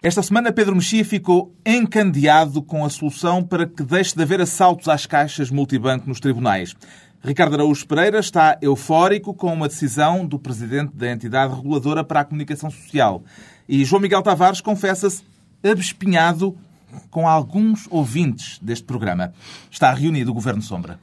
Esta 0.00 0.22
semana, 0.22 0.52
Pedro 0.52 0.76
Mexia 0.76 1.04
ficou 1.04 1.52
encandeado 1.66 2.62
com 2.62 2.84
a 2.84 2.88
solução 2.88 3.42
para 3.42 3.66
que 3.66 3.82
deixe 3.82 4.14
de 4.14 4.22
haver 4.22 4.40
assaltos 4.40 4.86
às 4.88 5.06
caixas 5.06 5.50
multibanco 5.50 6.08
nos 6.08 6.20
tribunais. 6.20 6.76
Ricardo 7.20 7.54
Araújo 7.54 7.84
Pereira 7.84 8.20
está 8.20 8.56
eufórico 8.62 9.34
com 9.34 9.52
uma 9.52 9.66
decisão 9.66 10.24
do 10.24 10.38
presidente 10.38 10.94
da 10.94 11.10
entidade 11.10 11.52
reguladora 11.52 12.04
para 12.04 12.20
a 12.20 12.24
comunicação 12.24 12.70
social. 12.70 13.24
E 13.68 13.84
João 13.84 14.00
Miguel 14.00 14.22
Tavares 14.22 14.60
confessa-se 14.60 15.24
abespinhado 15.64 16.56
com 17.10 17.26
alguns 17.26 17.88
ouvintes 17.90 18.60
deste 18.62 18.84
programa. 18.84 19.32
Está 19.68 19.92
reunido 19.92 20.30
o 20.30 20.34
Governo 20.34 20.62
Sombra. 20.62 21.00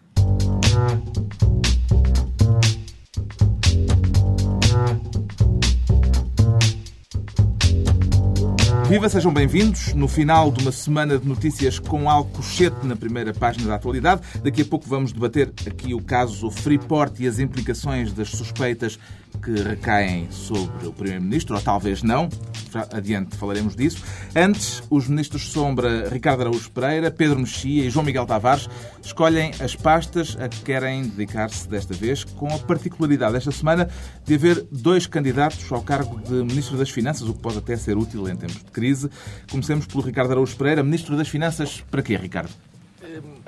Viva, 8.96 9.09
sejam 9.09 9.34
bem-vindos. 9.34 9.93
No 9.93 10.07
final 10.07 10.50
de 10.50 10.62
uma 10.62 10.71
semana 10.71 11.20
de 11.20 11.27
notícias 11.27 11.77
com 11.77 12.09
alcochete 12.09 12.85
na 12.85 12.95
primeira 12.95 13.34
página 13.34 13.68
da 13.68 13.76
atualidade, 13.76 14.21
daqui 14.41 14.62
a 14.62 14.66
pouco 14.66 14.88
vamos 14.88 15.12
debater 15.12 15.52
aqui 15.68 15.94
o 15.94 16.02
caso 16.02 16.49
Freeport 16.49 17.20
e 17.20 17.27
as 17.27 17.38
implicações 17.38 18.13
das 18.13 18.30
suspeitas 18.30 18.98
que 19.35 19.52
recaem 19.52 20.30
sobre 20.31 20.88
o 20.88 20.94
Primeiro-Ministro, 20.94 21.55
ou 21.55 21.62
talvez 21.62 22.03
não. 22.03 22.30
Já 22.71 22.88
adiante 22.91 23.35
falaremos 23.38 23.76
disso. 23.76 24.03
Antes, 24.35 24.84
os 24.89 25.07
ministros 25.07 25.49
Sombra, 25.49 26.09
Ricardo 26.09 26.41
Araújo 26.41 26.70
Pereira, 26.71 27.09
Pedro 27.09 27.40
Mexia 27.40 27.85
e 27.85 27.90
João 27.90 28.05
Miguel 28.05 28.26
Tavares 28.26 28.70
escolhem 29.02 29.52
as 29.59 29.76
pastas 29.76 30.35
a 30.40 30.49
que 30.49 30.62
querem 30.62 31.03
dedicar-se 31.03 31.70
desta 31.70 31.93
vez, 31.93 32.23
com 32.23 32.48
a 32.53 32.59
particularidade 32.59 33.35
esta 33.35 33.52
semana 33.52 33.90
de 34.26 34.35
haver 34.35 34.66
dois 34.71 35.07
candidatos 35.07 35.71
ao 35.71 35.81
cargo 35.81 36.20
de 36.21 36.34
Ministro 36.34 36.77
das 36.77 36.90
Finanças, 36.90 37.27
o 37.27 37.34
que 37.34 37.40
pode 37.40 37.59
até 37.59 37.77
ser 37.77 37.98
útil 37.98 38.27
em 38.27 38.35
tempos 38.35 38.57
de 38.57 38.71
crise. 38.71 39.09
Comecemos 39.49 39.85
pelo 39.85 40.04
Ricardo 40.04 40.31
Araújo 40.31 40.55
Pereira. 40.55 40.84
Ministro 40.84 41.15
das 41.15 41.27
Finanças, 41.27 41.84
para 41.90 42.02
quê, 42.02 42.17
Ricardo? 42.17 42.52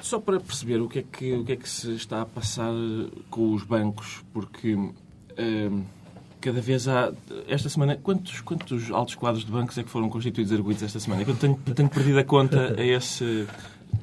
Só 0.01 0.19
para 0.19 0.39
perceber 0.39 0.79
o 0.79 0.87
que, 0.87 0.99
é 0.99 1.03
que, 1.03 1.33
o 1.33 1.43
que 1.43 1.51
é 1.51 1.55
que 1.55 1.67
se 1.67 1.95
está 1.95 2.21
a 2.21 2.25
passar 2.25 2.71
com 3.29 3.53
os 3.53 3.63
bancos, 3.63 4.23
porque 4.31 4.77
cada 6.41 6.61
vez 6.61 6.87
há. 6.87 7.11
Esta 7.47 7.69
semana, 7.69 7.95
quantos, 7.95 8.41
quantos 8.41 8.91
altos 8.91 9.15
quadros 9.15 9.45
de 9.45 9.51
bancos 9.51 9.77
é 9.77 9.83
que 9.83 9.89
foram 9.89 10.09
constituídos 10.09 10.51
arguídos 10.53 10.83
esta 10.83 10.99
semana? 10.99 11.23
Eu 11.27 11.35
tenho, 11.35 11.55
tenho 11.55 11.89
perdido 11.89 12.19
a 12.19 12.23
conta 12.23 12.75
a 12.77 12.83
esse. 12.83 13.47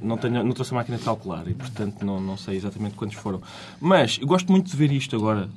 Não, 0.01 0.17
tenho, 0.17 0.43
não 0.43 0.53
trouxe 0.53 0.73
a 0.73 0.77
máquina 0.77 0.97
de 0.99 1.05
calcular 1.05 1.47
e, 1.47 1.55
portanto, 1.55 2.05
não, 2.05 2.21
não 2.21 2.37
sei 2.37 2.57
exatamente 2.57 2.95
quantos 2.95 3.17
foram. 3.17 3.41
Mas 3.81 4.19
eu 4.21 4.27
gosto 4.27 4.51
muito 4.51 4.71
de 4.71 4.77
ver 4.77 4.91
isto 4.91 5.15
agora, 5.15 5.49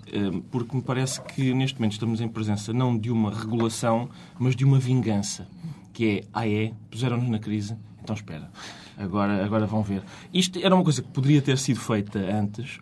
porque 0.52 0.76
me 0.76 0.82
parece 0.82 1.22
que 1.22 1.54
neste 1.54 1.80
momento 1.80 1.94
estamos 1.94 2.22
em 2.22 2.28
presença 2.28 2.72
não 2.74 2.98
de 2.98 3.10
uma 3.10 3.34
regulação, 3.34 4.10
mas 4.38 4.56
de 4.56 4.64
uma 4.64 4.80
vingança. 4.80 5.48
Que 5.94 6.20
é, 6.20 6.24
ah 6.34 6.48
é, 6.48 6.72
puseram-nos 6.92 7.28
na 7.30 7.40
crise, 7.40 7.76
então 8.08 8.16
espera. 8.16 8.50
Agora, 8.98 9.44
agora 9.46 9.66
vão 9.68 9.84
ver. 9.84 10.02
Isto 10.34 10.60
era 10.64 10.74
uma 10.74 10.84
coisa 10.84 11.02
que 11.02 11.10
poderia 11.10 11.42
ter 11.42 11.58
sido 11.58 11.80
feita 11.80 12.18
antes. 12.20 12.80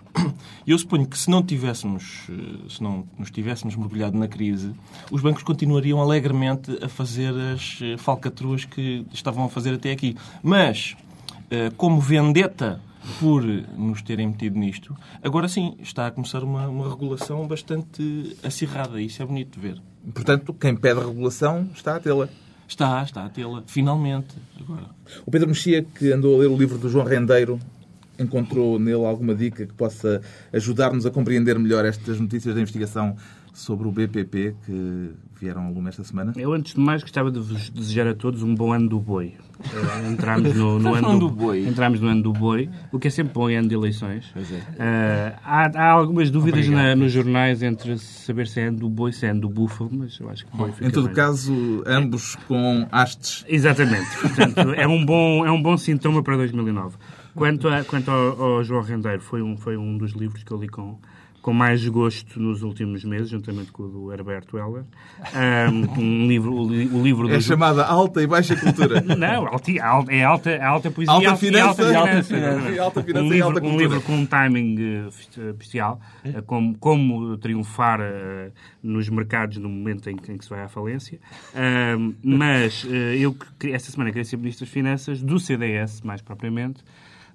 E 0.65 0.69
eu 0.71 0.77
suponho 0.77 1.07
que 1.07 1.17
se 1.17 1.29
não 1.31 1.41
tivéssemos, 1.41 2.27
eh, 2.29 2.69
se 2.69 2.83
não 2.83 3.07
nos 3.17 3.31
tivéssemos 3.31 3.75
mergulhado 3.75 4.15
na 4.17 4.27
crise, 4.27 4.71
os 5.11 5.21
bancos 5.21 5.41
continuariam 5.41 5.99
alegremente 5.99 6.77
a 6.81 6.87
fazer 6.87 7.33
as 7.33 7.79
eh, 7.81 7.97
falcatruas 7.97 8.65
que 8.65 9.03
estavam 9.11 9.45
a 9.45 9.49
fazer 9.49 9.73
até 9.73 9.91
aqui. 9.91 10.15
Mas, 10.43 10.95
eh, 11.49 11.71
como 11.75 11.99
vendetta 11.99 12.79
por 13.19 13.43
nos 13.43 14.01
terem 14.03 14.27
metido 14.27 14.59
nisto, 14.59 14.95
agora 15.23 15.47
sim 15.47 15.75
está 15.81 16.07
a 16.07 16.11
começar 16.11 16.43
uma, 16.43 16.67
uma 16.67 16.87
regulação 16.87 17.47
bastante 17.47 18.37
acirrada. 18.43 19.01
Isso 19.01 19.23
é 19.23 19.25
bonito 19.25 19.59
de 19.59 19.59
ver. 19.59 19.81
Portanto, 20.13 20.53
quem 20.53 20.75
pede 20.75 20.99
regulação 20.99 21.67
está 21.73 21.95
a 21.95 21.99
tê-la. 21.99 22.29
Está, 22.67 23.03
está 23.03 23.25
a 23.25 23.29
tê-la, 23.29 23.63
finalmente. 23.67 24.35
Agora. 24.59 24.85
O 25.25 25.31
Pedro 25.31 25.47
Mexia, 25.47 25.83
que 25.83 26.11
andou 26.11 26.35
a 26.35 26.39
ler 26.39 26.47
o 26.47 26.57
livro 26.57 26.77
do 26.77 26.89
João 26.89 27.05
Rendeiro, 27.05 27.59
encontrou 28.17 28.79
nele 28.79 29.05
alguma 29.05 29.35
dica 29.35 29.65
que 29.65 29.73
possa 29.73 30.21
ajudar-nos 30.51 31.05
a 31.05 31.11
compreender 31.11 31.59
melhor 31.59 31.85
estas 31.85 32.19
notícias 32.19 32.55
da 32.55 32.61
investigação 32.61 33.15
sobre 33.55 33.87
o 33.87 33.91
BPP 33.91 34.53
que 34.65 35.13
vieram 35.39 35.65
ao 35.65 35.73
lume 35.73 35.87
esta 35.87 36.03
semana? 36.03 36.33
Eu, 36.35 36.53
antes 36.53 36.73
de 36.73 36.79
mais, 36.79 37.01
gostava 37.01 37.31
de 37.31 37.39
vos 37.39 37.69
desejar 37.69 38.05
a 38.07 38.13
todos 38.13 38.43
um 38.43 38.53
bom 38.53 38.73
ano 38.73 38.89
do 38.89 38.99
boi. 38.99 39.33
Uh, 39.59 40.11
entramos 40.11 40.53
no, 40.53 40.77
no 40.77 40.93
ano 40.93 41.13
do, 41.13 41.19
do, 41.19 41.29
boi. 41.29 41.65
Entramos 41.65 42.01
no 42.01 42.09
ano 42.09 42.21
do 42.21 42.33
boi, 42.33 42.69
o 42.91 42.99
que 42.99 43.07
é 43.07 43.11
sempre 43.11 43.33
bom 43.33 43.49
em 43.49 43.55
ano 43.55 43.69
de 43.69 43.73
eleições. 43.73 44.33
É. 44.35 44.41
Uh, 44.41 45.39
há, 45.43 45.71
há, 45.73 45.91
algumas 45.91 46.29
dúvidas 46.29 46.67
na, 46.67 46.95
nos 46.95 47.13
jornais 47.13 47.63
entre 47.63 47.97
saber 47.97 48.45
se 48.47 48.59
é 48.59 48.67
ano 48.67 48.79
do 48.79 48.89
boi, 48.89 49.13
se 49.13 49.25
é 49.25 49.29
ano 49.29 49.41
do 49.41 49.49
búfalo, 49.49 49.89
mas 49.93 50.19
eu 50.19 50.29
acho 50.29 50.45
que 50.45 50.55
boi 50.55 50.73
Em 50.81 50.91
todo 50.91 51.09
caso, 51.09 51.81
ambos 51.85 52.35
com 52.47 52.85
hastes. 52.91 53.45
Exatamente. 53.47 54.17
Portanto, 54.19 54.73
é 54.73 54.85
um 54.85 55.05
bom, 55.05 55.45
é 55.45 55.51
um 55.51 55.61
bom 55.61 55.77
sintoma 55.77 56.21
para 56.21 56.35
2009. 56.35 56.97
Quanto, 57.33 57.67
a, 57.69 57.83
quanto 57.83 58.11
ao, 58.11 58.41
ao 58.41 58.63
João 58.63 58.81
Rendeiro, 58.81 59.21
foi 59.21 59.41
um, 59.41 59.57
foi 59.57 59.77
um 59.77 59.97
dos 59.97 60.11
livros 60.11 60.43
que 60.43 60.51
eu 60.51 60.57
li 60.57 60.69
com, 60.69 60.97
com 61.45 61.53
mais 61.53 61.87
gosto 61.87 62.39
nos 62.39 62.63
últimos 62.63 63.03
meses, 63.03 63.29
juntamente 63.29 63.71
com 63.71 63.83
o 63.83 63.87
do 63.87 64.11
Herberto 64.11 64.57
Heller. 64.57 64.83
Um, 65.31 65.93
um 66.01 66.27
livro, 66.27 66.51
o, 66.51 66.65
o 66.65 67.03
livro 67.03 67.29
é 67.29 67.35
do... 67.35 67.41
chamada 67.43 67.85
Alta 67.85 68.23
e 68.23 68.25
Baixa 68.25 68.55
Cultura. 68.55 68.99
Não, 69.15 69.45
alti, 69.45 69.79
alta, 69.79 70.11
é 70.11 70.23
alta, 70.23 70.65
alta 70.65 70.89
poesia 70.89 71.13
alta 71.13 71.29
alta, 71.29 71.39
finança, 71.39 71.83
e 71.83 71.95
alta 71.95 72.23
finança. 72.23 72.69
E 72.71 72.79
alta 72.79 73.03
finança 73.03 73.25
um, 73.25 73.29
livro, 73.29 73.47
alta 73.47 73.63
um 73.63 73.77
livro 73.77 74.01
com 74.01 74.13
um 74.13 74.25
timing 74.25 75.03
uh, 75.05 75.09
especial, 75.51 76.01
uh, 76.25 76.41
como, 76.41 76.75
como 76.79 77.37
triunfar 77.37 78.01
uh, 78.01 78.51
nos 78.81 79.07
mercados 79.07 79.57
no 79.57 79.69
momento 79.69 80.09
em, 80.09 80.13
em, 80.13 80.37
que 80.37 80.43
se 80.43 80.49
vai 80.49 80.63
à 80.63 80.67
falência. 80.67 81.19
mas 82.23 82.87
eu, 83.19 83.37
esta 83.65 83.91
semana, 83.91 84.09
queria 84.09 84.25
ser 84.25 84.37
Ministro 84.37 84.65
das 84.65 84.73
Finanças, 84.73 85.21
do 85.21 85.39
CDS, 85.39 86.01
mais 86.01 86.23
propriamente, 86.23 86.83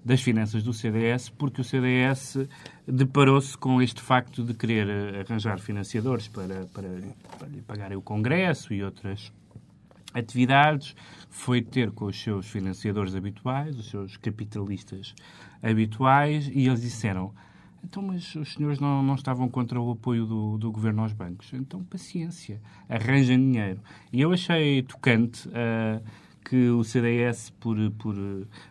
das 0.05 0.23
finanças 0.23 0.63
do 0.63 0.73
CDS, 0.73 1.29
porque 1.29 1.61
o 1.61 1.65
CDS 1.65 2.39
deparou-se 2.87 3.57
com 3.57 3.83
este 3.83 4.01
facto 4.01 4.43
de 4.43 4.55
querer 4.55 4.89
eh, 4.89 5.21
arranjar 5.21 5.59
financiadores 5.59 6.27
para, 6.27 6.67
para, 6.73 6.89
para 7.39 7.49
lhe 7.49 7.61
pagarem 7.63 7.97
o 7.97 8.03
Congresso 8.03 8.73
e 8.73 8.83
outras 8.83 9.33
atividades, 10.15 10.97
foi 11.29 11.63
ter 11.63 11.91
com 11.91 12.07
os 12.07 12.21
seus 12.21 12.47
financiadores 12.47 13.15
habituais, 13.15 13.79
os 13.79 13.91
seus 13.91 14.17
capitalistas 14.17 15.15
habituais, 15.63 16.49
e 16.49 16.67
eles 16.67 16.81
disseram 16.81 17.33
então, 17.85 18.03
mas 18.03 18.35
os 18.35 18.53
senhores 18.53 18.79
não, 18.79 19.03
não 19.03 19.15
estavam 19.15 19.49
contra 19.49 19.81
o 19.81 19.91
apoio 19.93 20.27
do, 20.27 20.59
do 20.59 20.71
governo 20.71 21.03
aos 21.03 21.13
bancos. 21.13 21.51
Então, 21.55 21.83
paciência, 21.85 22.61
arranjem 22.89 23.39
dinheiro. 23.39 23.81
E 24.13 24.21
eu 24.21 24.33
achei 24.33 24.83
tocante 24.83 25.49
uh, 25.49 26.03
que 26.51 26.69
o 26.69 26.83
CDS, 26.83 27.51
por, 27.61 27.77
por, 27.93 28.13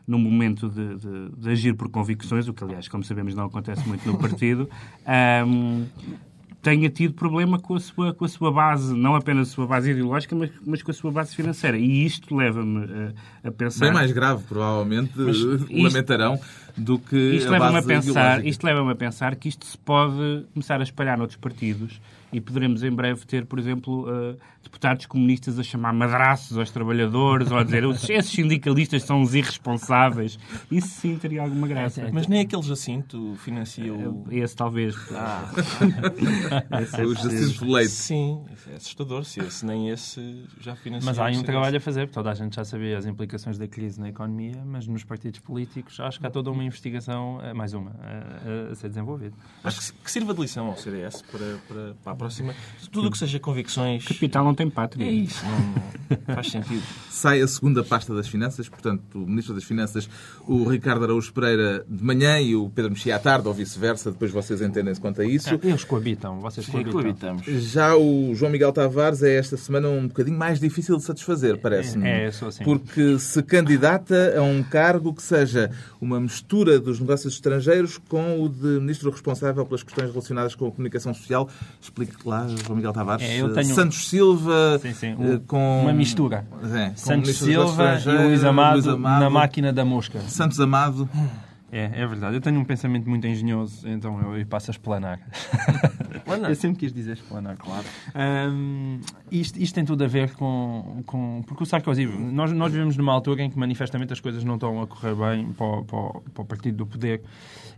no 0.05 0.19
momento 0.19 0.67
de, 0.67 0.95
de, 0.97 1.29
de, 1.29 1.49
agir 1.49 1.73
por 1.75 1.87
convicções, 1.87 2.45
o 2.49 2.53
que, 2.53 2.61
aliás, 2.61 2.89
como 2.89 3.05
sabemos, 3.05 3.33
não 3.33 3.45
acontece 3.45 3.87
muito 3.87 4.05
no 4.05 4.17
partido, 4.17 4.69
um, 5.47 5.85
tenha 6.61 6.89
tido 6.89 7.13
problema 7.13 7.57
com 7.57 7.75
a, 7.75 7.79
sua, 7.79 8.13
com 8.13 8.25
a 8.25 8.27
sua 8.27 8.51
base, 8.51 8.93
não 8.93 9.15
apenas 9.15 9.47
a 9.47 9.51
sua 9.51 9.65
base 9.65 9.91
ideológica, 9.91 10.35
mas, 10.35 10.51
mas 10.67 10.83
com 10.83 10.91
a 10.91 10.93
sua 10.93 11.09
base 11.09 11.33
financeira. 11.33 11.77
E 11.77 12.05
isto 12.05 12.35
leva-me 12.35 12.83
a, 12.83 13.47
a, 13.47 13.51
pensar... 13.53 13.85
Bem 13.85 13.93
mais 13.93 14.11
grave, 14.11 14.43
provavelmente, 14.43 15.13
isto, 15.29 15.65
lamentarão, 15.71 16.37
do 16.75 16.99
que 16.99 17.15
isto 17.15 17.47
a 17.47 17.51
leva 17.51 17.79
a 17.79 17.81
pensar 17.81 18.45
Isto 18.45 18.65
leva-me 18.65 18.91
a 18.91 18.95
pensar 18.95 19.37
que 19.37 19.47
isto 19.47 19.65
se 19.65 19.77
pode 19.77 20.45
começar 20.53 20.81
a 20.81 20.83
espalhar 20.83 21.17
noutros 21.17 21.39
partidos 21.39 22.01
e 22.31 22.39
poderemos 22.39 22.83
em 22.83 22.91
breve 22.91 23.25
ter, 23.25 23.45
por 23.45 23.59
exemplo, 23.59 24.07
uh, 24.07 24.37
deputados 24.63 25.05
comunistas 25.05 25.57
a 25.57 25.63
chamar 25.63 25.93
madraços 25.93 26.57
aos 26.57 26.69
trabalhadores 26.69 27.49
ou 27.51 27.57
a 27.57 27.63
dizer 27.63 27.83
esses 27.83 28.31
sindicalistas 28.31 29.03
são 29.03 29.21
os 29.21 29.33
irresponsáveis. 29.33 30.37
Isso 30.71 30.87
sim 30.87 31.17
teria 31.17 31.41
alguma 31.41 31.67
graça. 31.67 32.09
Mas 32.11 32.27
nem 32.27 32.41
aqueles 32.41 32.65
Jacinto 32.65 33.35
financiam 33.37 33.97
o... 33.97 34.25
Eh, 34.31 34.39
esse 34.39 34.55
talvez. 34.55 34.95
Ah. 35.11 35.51
esse 36.81 37.01
é 37.01 37.05
o 37.05 37.15
Jacinto 37.15 37.65
Leite. 37.65 37.91
Sim, 37.91 38.43
é 38.71 38.75
assustador 38.75 39.23
se 39.23 39.39
esse, 39.39 39.65
nem 39.65 39.89
esse 39.89 40.43
já 40.59 40.75
financiou. 40.75 41.09
Mas 41.09 41.19
há 41.19 41.25
aí 41.25 41.37
um 41.37 41.43
trabalho 41.43 41.77
a 41.77 41.79
fazer, 41.79 42.09
toda 42.09 42.29
a 42.29 42.33
gente 42.33 42.55
já 42.55 42.63
sabia 42.63 42.97
as 42.97 43.05
implicações 43.05 43.57
da 43.57 43.67
crise 43.67 43.99
na 43.99 44.09
economia, 44.09 44.63
mas 44.65 44.87
nos 44.87 45.03
partidos 45.03 45.39
políticos 45.39 45.99
acho 45.99 46.19
que 46.19 46.27
há 46.27 46.29
toda 46.29 46.51
uma 46.51 46.63
investigação, 46.63 47.39
eh, 47.41 47.53
mais 47.53 47.73
uma, 47.73 47.91
a, 47.91 48.71
a 48.71 48.75
ser 48.75 48.89
desenvolvida. 48.89 49.35
Acho 49.63 49.93
que, 49.93 50.03
que 50.03 50.11
sirva 50.11 50.33
de 50.33 50.41
lição 50.41 50.67
ao 50.67 50.77
CDS 50.77 51.21
para, 51.23 51.57
para, 51.67 51.93
para 51.95 52.11
próxima. 52.19 52.53
Tudo 52.91 53.07
o 53.07 53.11
que 53.11 53.17
seja 53.17 53.39
convicções... 53.39 54.05
Capital 54.05 54.43
não 54.43 54.53
tem 54.53 54.69
pátria. 54.69 55.05
É 55.05 55.11
isso, 55.11 55.43
não, 55.45 56.17
não 56.27 56.35
faz 56.35 56.51
sentido. 56.51 56.83
Sai 57.09 57.41
a 57.41 57.47
segunda 57.47 57.83
pasta 57.83 58.13
das 58.13 58.27
Finanças, 58.27 58.67
portanto, 58.67 59.01
o 59.15 59.19
Ministro 59.19 59.55
das 59.55 59.63
Finanças, 59.63 60.09
o 60.47 60.63
Ricardo 60.67 61.03
Araújo 61.05 61.31
Pereira 61.33 61.85
de 61.87 62.03
manhã 62.03 62.39
e 62.39 62.55
o 62.55 62.69
Pedro 62.69 62.91
Mexia 62.91 63.15
à 63.15 63.19
tarde, 63.19 63.47
ou 63.47 63.53
vice-versa, 63.53 64.11
depois 64.11 64.31
vocês 64.31 64.61
entendem-se 64.61 64.99
quanto 64.99 65.21
a 65.21 65.25
isso. 65.25 65.49
É, 65.49 65.59
eles 65.63 65.83
coabitam, 65.83 66.39
vocês 66.39 66.67
coabitam. 66.67 66.91
coabitamos. 66.91 67.45
Já 67.45 67.95
o 67.95 68.33
João 68.35 68.51
Miguel 68.51 68.73
Tavares 68.73 69.23
é 69.23 69.35
esta 69.35 69.55
semana 69.55 69.87
um 69.89 70.07
bocadinho 70.07 70.37
mais 70.37 70.59
difícil 70.59 70.97
de 70.97 71.03
satisfazer, 71.03 71.57
parece-me. 71.57 72.07
É, 72.07 72.25
é, 72.25 72.31
sou 72.31 72.49
assim. 72.49 72.63
Porque 72.63 73.17
se 73.19 73.41
candidata 73.43 74.35
a 74.37 74.41
um 74.41 74.61
cargo 74.63 75.13
que 75.13 75.23
seja 75.23 75.71
uma 76.01 76.19
mistura 76.19 76.79
dos 76.79 76.99
negócios 76.99 77.33
estrangeiros 77.33 77.97
com 77.97 78.43
o 78.43 78.49
de 78.49 78.79
Ministro 78.79 79.09
responsável 79.09 79.65
pelas 79.65 79.83
questões 79.83 80.09
relacionadas 80.09 80.55
com 80.55 80.67
a 80.67 80.71
comunicação 80.71 81.13
social. 81.13 81.49
Explique 81.81 82.08
lá, 82.25 82.47
João 82.47 82.75
Miguel 82.75 82.93
Tavares. 82.93 83.25
É, 83.27 83.41
eu 83.41 83.53
tenho- 83.53 83.73
Santos 83.73 84.07
Silva 84.07 84.79
Sim, 84.81 84.93
sim, 84.93 85.07
eh, 85.19 85.35
um- 85.35 85.39
com... 85.39 85.81
uma 85.83 85.93
mistura. 85.93 86.45
É, 86.73 86.91
Santos 86.95 87.37
Silva 87.37 87.99
e 88.05 88.27
Luís 88.27 88.43
Amado, 88.43 88.73
Luís 88.75 88.87
Amado, 88.87 89.21
na 89.21 89.29
máquina 89.29 89.71
da 89.73 89.83
mosca. 89.85 90.19
Santos 90.27 90.59
Amado. 90.59 91.07
É, 91.71 92.01
é 92.01 92.07
verdade. 92.07 92.35
Eu 92.35 92.41
tenho 92.41 92.59
um 92.59 92.65
pensamento 92.65 93.07
muito 93.09 93.25
engenhoso, 93.27 93.87
então 93.87 94.19
eu, 94.21 94.37
eu 94.37 94.45
passo 94.45 94.71
a. 94.71 94.73
Explanar. 94.73 95.19
eu 96.49 96.55
sempre 96.55 96.79
quis 96.79 96.93
dizer 96.93 97.13
explanar, 97.13 97.57
claro. 97.57 97.85
Ahm, 98.15 98.99
isto, 99.31 99.59
isto 99.61 99.73
tem 99.75 99.85
tudo 99.85 100.03
a 100.03 100.07
ver 100.07 100.31
com... 100.33 101.01
com 101.05 101.43
porque 101.45 101.63
o 101.63 101.65
Sarkozy... 101.65 102.05
Nós, 102.05 102.51
nós 102.51 102.71
vivemos 102.71 102.95
numa 102.97 103.13
altura 103.13 103.43
em 103.43 103.49
que 103.49 103.57
manifestamente 103.57 104.13
as 104.13 104.19
coisas 104.19 104.43
não 104.43 104.55
estão 104.55 104.81
a 104.81 104.87
correr 104.87 105.15
bem 105.15 105.51
para, 105.53 105.65
o- 105.65 105.83
para, 105.85 105.97
o- 105.97 106.21
para 106.33 106.41
o 106.41 106.45
partido 106.45 106.77
do 106.77 106.85
poder 106.87 107.21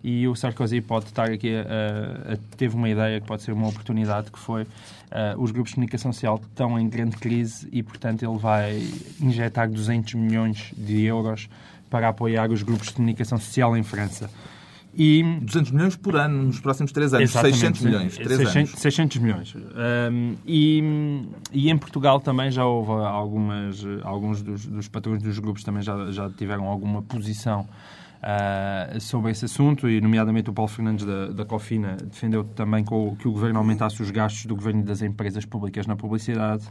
e 0.04 0.28
o 0.28 0.36
Sarkozy 0.36 0.82
pode 0.82 1.06
estar 1.06 1.30
aqui 1.30 1.54
a, 1.56 2.34
a- 2.34 2.38
teve 2.58 2.76
uma 2.76 2.90
ideia 2.90 3.22
que 3.22 3.28
pode 3.28 3.42
ser 3.44 3.52
uma 3.52 3.68
oportunidade 3.68 4.32
que 4.32 4.40
foi 4.40 4.66
ah, 5.12 5.36
os 5.38 5.52
grupos 5.52 5.72
de 5.72 5.76
comunicação 5.76 6.12
social 6.12 6.40
estão 6.44 6.80
em 6.80 6.90
grande 6.90 7.18
crise 7.18 7.68
e 7.72 7.84
portanto 7.84 8.24
ele 8.24 8.38
vai 8.38 8.82
injetar 9.22 9.70
200 9.70 10.14
milhões 10.16 10.74
de 10.78 11.04
euros 11.04 11.48
para 11.92 12.08
apoiar 12.10 12.50
os 12.50 12.64
grupos 12.64 12.88
de 12.88 12.94
comunicação 12.96 13.38
social 13.38 13.78
em 13.78 13.84
França. 13.84 14.28
E 14.94 15.24
200 15.42 15.72
milhões 15.72 15.96
por 15.96 16.16
ano 16.16 16.44
nos 16.44 16.60
próximos 16.60 16.92
3 16.92 17.14
anos. 17.14 17.30
Exatamente, 17.30 17.58
600 17.60 17.80
sim. 17.80 17.86
milhões. 17.86 18.16
3 18.18 18.30
600, 18.38 18.56
anos. 18.56 18.72
600 18.82 19.18
milhões. 19.20 19.56
Um, 19.56 20.36
e, 20.46 21.24
e 21.54 21.70
em 21.70 21.78
Portugal 21.78 22.20
também 22.20 22.50
já 22.52 22.66
houve 22.66 22.92
algumas, 23.06 23.86
alguns 24.04 24.42
dos, 24.42 24.66
dos 24.66 24.88
patrões 24.90 25.22
dos 25.22 25.38
grupos 25.40 25.64
também 25.64 25.82
já, 25.82 26.12
já 26.12 26.30
tiveram 26.30 26.66
alguma 26.66 27.02
posição 27.02 27.68
ah, 28.22 28.98
sobre 29.00 29.32
esse 29.32 29.46
assunto 29.46 29.90
e, 29.90 30.02
nomeadamente, 30.02 30.50
o 30.50 30.54
Paulo 30.54 30.70
Fernandes 30.70 31.06
da, 31.06 31.28
da 31.28 31.46
Cofina 31.46 31.96
defendeu 32.04 32.44
também 32.44 32.84
com 32.84 33.10
o- 33.10 33.16
que 33.16 33.28
o 33.28 33.32
governo 33.32 33.60
aumentasse 33.60 34.02
os 34.02 34.12
gastos 34.12 34.46
do 34.46 34.56
governo 34.56 34.82
e 34.82 34.84
das 34.84 35.02
empresas 35.02 35.46
públicas 35.46 35.88
na 35.88 35.96
publicidade. 35.96 36.66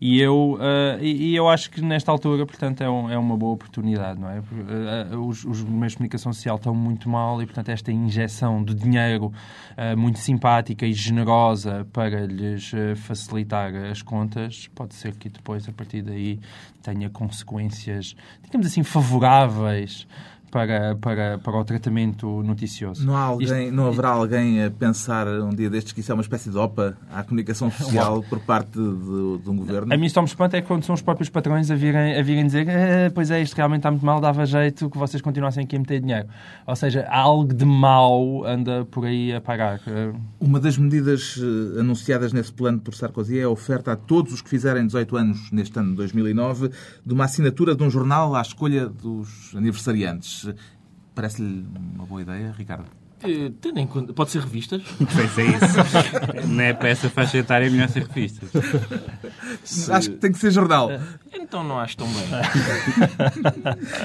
E 0.00 0.20
eu, 0.20 0.56
ah, 0.60 0.98
e, 1.00 1.30
e 1.30 1.36
eu 1.36 1.48
acho 1.48 1.70
que 1.70 1.80
nesta 1.80 2.10
altura, 2.12 2.46
portanto, 2.46 2.82
é, 2.82 2.88
um- 2.88 3.10
é 3.10 3.18
uma 3.18 3.36
boa 3.36 3.52
oportunidade, 3.52 4.20
não 4.20 4.28
é? 4.30 4.38
Ah, 4.38 5.16
os, 5.18 5.44
os 5.44 5.64
meios 5.64 5.92
de 5.92 5.96
comunicação 5.98 6.32
social 6.32 6.56
estão 6.56 6.74
muito 6.74 7.08
mal 7.08 7.42
e, 7.42 7.46
portanto, 7.46 7.68
esta 7.70 7.90
injeção 7.90 8.62
de 8.62 8.74
dinheiro 8.74 9.32
ah, 9.76 9.96
muito 9.96 10.18
simpática 10.20 10.86
e 10.86 10.92
generosa 10.92 11.86
para 11.92 12.26
lhes 12.26 12.70
facilitar 12.96 13.74
as 13.74 14.00
contas, 14.02 14.68
pode 14.74 14.94
ser 14.94 15.14
que 15.16 15.28
depois, 15.28 15.68
a 15.68 15.72
partir 15.72 16.02
daí, 16.02 16.38
tenha 16.82 17.10
consequências, 17.10 18.14
digamos 18.44 18.66
assim, 18.68 18.82
favoráveis 18.84 20.06
para, 20.50 20.96
para, 20.96 21.38
para 21.38 21.56
o 21.58 21.64
tratamento 21.64 22.42
noticioso. 22.42 23.06
Não, 23.06 23.16
há 23.16 23.20
alguém, 23.22 23.64
Isto- 23.66 23.74
não 23.76 23.86
haverá 23.88 24.08
alguém 24.10 24.64
a 24.64 24.70
pensar 24.70 25.26
um 25.28 25.50
dia 25.50 25.68
destes 25.70 25.92
que 25.92 26.00
isso 26.00 26.10
é 26.10 26.14
uma 26.14 26.22
espécie 26.22 26.50
de 26.50 26.56
OPA 26.56 26.96
à 27.12 27.22
comunicação 27.22 27.70
social 27.70 28.22
por 28.28 28.40
parte 28.40 28.72
de, 28.72 29.38
de 29.42 29.50
um 29.50 29.56
governo? 29.56 29.92
A 29.92 29.96
mim 29.96 30.08
só 30.08 30.20
me 30.22 30.28
espanta 30.28 30.56
é 30.56 30.62
quando 30.62 30.84
são 30.84 30.94
os 30.94 31.02
próprios 31.02 31.28
patrões 31.28 31.70
a 31.70 31.74
virem, 31.74 32.18
a 32.18 32.22
virem 32.22 32.46
dizer 32.46 32.66
"Ah, 32.68 33.10
pois 33.14 33.30
é, 33.30 33.40
isto 33.42 33.54
realmente 33.54 33.80
está 33.80 33.90
muito 33.90 34.04
mal, 34.06 34.20
dava 34.20 34.44
jeito 34.46 34.88
que 34.90 34.98
vocês 34.98 35.20
continuassem 35.22 35.64
aqui 35.64 35.76
a 35.76 35.78
meter 35.78 36.00
dinheiro. 36.00 36.28
Ou 36.66 36.76
seja, 36.76 37.06
algo 37.10 37.52
de 37.52 37.64
mau 37.64 38.44
anda 38.44 38.84
por 38.90 39.04
aí 39.04 39.32
a 39.34 39.40
pagar. 39.40 39.80
Ah, 39.86 40.12
Uma 40.40 40.58
das 40.60 40.78
medidas 40.78 41.38
eh, 41.76 41.80
anunciadas 41.80 42.32
nesse 42.32 42.52
plano 42.52 42.78
por 42.80 42.94
Sarkozy 42.94 43.38
é 43.38 43.42
a 43.44 43.48
oferta 43.50 43.92
a 43.92 43.96
todos 43.96 44.32
os 44.32 44.40
que 44.42 44.48
fizerem 44.48 44.86
18 44.86 45.16
anos 45.16 45.50
neste 45.52 45.78
ano 45.78 45.90
de 45.90 45.96
2009 45.96 46.70
de 47.04 47.12
uma 47.14 47.24
assinatura 47.24 47.74
de 47.74 47.82
um 47.82 47.90
jornal 47.90 48.34
à 48.34 48.40
escolha 48.42 48.86
dos 48.88 49.52
aniversariantes. 49.54 50.37
Parece-lhe 51.14 51.66
uma 51.94 52.06
boa 52.06 52.22
ideia, 52.22 52.54
Ricardo? 52.56 52.86
Eh, 53.22 53.50
Tendo 53.60 53.80
em 53.80 53.86
conta... 53.86 54.12
Pode 54.12 54.30
ser 54.30 54.40
revistas? 54.42 54.82
Pois 54.98 55.38
é 55.38 55.44
isso. 55.44 56.46
Não 56.48 56.62
é 56.62 56.72
para 56.72 56.88
essa 56.88 57.10
faixa 57.10 57.38
etária, 57.38 57.66
é 57.66 57.70
melhor 57.70 57.88
ser 57.88 58.06
revistas. 58.06 58.48
Acho 59.90 60.10
que 60.10 60.16
tem 60.16 60.30
que 60.30 60.38
ser 60.38 60.50
jornal. 60.50 60.88
Então 61.32 61.64
não 61.64 61.78
acho 61.78 61.96
tão 61.96 62.06
bem. 62.06 62.26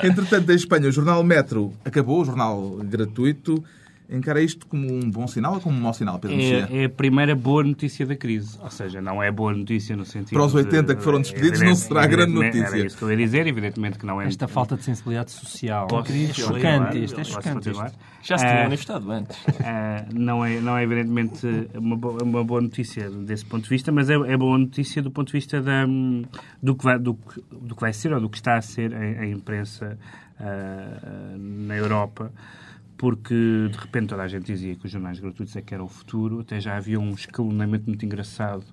Entretanto, 0.09 0.51
em 0.51 0.56
Espanha, 0.56 0.88
o 0.88 0.91
jornal 0.91 1.24
Metro 1.24 1.74
acabou, 1.85 2.21
o 2.21 2.25
jornal 2.25 2.77
gratuito. 2.83 3.63
Encara 4.09 4.41
isto 4.41 4.67
como 4.67 4.91
um 4.91 5.09
bom 5.09 5.25
sinal 5.27 5.55
ou 5.55 5.61
como 5.61 5.75
um 5.77 5.81
mau 5.81 5.94
sinal, 5.94 6.19
Pedro? 6.19 6.38
É, 6.39 6.83
é 6.83 6.85
a 6.85 6.89
primeira 6.89 7.35
boa 7.35 7.63
notícia 7.63 8.05
da 8.05 8.15
crise. 8.15 8.57
Ou 8.61 8.69
seja, 8.69 9.01
não 9.01 9.23
é 9.23 9.31
boa 9.31 9.53
notícia 9.53 9.95
no 9.95 10.05
sentido. 10.05 10.33
Para 10.33 10.45
os 10.45 10.53
80 10.53 10.83
de- 10.83 10.95
que 10.95 11.03
foram 11.03 11.21
despedidos, 11.21 11.61
não 11.61 11.73
será 11.75 12.05
grande 12.05 12.33
notícia. 12.33 12.65
Era 12.67 12.85
isso 12.85 12.97
que 12.97 13.03
eu 13.03 13.09
ia 13.11 13.17
dizer, 13.17 13.47
evidentemente 13.47 13.97
que 13.97 14.05
não 14.05 14.21
é. 14.21 14.27
esta 14.27 14.47
falta 14.47 14.75
de 14.75 14.83
sensibilidade 14.83 15.31
social. 15.31 15.88
Posso 15.88 16.11
é 16.11 16.33
chocante 16.33 17.03
isto, 17.03 17.19
é 17.19 17.23
chocante 17.23 17.69
isto. 17.69 17.91
Já 18.21 18.38
se 18.38 18.45
tinha 18.45 18.59
Ah, 18.59 18.63
manifestado 18.63 19.11
antes. 19.11 19.38
Ah, 19.65 20.06
não, 20.13 20.45
é, 20.45 20.59
não 20.61 20.77
é 20.77 20.83
evidentemente 20.83 21.45
uma 21.73 21.97
boa, 21.97 22.23
uma 22.23 22.44
boa 22.44 22.61
notícia 22.61 23.09
desse 23.09 23.45
ponto 23.45 23.63
de 23.63 23.69
vista, 23.69 23.91
mas 23.91 24.09
é, 24.09 24.13
é 24.13 24.38
boa 24.38 24.57
notícia 24.57 25.01
do 25.01 25.11
ponto 25.11 25.27
de 25.27 25.33
vista 25.33 25.61
da, 25.61 25.85
do, 26.61 26.75
que 26.75 26.83
vai, 26.83 26.97
do, 26.99 27.17
do 27.51 27.75
que 27.75 27.81
vai 27.81 27.91
ser 27.94 28.13
ou 28.13 28.21
do 28.21 28.29
que 28.29 28.38
está 28.38 28.56
a 28.57 28.61
ser 28.61 28.94
a, 28.94 28.99
a 28.99 29.25
imprensa 29.27 29.97
ah, 30.39 31.35
na 31.38 31.75
Europa. 31.75 32.31
Porque 33.03 33.67
de 33.69 33.77
repente 33.77 34.07
toda 34.07 34.23
a 34.23 34.29
gente 34.29 34.45
dizia 34.45 34.77
que 34.77 34.85
os 34.85 34.89
jornais 34.94 35.19
gratuitos 35.19 35.53
é 35.57 35.61
que 35.61 35.73
era 35.73 35.83
o 35.83 35.89
futuro, 35.89 36.39
até 36.39 36.57
já 36.61 36.77
havia 36.77 36.97
um 36.97 37.09
escalonamento 37.09 37.85
muito 37.85 38.05
engraçado 38.05 38.63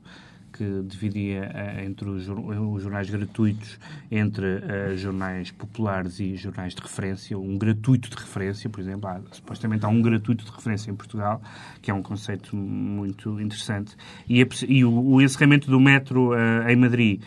que 0.53 0.83
dividia 0.85 1.51
eh, 1.53 1.85
entre 1.85 2.09
os, 2.09 2.29
os 2.29 2.81
jornais 2.81 3.11
gratuitos 3.11 3.77
entre 4.09 4.47
eh, 4.47 4.95
jornais 4.97 5.51
populares 5.51 6.21
e 6.21 6.37
jornais 6.37 6.77
de 6.77 6.81
referência, 6.81 7.37
um 7.37 7.59
gratuito 7.59 8.09
de 8.09 8.15
referência, 8.15 8.71
por 8.71 8.79
exemplo, 8.79 9.09
há, 9.11 9.21
supostamente 9.33 9.85
há 9.85 9.89
um 9.89 10.01
gratuito 10.01 10.45
de 10.45 10.51
referência 10.53 10.93
em 10.93 10.95
Portugal, 10.95 11.43
que 11.83 11.91
é 11.91 11.95
um 11.95 12.03
conceito 12.03 12.55
muito 12.55 13.41
interessante, 13.41 13.97
e, 14.29 14.47
e 14.69 14.85
o, 14.85 14.93
o 14.93 15.21
encerramento 15.21 15.69
do 15.69 15.81
metro 15.81 16.35
eh, 16.35 16.73
em 16.73 16.77
Madrid 16.77 17.21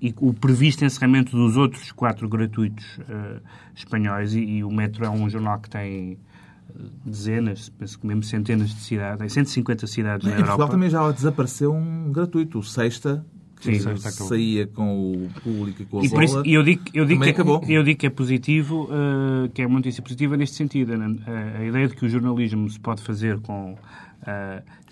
e 0.00 0.14
o 0.18 0.32
previsto 0.32 0.84
encerramento 0.84 1.36
dos 1.36 1.56
outros 1.56 1.92
quatro 1.92 2.28
gratuitos 2.28 2.98
eh, 3.08 3.40
espanhóis, 3.74 4.34
e, 4.34 4.40
e 4.40 4.64
o 4.64 4.70
Metro 4.70 5.04
é 5.04 5.10
um 5.10 5.28
jornal 5.28 5.58
que 5.60 5.68
tem 5.68 6.16
eh, 6.68 6.72
dezenas, 7.04 7.68
penso 7.70 7.98
que 7.98 8.06
mesmo 8.06 8.22
centenas 8.22 8.70
de 8.70 8.80
cidades, 8.80 9.18
tem 9.18 9.28
150 9.28 9.86
cidades 9.86 10.26
Em 10.26 10.30
na 10.30 10.36
Portugal 10.36 10.58
Europa. 10.58 10.72
também 10.72 10.88
já 10.90 11.10
desapareceu 11.12 11.72
um 11.72 12.10
gratuito, 12.12 12.58
o 12.58 12.62
Sexta, 12.62 13.24
que 13.60 13.66
Sim, 13.76 13.78
Sexta 13.78 14.08
acabou. 14.08 14.28
saía 14.28 14.66
com 14.68 15.12
o 15.12 15.30
público 15.42 15.82
e 15.82 15.84
com 15.84 15.98
a 15.98 16.02
E 16.02 16.06
isso 16.06 16.42
eu 16.46 16.62
digo, 16.62 16.82
eu 16.94 17.04
digo, 17.04 17.22
que, 17.22 17.28
acabou. 17.28 17.62
é, 17.62 17.72
eu 17.72 17.82
digo 17.82 18.00
que 18.00 18.06
é 18.06 18.10
positivo, 18.10 18.88
eh, 18.90 19.50
que 19.52 19.60
é 19.60 19.66
uma 19.66 19.76
notícia 19.80 20.02
positiva 20.02 20.34
neste 20.34 20.56
sentido. 20.56 20.96
né? 20.96 21.14
A, 21.26 21.58
a 21.58 21.64
ideia 21.66 21.86
de 21.88 21.94
que 21.94 22.06
o 22.06 22.08
jornalismo 22.08 22.70
se 22.70 22.80
pode 22.80 23.02
fazer 23.02 23.38
com 23.40 23.76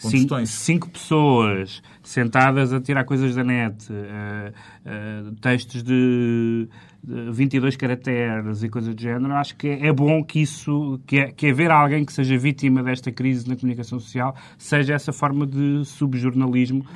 Com 0.00 0.10
cinco, 0.10 0.46
cinco 0.46 0.88
pessoas 0.88 1.82
sentadas 2.02 2.72
a 2.72 2.80
tirar 2.80 3.04
coisas 3.04 3.34
da 3.34 3.44
net, 3.44 3.86
eh, 3.92 4.52
eh, 4.86 5.22
textos 5.40 5.82
de, 5.82 6.68
de 7.02 7.30
22 7.32 7.76
caracteres 7.76 8.62
e 8.62 8.68
coisas 8.68 8.94
do 8.94 9.00
género, 9.00 9.34
acho 9.34 9.56
que 9.56 9.68
é, 9.68 9.88
é 9.88 9.92
bom 9.92 10.24
que 10.24 10.40
isso, 10.40 10.98
que, 11.06 11.18
é, 11.18 11.32
que 11.32 11.50
haver 11.50 11.70
alguém 11.70 12.04
que 12.04 12.12
seja 12.12 12.38
vítima 12.38 12.82
desta 12.82 13.12
crise 13.12 13.48
na 13.48 13.56
comunicação 13.56 13.98
social, 14.00 14.34
seja 14.56 14.94
essa 14.94 15.12
forma 15.12 15.46
de 15.46 15.84
subjornalismo 15.84 16.86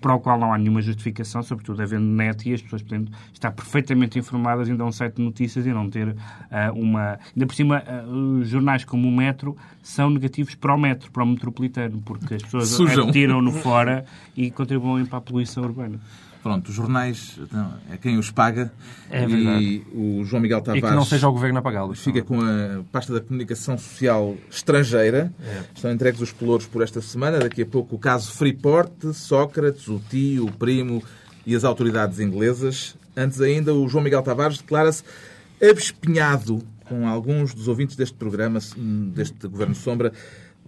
para 0.00 0.14
o 0.14 0.20
qual 0.20 0.38
não 0.38 0.52
há 0.52 0.58
nenhuma 0.58 0.80
justificação, 0.80 1.42
sobretudo 1.42 1.82
havendo 1.82 2.04
net 2.04 2.48
e 2.48 2.54
as 2.54 2.62
pessoas 2.62 2.82
podendo 2.82 3.10
estar 3.32 3.50
perfeitamente 3.50 4.18
informadas 4.18 4.68
ainda 4.68 4.82
a 4.82 4.86
um 4.86 4.92
site 4.92 5.16
de 5.16 5.22
notícias 5.22 5.66
e 5.66 5.72
não 5.72 5.88
ter 5.88 6.14
ah, 6.50 6.70
uma... 6.74 7.18
Ainda 7.34 7.46
por 7.46 7.54
cima, 7.54 7.82
os 8.40 8.48
jornais 8.48 8.84
como 8.84 9.08
o 9.08 9.12
Metro 9.12 9.56
são 9.82 10.10
negativos 10.10 10.54
para 10.54 10.74
o 10.74 10.78
Metro, 10.78 11.10
para 11.10 11.22
o 11.22 11.26
metropolitano, 11.26 12.00
porque 12.04 12.34
as 12.34 12.42
pessoas 12.42 12.68
Sujam. 12.68 13.10
tiram-no 13.10 13.52
fora 13.52 14.04
e 14.36 14.50
contribuem 14.50 15.04
para 15.04 15.18
a 15.18 15.20
poluição 15.22 15.64
urbana. 15.64 15.98
Pronto, 16.42 16.68
os 16.68 16.74
jornais 16.74 17.36
então, 17.40 17.74
é 17.90 17.96
quem 17.96 18.16
os 18.16 18.30
paga. 18.30 18.72
É 19.10 19.24
E 19.24 19.26
verdade. 19.26 19.82
o 19.92 20.24
João 20.24 20.40
Miguel 20.40 20.58
E 20.58 20.62
Tavares 20.62 20.88
que 20.88 20.94
não 20.94 21.04
seja 21.04 21.28
o 21.28 21.32
governo 21.32 21.58
a 21.58 21.62
pagá-los. 21.62 21.98
fica 22.00 22.22
com 22.22 22.40
a 22.40 22.82
pasta 22.92 23.12
da 23.12 23.20
comunicação 23.20 23.76
social 23.76 24.36
estrangeira. 24.50 25.32
Estão 25.74 25.90
entregues 25.90 26.20
os 26.20 26.32
pelouros 26.32 26.66
por 26.66 26.82
esta 26.82 27.00
semana. 27.02 27.38
Daqui 27.38 27.62
a 27.62 27.66
pouco 27.66 27.96
o 27.96 27.98
caso 27.98 28.32
Freeport, 28.32 29.12
Sócrates, 29.12 29.88
o 29.88 30.00
tio, 30.08 30.46
o 30.46 30.52
primo 30.52 31.02
e 31.44 31.54
as 31.56 31.64
autoridades 31.64 32.20
inglesas. 32.20 32.96
Antes 33.16 33.40
ainda, 33.40 33.74
o 33.74 33.88
João 33.88 34.04
Miguel 34.04 34.22
Tavares 34.22 34.58
declara-se 34.58 35.02
abespinhado 35.60 36.62
com 36.84 37.06
alguns 37.06 37.52
dos 37.52 37.68
ouvintes 37.68 37.96
deste 37.96 38.14
programa, 38.16 38.60
deste 39.12 39.46
Governo 39.46 39.74
Sombra. 39.74 40.12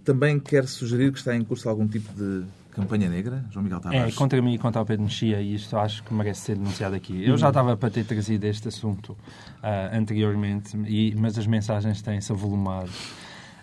Também 0.03 0.39
quer 0.39 0.67
sugerir 0.67 1.11
que 1.11 1.17
está 1.17 1.35
em 1.35 1.43
curso 1.43 1.69
algum 1.69 1.87
tipo 1.87 2.11
de 2.13 2.43
campanha 2.71 3.09
negra, 3.09 3.43
João 3.51 3.63
Miguel 3.63 3.79
É, 3.79 3.81
Tavares? 3.81 4.15
contra 4.15 4.41
mim 4.41 4.53
e 4.53 4.57
contra 4.57 4.81
o 4.81 4.85
Pedro 4.85 5.03
Mexia, 5.03 5.41
e 5.41 5.55
isto 5.55 5.77
acho 5.77 6.03
que 6.03 6.13
merece 6.13 6.41
ser 6.41 6.55
denunciado 6.55 6.95
aqui. 6.95 7.23
Eu 7.23 7.37
já 7.37 7.49
estava 7.49 7.75
para 7.77 7.89
ter 7.89 8.03
trazido 8.05 8.45
este 8.45 8.67
assunto 8.67 9.15
ah, 9.61 9.89
anteriormente, 9.93 10.75
e- 10.87 11.13
mas 11.17 11.37
as 11.37 11.45
mensagens 11.45 12.01
têm-se 12.01 12.31
avolumado. 12.31 12.89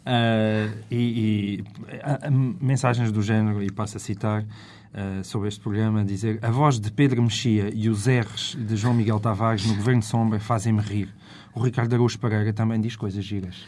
Ah, 0.07 0.69
e, 0.91 1.65
e, 1.65 1.65
mensagens 2.61 3.11
do 3.12 3.23
género, 3.23 3.62
e 3.62 3.71
passo 3.71 3.97
a 3.97 4.00
citar, 4.00 4.43
uh, 4.43 5.23
sobre 5.25 5.49
este 5.49 5.61
programa, 5.61 6.05
dizer 6.05 6.38
a 6.43 6.50
voz 6.50 6.79
de 6.81 6.91
Pedro 6.91 7.23
Mexia 7.23 7.71
e 7.75 7.88
os 7.88 8.07
R's 8.07 8.57
de 8.59 8.77
João 8.77 8.95
Miguel 8.95 9.21
Tavares 9.21 9.67
no 9.67 9.75
Governo 9.75 10.03
Sombra 10.03 10.38
fazem-me 10.41 10.81
rir. 10.81 11.15
O 11.59 11.61
Ricardo 11.61 11.93
Araújo 11.93 12.17
Pereira 12.21 12.53
também 12.53 12.81
diz 12.81 12.95
coisas 12.95 13.25
giras. 13.25 13.67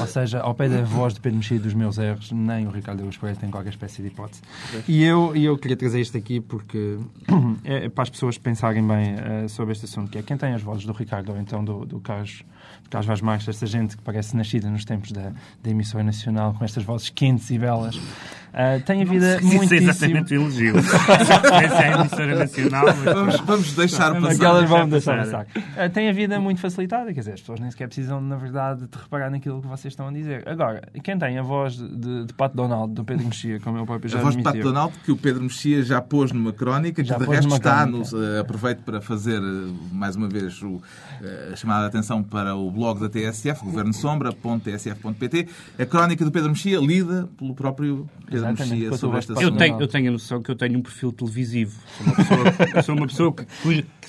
Ou 0.00 0.06
seja, 0.06 0.40
ao 0.40 0.54
pé 0.54 0.70
da 0.70 0.82
voz 0.82 1.12
de 1.12 1.20
Pedro 1.20 1.36
Mexia 1.36 1.58
dos 1.58 1.74
meus 1.74 1.98
R's, 1.98 2.32
nem 2.32 2.66
o 2.66 2.70
Ricardo 2.70 3.00
Araújo 3.00 3.20
Pereira 3.20 3.38
tem 3.38 3.50
qualquer 3.50 3.68
espécie 3.68 4.00
de 4.00 4.08
hipótese. 4.08 4.40
E 4.88 5.04
eu, 5.04 5.36
e 5.36 5.44
eu 5.44 5.58
queria 5.58 5.76
trazer 5.76 6.00
isto 6.00 6.16
aqui 6.16 6.40
porque 6.40 6.96
é 7.62 7.90
para 7.90 8.04
as 8.04 8.08
pessoas 8.08 8.38
pensarem 8.38 8.86
bem 8.86 9.16
uh, 9.16 9.48
sobre 9.50 9.72
este 9.72 9.84
assunto, 9.84 10.10
que 10.10 10.16
é 10.16 10.22
quem 10.22 10.38
tem 10.38 10.54
as 10.54 10.62
vozes 10.62 10.86
do 10.86 10.94
Ricardo 10.94 11.30
ou 11.30 11.38
então 11.38 11.62
do, 11.62 11.84
do 11.84 12.00
Carlos 12.00 12.42
Carlos 12.90 13.06
Vaz 13.06 13.20
Marques, 13.20 13.48
esta 13.48 13.66
gente 13.66 13.96
que 13.96 14.02
parece 14.02 14.36
nascida 14.36 14.70
nos 14.70 14.84
tempos 14.84 15.10
da, 15.12 15.32
da 15.62 15.70
emissora 15.70 16.04
nacional, 16.04 16.54
com 16.54 16.64
estas 16.64 16.84
vozes 16.84 17.10
quentes 17.10 17.50
e 17.50 17.58
belas, 17.58 17.96
uh, 17.96 18.80
tem 18.84 19.02
a 19.02 19.04
vida 19.04 19.40
muito. 19.42 19.64
Isso 19.64 19.74
é 19.74 19.76
exatamente 19.78 20.34
o 20.34 20.42
elogio. 20.42 20.74
Essa 20.78 21.82
é 21.82 21.94
a 21.94 22.00
emissora 22.00 22.34
nacional. 22.36 22.84
Mas... 22.86 23.14
Vamos, 23.14 23.40
vamos 23.40 23.72
deixar 23.74 24.14
passar. 24.14 24.30
Aquelas 24.30 24.68
vão 24.68 24.88
deixar 24.88 25.18
passar. 25.18 25.46
Uh, 25.46 25.90
tem 25.92 26.08
a 26.08 26.12
vida 26.12 26.38
muito 26.38 26.60
facilitada, 26.60 27.12
quer 27.12 27.20
dizer, 27.26 27.34
as 27.34 27.40
pessoas 27.40 27.60
nem 27.60 27.70
sequer 27.70 27.86
precisam, 27.88 28.20
na 28.20 28.36
verdade, 28.36 28.86
de 28.86 28.98
reparar 28.98 29.30
naquilo 29.30 29.60
que 29.60 29.68
vocês 29.68 29.92
estão 29.92 30.08
a 30.08 30.12
dizer. 30.12 30.48
Agora, 30.48 30.82
quem 31.02 31.18
tem 31.18 31.38
a 31.38 31.42
voz 31.42 31.76
de, 31.76 32.24
de 32.24 32.34
Pato 32.34 32.56
Donald, 32.56 32.94
do 32.94 33.04
Pedro 33.04 33.26
Mexia, 33.26 33.60
como 33.60 33.78
eu 33.78 33.86
próprio 33.86 34.10
já 34.10 34.18
A 34.18 34.22
voz 34.22 34.34
admitiu, 34.34 34.52
de 34.52 34.58
Pato 34.58 34.72
Donald, 34.72 34.98
que 35.04 35.12
o 35.12 35.16
Pedro 35.16 35.42
Mexia 35.42 35.82
já 35.82 36.00
pôs 36.00 36.32
numa 36.32 36.52
crónica, 36.52 37.02
que 37.02 37.08
já 37.08 37.18
de 37.18 37.24
resto 37.24 37.54
está. 37.54 37.86
Nos, 37.86 38.12
uh, 38.12 38.40
aproveito 38.40 38.80
para 38.80 39.00
fazer, 39.00 39.40
mais 39.92 40.16
uma 40.16 40.28
vez, 40.28 40.62
o, 40.62 40.80
chamar 41.54 41.82
a 41.82 41.86
atenção 41.86 42.22
para 42.22 42.54
o 42.54 42.70
blog 42.70 43.00
da 43.00 43.08
TSF, 43.08 43.64
governosombra.tsf.pt, 43.64 45.48
a 45.78 45.86
crónica 45.86 46.24
do 46.24 46.30
Pedro 46.30 46.50
Mexia, 46.50 46.78
lida 46.78 47.28
pelo 47.38 47.54
próprio 47.54 48.08
Pedro 48.26 48.48
Mexia 48.48 48.96
sobre 48.96 49.18
esta 49.18 49.34
eu 49.40 49.56
tenho, 49.56 49.80
eu 49.80 49.86
tenho 49.86 50.08
a 50.08 50.12
noção 50.12 50.42
que 50.42 50.50
eu 50.50 50.56
tenho 50.56 50.78
um 50.78 50.82
perfil 50.82 51.12
televisivo. 51.12 51.80
Sou 51.96 52.06
uma 52.06 52.16
pessoa, 52.16 52.82
sou 52.82 52.96
uma 52.96 53.06
pessoa 53.06 53.34
que, 53.34 53.46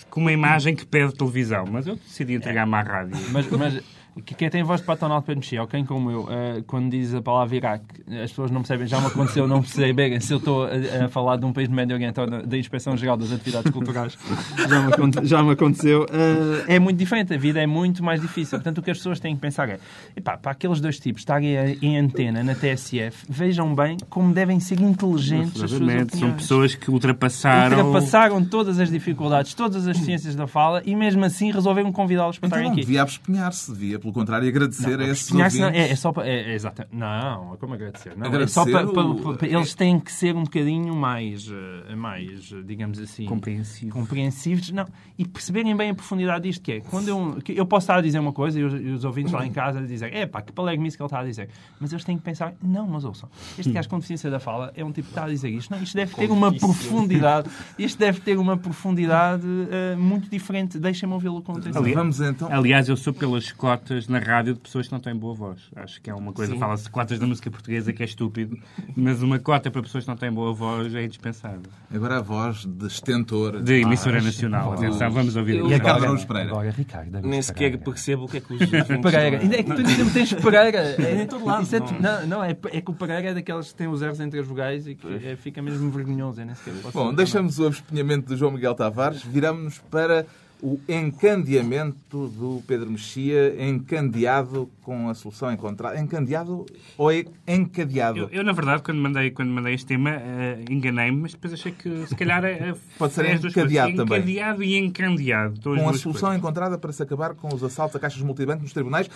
com 0.10 0.22
uma 0.22 0.32
imagem 0.32 0.76
que 0.76 0.86
pede 0.86 1.14
televisão, 1.14 1.66
mas 1.70 1.88
eu 1.88 1.96
decidi 1.96 2.34
entregar-me 2.34 2.76
à 2.76 2.82
rádio. 2.82 3.07
Mas, 3.32 3.48
mas 3.50 3.84
quem 4.22 4.50
tem 4.50 4.64
voz 4.64 4.82
de 4.82 4.86
patonal 4.86 5.22
para 5.22 5.36
mexer, 5.36 5.60
ou 5.60 5.68
quem 5.68 5.86
como 5.86 6.12
eu, 6.12 6.22
uh, 6.22 6.64
quando 6.66 6.92
diz 6.92 7.14
a 7.14 7.22
palavra 7.22 7.56
Iraque, 7.56 7.86
as 8.24 8.30
pessoas 8.30 8.52
não 8.52 8.62
percebem, 8.62 8.88
já 8.88 9.00
me 9.00 9.08
aconteceu 9.08 9.48
não 9.48 9.62
perceberem 9.62 10.20
se 10.20 10.34
eu 10.34 10.38
estou 10.38 10.66
a, 10.66 11.06
a, 11.06 11.10
falar 11.10 11.38
de 11.38 11.46
um 11.46 11.54
país 11.54 11.68
do 11.68 11.76
Médio 11.76 11.96
Oriente 11.96 12.20
ou 12.20 12.28
da 12.28 12.58
Inspeção 12.58 12.96
Geral 12.98 13.18
das 13.18 13.32
Atividades 13.32 13.72
Culturais. 13.72 14.18
já, 14.58 14.82
me, 14.82 15.28
já 15.28 15.44
me 15.44 15.52
aconteceu. 15.52 16.04
Uh, 16.04 16.66
é 16.68 16.80
muito 16.80 16.98
diferente, 16.98 17.34
a 17.34 17.38
vida 17.38 17.62
é 17.62 17.68
muito 17.68 18.04
mais 18.04 18.22
difícil. 18.22 18.58
Portanto, 18.58 18.80
o 18.80 18.82
que 18.82 18.92
as 18.92 18.98
pessoas 18.98 19.20
têm 19.20 19.36
que 19.36 19.42
pensar 19.42 19.70
é, 19.70 19.80
epá, 20.16 20.38
para 20.38 20.52
aqueles 20.52 20.80
dois 20.80 21.00
tipos 21.00 21.22
estarem 21.22 21.78
em 21.82 21.98
antena 21.98 22.44
na 22.44 22.56
TSF, 22.56 23.26
vejam 23.30 23.74
bem 23.76 23.98
como 24.10 24.34
devem 24.34 24.60
ser 24.60 24.80
inteligentes 24.82 25.62
as 25.62 25.70
suas 25.70 25.82
opiniões. 25.82 26.12
São 26.12 26.32
pessoas 26.34 26.76
que 26.76 26.90
ultrapassaram... 26.90 27.78
Ultrapassaram 27.78 28.44
todas 28.46 28.80
as 28.80 28.90
dificuldades, 28.90 29.54
todas 29.54 29.88
as 29.88 29.98
ciências 29.98 30.36
da 30.36 30.48
fala 30.48 30.82
e 30.86 30.96
mesmo 30.96 31.24
assim 31.26 31.52
resolveram 31.52 31.92
convidá-los 31.92 32.38
para 32.38 32.48
então, 32.48 32.60
estarem 32.60 32.72
aqui. 32.72 32.82
devia 32.82 33.02
abespinhar-se, 33.02 33.72
devia 33.72 34.00
pelo 34.08 34.14
contrário, 34.14 34.48
agradecer 34.48 34.98
não, 34.98 35.06
a 35.06 35.10
esses 35.10 35.32
ouvintes. 35.32 35.60
Não, 35.60 35.68
é, 35.68 35.90
é 35.90 35.96
só 35.96 36.12
para... 36.12 36.28
É, 36.28 36.56
é 36.56 36.60
Não, 36.92 37.58
como 37.58 37.74
agradecer? 37.74 38.16
Não, 38.16 38.28
agradecer 38.28 38.60
é 38.60 38.64
só 38.64 38.72
para, 38.72 38.88
para, 38.88 39.38
para, 39.38 39.48
Eles 39.48 39.76
têm 39.76 40.00
que 40.00 40.12
ser 40.12 40.36
um 40.36 40.44
bocadinho 40.44 40.96
mais, 40.96 41.50
eh, 41.50 41.96
mais 41.96 42.54
digamos 42.66 43.00
assim... 43.00 43.26
Compreensivos. 43.26 43.94
Compreensivos. 43.94 44.72
Não, 44.72 44.86
e 45.18 45.26
perceberem 45.26 45.76
bem 45.76 45.90
a 45.90 45.96
profundidade 45.96 46.44
disto 46.44 46.62
que 46.62 46.74
é. 46.74 46.80
Quando 46.82 47.10
eu, 47.10 47.38
eu 47.50 47.66
posso 47.66 47.84
estar 47.84 47.98
a 47.98 48.02
dizer 48.02 48.20
uma 48.20 48.32
coisa 48.32 48.60
e 48.60 48.64
os, 48.64 48.74
e 48.74 48.90
os 48.90 49.04
ouvintes 49.04 49.34
lá 49.34 49.46
em 49.46 49.52
casa 49.52 49.82
dizem 49.82 50.10
é 50.14 50.26
pá, 50.26 50.42
que 50.42 50.54
palegmice 50.54 50.96
que 50.96 51.04
ele 51.04 51.08
está 51.08 51.20
a 51.20 51.24
dizer. 51.24 51.50
Mas 51.80 51.92
eles 51.92 52.06
têm 52.06 52.18
que 52.18 52.24
pensar, 52.24 52.54
não, 52.62 52.88
mas 52.88 53.04
ouçam, 53.04 53.30
este 53.58 53.72
gajo 53.72 53.90
com 53.90 53.98
deficiência 53.98 54.30
da 54.30 54.40
fala 54.40 54.72
é 54.76 54.86
um 54.86 54.92
tipo 54.92 55.08
que 55.08 55.12
está 55.12 55.26
a 55.26 55.30
dizer 55.30 55.50
isto. 55.50 55.72
Não, 55.72 55.82
isto 55.82 55.96
deve 55.96 56.16
ter 56.16 56.32
uma 56.32 56.54
profundidade, 56.54 57.50
isto 57.78 57.98
deve 58.00 58.22
ter 58.22 58.38
uma 58.38 58.56
profundidade 58.58 59.46
uh, 59.46 59.98
muito 59.98 60.30
diferente. 60.30 60.80
Deixem-me 60.80 61.14
ouvi-lo 61.14 61.42
com 61.42 61.54
atenção. 61.54 61.82
Aliás, 61.82 61.98
Vamos 61.98 62.22
então. 62.22 62.48
Aliás, 62.52 62.88
eu 62.88 62.96
sou 62.96 63.14
pelas 63.14 63.52
cotas 63.98 64.08
na 64.08 64.20
rádio 64.20 64.54
de 64.54 64.60
pessoas 64.60 64.88
que 64.88 64.94
não 64.94 65.00
têm 65.00 65.16
boa 65.16 65.34
voz. 65.34 65.62
Acho 65.76 66.02
que 66.02 66.10
é 66.10 66.14
uma 66.14 66.32
coisa, 66.32 66.56
fala-se 66.58 66.90
cotas 66.90 67.18
da 67.18 67.26
música 67.26 67.50
portuguesa 67.50 67.92
que 67.92 68.04
é 68.04 68.06
estúpido, 68.06 68.58
mas 68.96 69.24
uma 69.24 69.40
cota 69.40 69.72
para 69.72 69.82
pessoas 69.82 70.04
que 70.04 70.10
não 70.10 70.18
têm 70.18 70.32
boa 70.32 70.54
voz 70.54 70.94
é 70.94 71.04
indispensável. 71.04 71.62
Agora 71.94 72.18
a 72.18 72.22
voz 72.22 72.66
de 72.66 72.86
estentor. 72.86 73.62
De 73.62 73.82
emissora 73.82 74.20
ah, 74.20 74.22
nacional. 74.22 74.74
Atenção, 74.74 75.10
vamos 75.10 75.36
ouvir. 75.36 75.64
E 75.66 75.74
a 75.74 75.80
Carla 75.80 76.08
Ramos 76.08 76.26
Pereira. 76.26 76.50
Agora, 76.52 76.70
Ricardo. 76.70 77.22
Nem 77.22 77.42
sequer 77.42 77.78
percebo 77.78 78.26
o 78.26 78.28
que 78.28 78.38
é 78.38 78.42
que 78.42 78.54
os. 78.54 78.60
Pereira. 79.02 79.40
Ainda 79.40 79.56
é 79.56 79.64
que 79.64 79.74
tu 79.74 79.88
ainda 79.88 80.06
me 80.06 80.12
tens 80.12 80.34
Pereira. 80.34 80.80
É, 81.02 81.24
em 81.24 81.28
todo 81.28 81.46
lado. 81.46 81.64
Isso 81.64 81.76
é, 81.76 81.80
não, 81.80 82.28
não, 82.28 82.44
é, 82.44 82.52
é 82.52 82.82
que 82.82 82.92
o 82.92 82.94
Pereira 82.94 83.30
é 83.30 83.34
daqueles 83.34 83.70
que 83.70 83.76
tem 83.76 83.88
os 83.88 84.02
erros 84.02 84.20
entre 84.20 84.40
as 84.40 84.46
vogais 84.46 84.88
e 84.88 84.96
que 84.96 85.08
é, 85.08 85.36
fica 85.36 85.62
mesmo 85.62 85.90
vergonhoso. 85.90 86.42
É, 86.42 86.46
nem 86.46 86.56
sequer 86.56 86.74
Bom, 86.94 87.14
deixamos 87.14 87.60
o 87.60 87.68
abespenhamento 87.68 88.28
de 88.28 88.36
João 88.36 88.52
Miguel 88.52 88.76
Tavares, 88.76 89.24
viramos-nos 89.24 89.80
para 89.80 90.26
o 90.62 90.80
encandeamento 90.90 92.28
do 92.30 92.64
Pedro 92.66 92.90
Mexia, 92.90 93.56
encandeado 93.64 94.70
com 94.82 95.10
a 95.10 95.14
solução 95.14 95.52
encontrada. 95.52 96.00
Encandeado 96.00 96.66
ou 96.98 97.12
é 97.12 97.26
encadeado? 97.48 98.20
Eu, 98.20 98.30
eu, 98.30 98.44
na 98.44 98.52
verdade, 98.52 98.82
quando 98.82 99.00
mandei, 99.00 99.32
quando 99.32 99.50
mandei 99.50 99.76
este 99.76 99.86
tema, 99.86 100.12
uh, 100.12 100.72
enganei-me, 100.72 101.22
mas 101.22 101.34
depois 101.34 101.54
achei 101.54 101.72
que 101.72 102.08
se 102.08 102.16
calhar 102.16 102.44
é, 102.44 102.74
pode 102.98 103.14
ser 103.14 103.36
encadeado 103.36 103.96
também. 103.96 104.18
Encadeado 104.20 104.64
e 104.64 104.78
encandeado. 104.78 105.62
Com 105.62 105.90
a 105.90 105.94
solução 105.94 106.30
coisas. 106.30 106.38
encontrada 106.38 106.78
para 106.78 106.92
se 106.92 107.04
acabar 107.04 107.36
com 107.36 107.54
os 107.54 107.64
assaltos 107.64 107.96
a 107.96 108.00
caixas 108.00 108.22
multibanco 108.22 108.64
nos 108.64 108.74
tribunais 108.74 109.10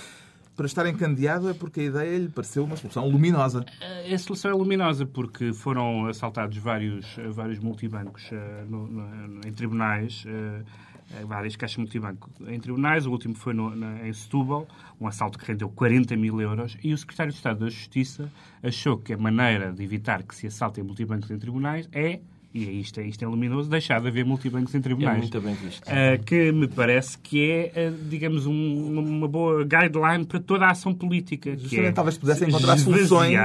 para 0.56 0.66
estar 0.66 0.86
encandeado 0.86 1.50
é 1.50 1.54
porque 1.54 1.80
a 1.80 1.84
ideia 1.86 2.18
lhe 2.20 2.30
pareceu 2.30 2.64
uma 2.64 2.76
solução 2.76 3.08
luminosa. 3.08 3.66
A 4.14 4.18
solução 4.18 4.52
é 4.52 4.54
luminosa 4.54 5.06
porque 5.06 5.54
foram 5.54 6.06
assaltados 6.06 6.58
vários, 6.58 7.16
vários 7.32 7.58
multibancos 7.58 8.30
uh, 8.32 8.70
no, 8.70 8.86
no, 8.86 9.42
em 9.48 9.52
tribunais. 9.54 10.24
Uh, 10.26 10.64
várias 11.26 11.56
caixas 11.56 11.78
multibanco 11.78 12.30
em 12.48 12.60
tribunais. 12.60 13.06
O 13.06 13.12
último 13.12 13.36
foi 13.36 13.54
no, 13.54 13.76
na, 13.76 14.08
em 14.08 14.14
Setúbal, 14.14 14.68
um 15.00 15.08
assalto 15.08 15.38
que 15.38 15.46
rendeu 15.46 15.70
40 15.70 16.16
mil 16.16 16.40
euros. 16.42 16.78
E 16.84 16.94
o 16.94 16.98
secretário 16.98 17.32
de 17.32 17.38
Estado 17.38 17.60
da 17.60 17.70
Justiça 17.70 18.32
achou 18.62 18.98
que 18.98 19.14
a 19.14 19.18
maneira 19.18 19.72
de 19.72 19.84
evitar 19.84 20.24
que 20.24 20.36
se 20.36 20.48
assaltem 20.48 20.84
multibancos 20.84 21.30
em 21.32 21.38
tribunais 21.38 21.90
é 21.92 22.20
e 22.54 22.68
é 22.68 22.72
isto, 22.72 23.00
é, 23.00 23.04
isto 23.04 23.24
é 23.24 23.28
luminoso, 23.28 23.70
deixar 23.70 24.02
de 24.02 24.10
haver 24.10 24.26
multibancos 24.26 24.76
em 24.76 24.82
tribunais. 24.82 25.18
É 25.18 25.22
muito 25.22 25.42
bem 25.42 25.56
visto. 25.56 25.88
Uh, 25.88 26.22
que 26.26 26.52
me 26.52 26.68
parece 26.68 27.18
que 27.18 27.50
é, 27.74 27.90
uh, 27.90 28.10
digamos, 28.10 28.46
um, 28.46 29.00
uma 29.00 29.28
boa 29.28 29.64
guideline 29.64 30.26
para 30.26 30.40
toda 30.40 30.66
a 30.66 30.72
ação 30.72 30.94
política. 30.94 31.56
Justamente, 31.56 31.88
é 31.88 31.92
talvez 31.94 32.18
pudessem 32.18 32.50
encontrar 32.50 32.78
soluções 32.78 33.38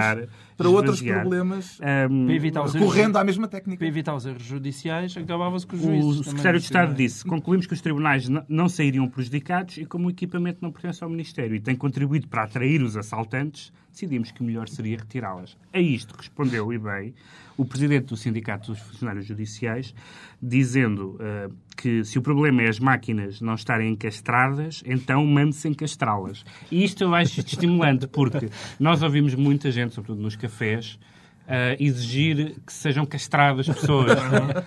para 0.56 0.68
outros 0.68 1.02
problemas, 1.02 1.78
um, 2.10 2.78
correndo 2.78 3.16
à 3.16 3.24
mesma 3.24 3.46
técnica. 3.46 3.78
Para 3.78 3.86
evitar 3.86 4.14
os 4.14 4.24
erros 4.24 4.42
judiciais, 4.42 5.16
acabava-se 5.16 5.66
com 5.66 5.76
os 5.76 5.82
juízes. 5.82 6.20
O 6.20 6.24
secretário 6.24 6.58
de 6.58 6.64
Estado 6.64 6.94
disse, 6.94 7.24
concluímos 7.24 7.66
que 7.66 7.74
os 7.74 7.80
tribunais 7.80 8.28
não 8.48 8.68
sairiam 8.68 9.06
prejudicados 9.08 9.76
e 9.76 9.84
como 9.84 10.08
o 10.08 10.10
equipamento 10.10 10.58
não 10.62 10.72
pertence 10.72 11.04
ao 11.04 11.10
Ministério 11.10 11.54
e 11.54 11.60
tem 11.60 11.76
contribuído 11.76 12.28
para 12.28 12.44
atrair 12.44 12.82
os 12.82 12.96
assaltantes, 12.96 13.72
decidimos 13.96 14.30
que 14.30 14.42
melhor 14.42 14.68
seria 14.68 14.98
retirá-las. 14.98 15.56
A 15.72 15.80
isto 15.80 16.14
respondeu, 16.14 16.70
e 16.70 16.78
bem, 16.78 17.14
o 17.56 17.64
presidente 17.64 18.08
do 18.08 18.16
Sindicato 18.16 18.70
dos 18.70 18.80
Funcionários 18.80 19.24
Judiciais, 19.24 19.94
dizendo 20.40 21.16
uh, 21.16 21.54
que 21.74 22.04
se 22.04 22.18
o 22.18 22.22
problema 22.22 22.62
é 22.62 22.68
as 22.68 22.78
máquinas 22.78 23.40
não 23.40 23.54
estarem 23.54 23.90
encastradas, 23.90 24.82
então 24.84 25.24
mande-se 25.26 25.66
encastrá-las. 25.66 26.44
E 26.70 26.84
isto 26.84 27.12
acho 27.14 27.40
estimulante, 27.40 28.06
porque 28.06 28.50
nós 28.78 29.02
ouvimos 29.02 29.34
muita 29.34 29.70
gente, 29.70 29.94
sobretudo 29.94 30.20
nos 30.20 30.36
cafés, 30.36 30.98
uh, 31.46 31.76
exigir 31.78 32.56
que 32.66 32.72
sejam 32.72 33.06
castradas 33.06 33.66
pessoas. 33.66 34.12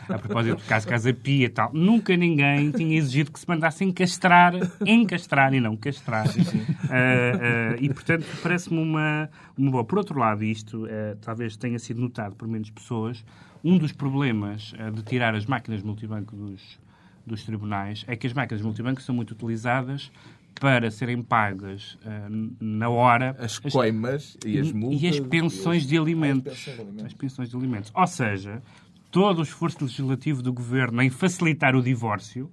a 0.09 0.17
propósito 0.17 0.57
do 0.57 0.63
caso 0.63 0.87
Casa 0.87 1.13
Pia 1.13 1.45
e 1.45 1.49
tal. 1.49 1.71
Nunca 1.73 2.15
ninguém 2.15 2.71
tinha 2.71 2.97
exigido 2.97 3.31
que 3.31 3.39
se 3.39 3.47
mandassem 3.47 3.91
castrar, 3.91 4.53
encastrar 4.85 5.53
e 5.53 5.59
não 5.59 5.75
castrar. 5.75 6.27
Uh, 6.27 6.31
uh, 6.31 7.75
e, 7.79 7.93
portanto, 7.93 8.25
parece-me 8.41 8.79
uma, 8.79 9.29
uma 9.57 9.71
boa. 9.71 9.83
Por 9.83 9.97
outro 9.97 10.17
lado, 10.17 10.43
isto 10.43 10.87
talvez 11.21 11.55
tenha 11.57 11.79
sido 11.79 12.01
notado 12.01 12.35
por 12.35 12.47
menos 12.47 12.69
pessoas. 12.69 13.23
Um 13.63 13.77
dos 13.77 13.91
problemas 13.91 14.73
de 14.93 15.03
tirar 15.03 15.35
as 15.35 15.45
máquinas 15.45 15.83
multibanco 15.83 16.35
dos, 16.35 16.79
dos 17.25 17.43
tribunais 17.43 18.05
é 18.07 18.15
que 18.15 18.25
as 18.25 18.33
máquinas 18.33 18.61
multibanco 18.61 19.01
são 19.01 19.13
muito 19.13 19.31
utilizadas 19.31 20.11
para 20.59 20.91
serem 20.91 21.23
pagas 21.23 21.97
uh, 22.05 22.55
na 22.59 22.89
hora 22.89 23.35
as 23.39 23.57
coimas 23.57 24.37
as, 24.37 24.45
e 24.45 24.59
as 24.59 24.71
multas 24.71 25.01
e 25.01 25.07
as 25.07 25.19
pensões 25.19 25.87
de 25.87 25.97
alimentos. 25.97 26.69
As 27.05 27.13
pensões 27.13 27.49
de 27.49 27.55
alimentos. 27.55 27.91
Ou 27.95 28.07
seja, 28.07 28.61
todo 29.09 29.39
o 29.39 29.43
esforço 29.43 29.77
legislativo 29.81 30.41
do 30.41 30.51
governo 30.51 31.01
em 31.01 31.09
facilitar 31.09 31.75
o 31.75 31.81
divórcio 31.81 32.51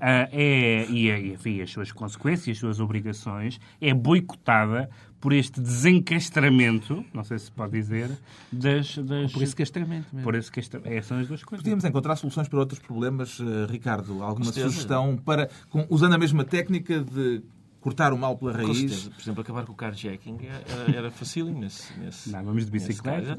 é, 0.00 0.86
e, 0.88 1.32
enfim, 1.32 1.60
as 1.60 1.70
suas 1.70 1.92
consequências, 1.92 2.56
as 2.56 2.58
suas 2.58 2.80
obrigações, 2.80 3.60
é 3.80 3.92
boicotada 3.94 4.88
por 5.20 5.32
este 5.32 5.60
desencastramento, 5.60 7.04
não 7.12 7.22
sei 7.22 7.38
se 7.38 7.52
pode 7.52 7.72
dizer, 7.72 8.10
das... 8.50 8.96
das 8.96 9.32
por 9.32 9.42
esse 9.42 9.54
castramento 9.54 10.06
mesmo. 10.12 10.24
Por 10.24 10.34
esse 10.34 10.50
castramento. 10.50 10.90
Essas 10.90 11.06
são 11.06 11.18
as 11.18 11.28
duas 11.28 11.44
coisas. 11.44 11.62
Podíamos 11.62 11.84
encontrar 11.84 12.16
soluções 12.16 12.48
para 12.48 12.58
outros 12.58 12.78
problemas, 12.80 13.38
uh, 13.38 13.66
Ricardo? 13.68 14.22
Alguma 14.22 14.50
sugestão 14.50 15.16
para, 15.18 15.50
com, 15.68 15.86
usando 15.90 16.14
a 16.14 16.18
mesma 16.18 16.42
técnica 16.42 17.00
de 17.00 17.42
cortar 17.80 18.12
o 18.12 18.18
mal 18.18 18.36
pela 18.36 18.52
Com 18.52 18.58
raiz. 18.58 18.78
certeza. 18.78 19.10
Por 19.10 19.20
exemplo, 19.20 19.40
acabar 19.42 19.64
com 19.66 19.72
o 19.72 19.74
carjacking 19.74 20.38
era, 20.42 20.96
era 20.98 21.10
facílimo 21.10 21.58
nesse, 21.60 21.92
nesse, 21.98 22.30
Não, 22.30 22.44
vamos 22.44 22.66
de 22.66 22.72
nesse 22.72 22.88
bicicleta. 22.88 23.36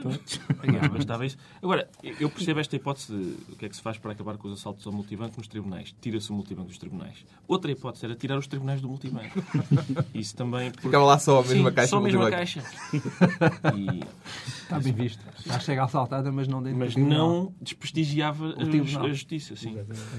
Bastava 0.91 1.25
isso. 1.25 1.37
Agora, 1.61 1.89
eu 2.19 2.29
percebo 2.29 2.59
esta 2.59 2.75
hipótese 2.75 3.07
de 3.15 3.51
o 3.53 3.55
que 3.55 3.65
é 3.65 3.69
que 3.69 3.75
se 3.75 3.81
faz 3.81 3.97
para 3.97 4.11
acabar 4.11 4.37
com 4.37 4.47
os 4.47 4.59
assaltos 4.59 4.85
ao 4.87 4.93
multibanco 4.93 5.35
nos 5.37 5.47
tribunais. 5.47 5.93
Tira-se 6.01 6.31
o 6.31 6.33
multibanco 6.33 6.69
dos 6.69 6.77
tribunais. 6.77 7.25
Outra 7.47 7.71
hipótese 7.71 8.05
era 8.05 8.15
tirar 8.15 8.37
os 8.37 8.47
tribunais 8.47 8.81
do 8.81 8.87
multibanco. 8.89 9.41
Isso 10.13 10.35
também... 10.35 10.71
porque- 10.71 10.87
Ficava 10.87 11.05
lá 11.05 11.19
só 11.19 11.39
a 11.39 11.43
mesma 11.43 11.69
Sim, 11.69 11.75
caixa 11.75 11.89
só 11.89 11.97
a 11.97 12.01
mesma 12.01 12.21
multibanco. 12.21 12.37
caixa. 12.37 12.63
E- 13.77 14.01
Está 14.63 14.79
bem 14.79 14.93
visto. 14.93 15.19
Já 15.45 15.59
chega 15.59 15.83
assaltada, 15.83 16.31
mas 16.31 16.47
não 16.47 16.63
dentro 16.63 16.79
mas 16.79 16.95
não 16.95 17.53
desprestigiava 17.61 18.55
a, 18.57 19.03
a 19.05 19.09
justiça. 19.09 19.55
Sim. 19.55 19.77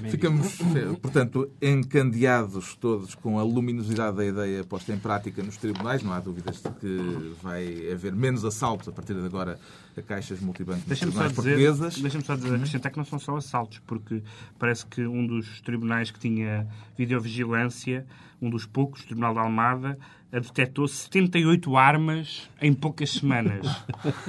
Ficamos, 0.09 0.59
eh, 0.61 0.95
portanto, 1.01 1.51
encandeados 1.61 2.75
todos 2.75 3.15
com 3.15 3.39
a 3.39 3.43
luminosidade 3.43 4.12
da 4.13 4.25
ideia 4.25 4.63
posta 4.63 4.93
em 4.93 4.97
prática 4.99 5.41
nos 5.43 5.57
tribunais. 5.57 6.03
Não 6.03 6.13
há 6.13 6.19
dúvidas 6.19 6.61
de 6.61 6.69
que 6.79 7.33
vai 7.41 7.91
haver 7.91 8.13
menos 8.13 8.45
assaltos 8.45 8.87
a 8.87 8.91
partir 8.91 9.13
de 9.13 9.25
agora 9.25 9.59
a 9.97 10.01
caixas 10.01 10.39
multibanco 10.39 10.79
nos 10.79 10.87
Deixa-me 10.87 11.11
só, 11.11 11.19
tribunais 11.25 11.37
dizer, 11.37 11.51
portuguesas. 11.51 12.01
deixa 12.01 12.21
só 12.21 12.35
dizer, 12.35 12.55
acrescentar 12.55 12.91
que 12.91 12.97
não 12.97 13.05
são 13.05 13.19
só 13.19 13.35
assaltos, 13.37 13.79
porque 13.85 14.23
parece 14.57 14.85
que 14.85 15.05
um 15.05 15.25
dos 15.25 15.61
tribunais 15.61 16.11
que 16.11 16.19
tinha 16.19 16.67
videovigilância, 16.97 18.05
um 18.41 18.49
dos 18.49 18.65
poucos, 18.65 19.01
o 19.01 19.05
Tribunal 19.05 19.33
da 19.33 19.41
Almada, 19.41 19.97
eh, 20.31 20.39
detectou 20.39 20.87
78 20.87 21.75
armas 21.77 22.49
em 22.61 22.73
poucas 22.73 23.11
semanas. 23.11 23.65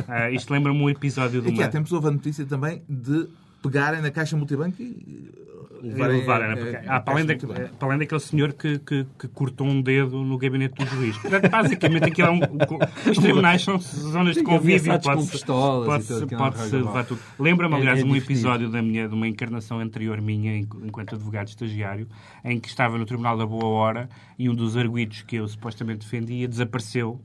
Ah, 0.07 0.31
isto 0.31 0.53
lembra-me 0.53 0.81
um 0.81 0.89
episódio 0.89 1.41
de 1.43 1.49
E 1.49 1.53
que 1.53 1.61
há 1.63 1.65
uma... 1.67 1.73
tempos 1.73 1.93
houve 1.93 2.09
a 2.09 2.11
notícia 2.11 2.45
também 2.45 2.83
de 2.89 3.27
pegarem 3.65 4.01
na 4.03 4.11
caixa 4.11 4.37
multibanco 4.37 4.81
e 4.83 5.31
levarem, 5.83 6.19
levarem, 6.21 6.47
a- 6.47 6.55
né? 6.55 6.57
Porque, 6.57 6.77
a- 6.89 6.93
a 6.93 6.97
ah, 6.97 7.01
para, 7.01 7.15
além 7.15 7.27
da- 7.27 7.33
multibanco. 7.35 7.77
para 7.77 7.89
além 7.89 7.99
daquele 7.99 8.21
senhor 8.21 8.53
que, 8.53 8.79
que, 8.79 9.07
que 9.19 9.29
cortou 9.29 9.67
um 9.67 9.81
dedo 9.83 10.23
no 10.23 10.37
gabinete 10.39 10.75
do 10.83 10.87
juiz. 10.87 11.17
Portanto, 11.19 11.49
basicamente, 11.51 12.05
aquilo 12.05 12.29
é 12.29 12.31
um, 12.31 12.41
os 13.11 13.19
tribunais 13.19 13.63
são 13.63 13.79
zonas 13.79 14.35
de 14.37 14.43
convívio. 14.43 14.99
Pode-se 15.01 15.31
pistolas 15.33 15.87
pode 16.07 16.27
pode 16.37 16.57
mal. 16.59 16.67
levar 16.85 17.05
tudo. 17.05 17.21
Lembra-me, 17.39 17.75
É- 17.75 17.79
aliás, 17.79 18.01
é 18.01 18.03
de 18.03 18.09
um 18.09 18.17
episódio 18.17 18.69
da 18.71 18.81
minha, 18.83 19.09
de 19.09 19.15
uma 19.15 19.27
encarnação 19.29 19.79
anterior 19.81 20.21
minha, 20.21 20.57
en- 20.57 20.69
enquanto 20.85 21.15
advogado 21.15 21.49
estagiário, 21.49 22.07
em 22.45 22.59
que 22.61 22.69
estava 22.69 22.97
no 22.99 23.05
Tribunal 23.05 23.37
da 23.37 23.47
Boa 23.47 23.67
Hora 23.67 24.09
e 24.39 24.49
um 24.49 24.55
dos 24.55 24.77
arguidos 24.77 25.23
que 25.23 25.37
eu 25.37 25.49
supostamente 25.49 26.01
defendia 26.01 26.47
desapareceu. 26.49 27.21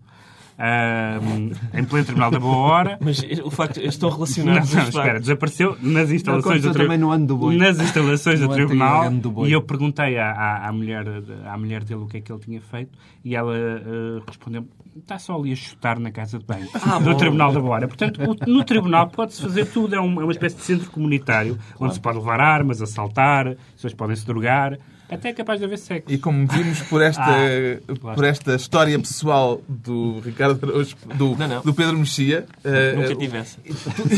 Em 1.74 1.84
pleno 1.86 2.06
Tribunal 2.06 2.32
da 2.32 2.40
Boa 2.40 2.56
Hora. 2.58 2.98
Mas 3.02 3.22
o 3.44 3.50
facto 3.50 3.80
estão 3.80 4.10
Não, 4.10 4.16
relacionados 4.18 4.74
não, 4.74 4.82
os 4.84 4.90
espera, 4.90 5.20
desapareceu 5.20 5.78
nas 5.82 6.12
instalações 6.12 6.46
aconteceu 6.46 6.70
do 6.72 6.74
tri- 6.74 6.84
também 6.84 6.98
no 6.98 7.12
ano 7.12 7.26
do 7.26 7.38
boi. 7.38 7.56
Nas 7.58 7.80
instalações 7.80 8.42
No 8.42 8.48
do 8.50 8.54
tribunal 8.54 9.04
ano 9.04 9.20
do 9.22 9.32
boi. 9.32 9.50
e 9.50 9.54
eu 9.54 9.62
perguntei 9.62 10.18
à, 10.18 10.32
à, 10.32 10.68
à 10.68 10.72
mulher, 10.72 11.06
à 11.46 11.58
mulher 11.58 11.84
dele 11.84 12.02
o 12.02 12.08
que 12.08 12.18
é 12.18 12.22
que 12.22 12.32
ele 12.32 12.40
tinha 12.42 12.60
feito 12.62 12.98
e 13.24 13.36
ela 13.36 13.56
eh, 13.56 14.22
respondeu 14.28 14.68
está 14.98 15.18
só 15.18 15.38
ali 15.40 15.54
a 15.54 15.56
chutar 15.56 15.98
na 15.98 16.12
casa 16.12 16.38
de 16.40 16.46
banho 16.46 16.68
Ah, 16.74 17.00
do 17.00 17.12
bom. 17.12 17.16
Tribunal 17.18 17.54
da 17.54 17.60
Boa 17.62 17.80
Portanto, 17.88 18.20
o- 18.22 18.52
no 18.52 18.64
Tribunal 18.66 19.08
pode-se 19.08 19.42
fazer 19.42 19.66
tudo, 19.68 19.96
é, 19.96 20.02
um- 20.02 20.20
é 20.20 20.24
uma 20.24 20.32
espécie 20.32 20.58
de 20.58 20.64
centro 20.64 20.92
comunitário 20.92 21.58
onde 21.80 21.94
se 21.94 22.00
pode 22.02 22.18
levar 22.18 22.42
armas, 22.42 22.82
assaltar, 22.82 23.48
as 23.48 23.56
pessoas 23.76 23.94
podem 23.94 24.16
se 24.16 24.26
drogar, 24.26 24.78
até 25.10 25.30
é 25.30 25.34
capaz 25.34 25.60
de 25.60 25.66
haver 25.66 25.78
sexo. 25.78 26.12
E 26.12 26.18
como 26.18 26.48
vimos 26.48 26.82
por 26.84 27.02
esta, 27.02 27.24
Ah, 27.24 28.14
por 28.16 28.24
esta 28.24 28.56
história 28.56 28.98
pessoal 29.00 29.62
do 29.68 30.20
Ricardo 30.20 30.60
Araújo, 30.66 30.96
do, 31.16 31.36
Não, 31.36 31.48
não. 31.48 31.62
do 31.62 31.74
Pedro 31.74 31.98
Mexia, 31.98 32.46
eh, 32.64 32.94
Nunca 32.96 33.12
eh, 33.12 33.16
tivesse. 33.16 33.58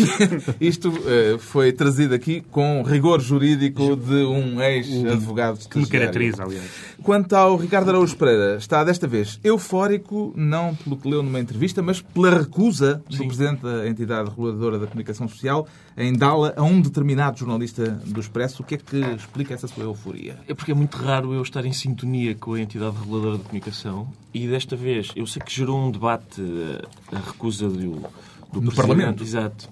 isto 0.59 0.93
eh, 1.05 1.37
foi 1.39 1.71
trazido 1.71 2.13
aqui 2.13 2.41
com 2.51 2.83
rigor 2.83 3.19
jurídico 3.21 3.95
de 3.95 4.23
um 4.23 4.61
ex-advogado 4.61 5.59
Que 5.69 5.79
me 5.79 5.85
caracteriza, 5.87 6.43
aliás. 6.43 6.91
Quanto 7.03 7.33
ao 7.35 7.55
Ricardo 7.57 7.89
Araújo 7.89 8.15
Pereira, 8.15 8.57
está 8.57 8.83
desta 8.83 9.07
vez 9.07 9.39
eufórico, 9.43 10.33
não 10.35 10.75
pelo 10.75 10.97
que 10.97 11.09
leu 11.09 11.23
numa 11.23 11.39
entrevista, 11.39 11.81
mas 11.81 12.01
pela 12.01 12.29
recusa 12.39 13.01
do 13.09 13.25
Presidente 13.25 13.61
da 13.63 13.87
entidade 13.87 14.29
reguladora 14.29 14.77
da 14.77 14.85
comunicação 14.87 15.27
social 15.27 15.67
em 15.97 16.13
dá-la 16.13 16.53
a 16.55 16.63
um 16.63 16.79
determinado 16.81 17.39
jornalista 17.39 17.89
do 18.05 18.19
Expresso. 18.19 18.61
O 18.61 18.65
que 18.65 18.75
é 18.75 18.77
que 18.77 18.97
explica 19.15 19.53
essa 19.53 19.67
sua 19.67 19.83
euforia? 19.83 20.37
É 20.47 20.53
porque 20.53 20.71
é 20.71 20.75
muito 20.81 20.97
raro 20.97 21.31
eu 21.31 21.43
estar 21.43 21.63
em 21.63 21.71
sintonia 21.71 22.33
com 22.33 22.53
a 22.53 22.59
entidade 22.59 22.97
reguladora 22.97 23.37
de 23.37 23.43
comunicação 23.43 24.11
e 24.33 24.47
desta 24.47 24.75
vez 24.75 25.11
eu 25.15 25.27
sei 25.27 25.39
que 25.39 25.53
gerou 25.53 25.79
um 25.79 25.91
debate 25.91 26.41
eh, 26.41 27.15
a 27.15 27.19
recusa 27.19 27.69
do, 27.69 27.77
do 27.77 27.85
No 27.85 28.71
Presidente, 28.71 28.75
Parlamento. 28.75 29.23
Exato. 29.23 29.69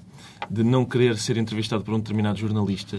De 0.47 0.63
não 0.63 0.85
querer 0.85 1.17
ser 1.17 1.37
entrevistado 1.37 1.83
por 1.83 1.95
um 1.95 1.97
determinado 1.97 2.37
jornalista. 2.37 2.97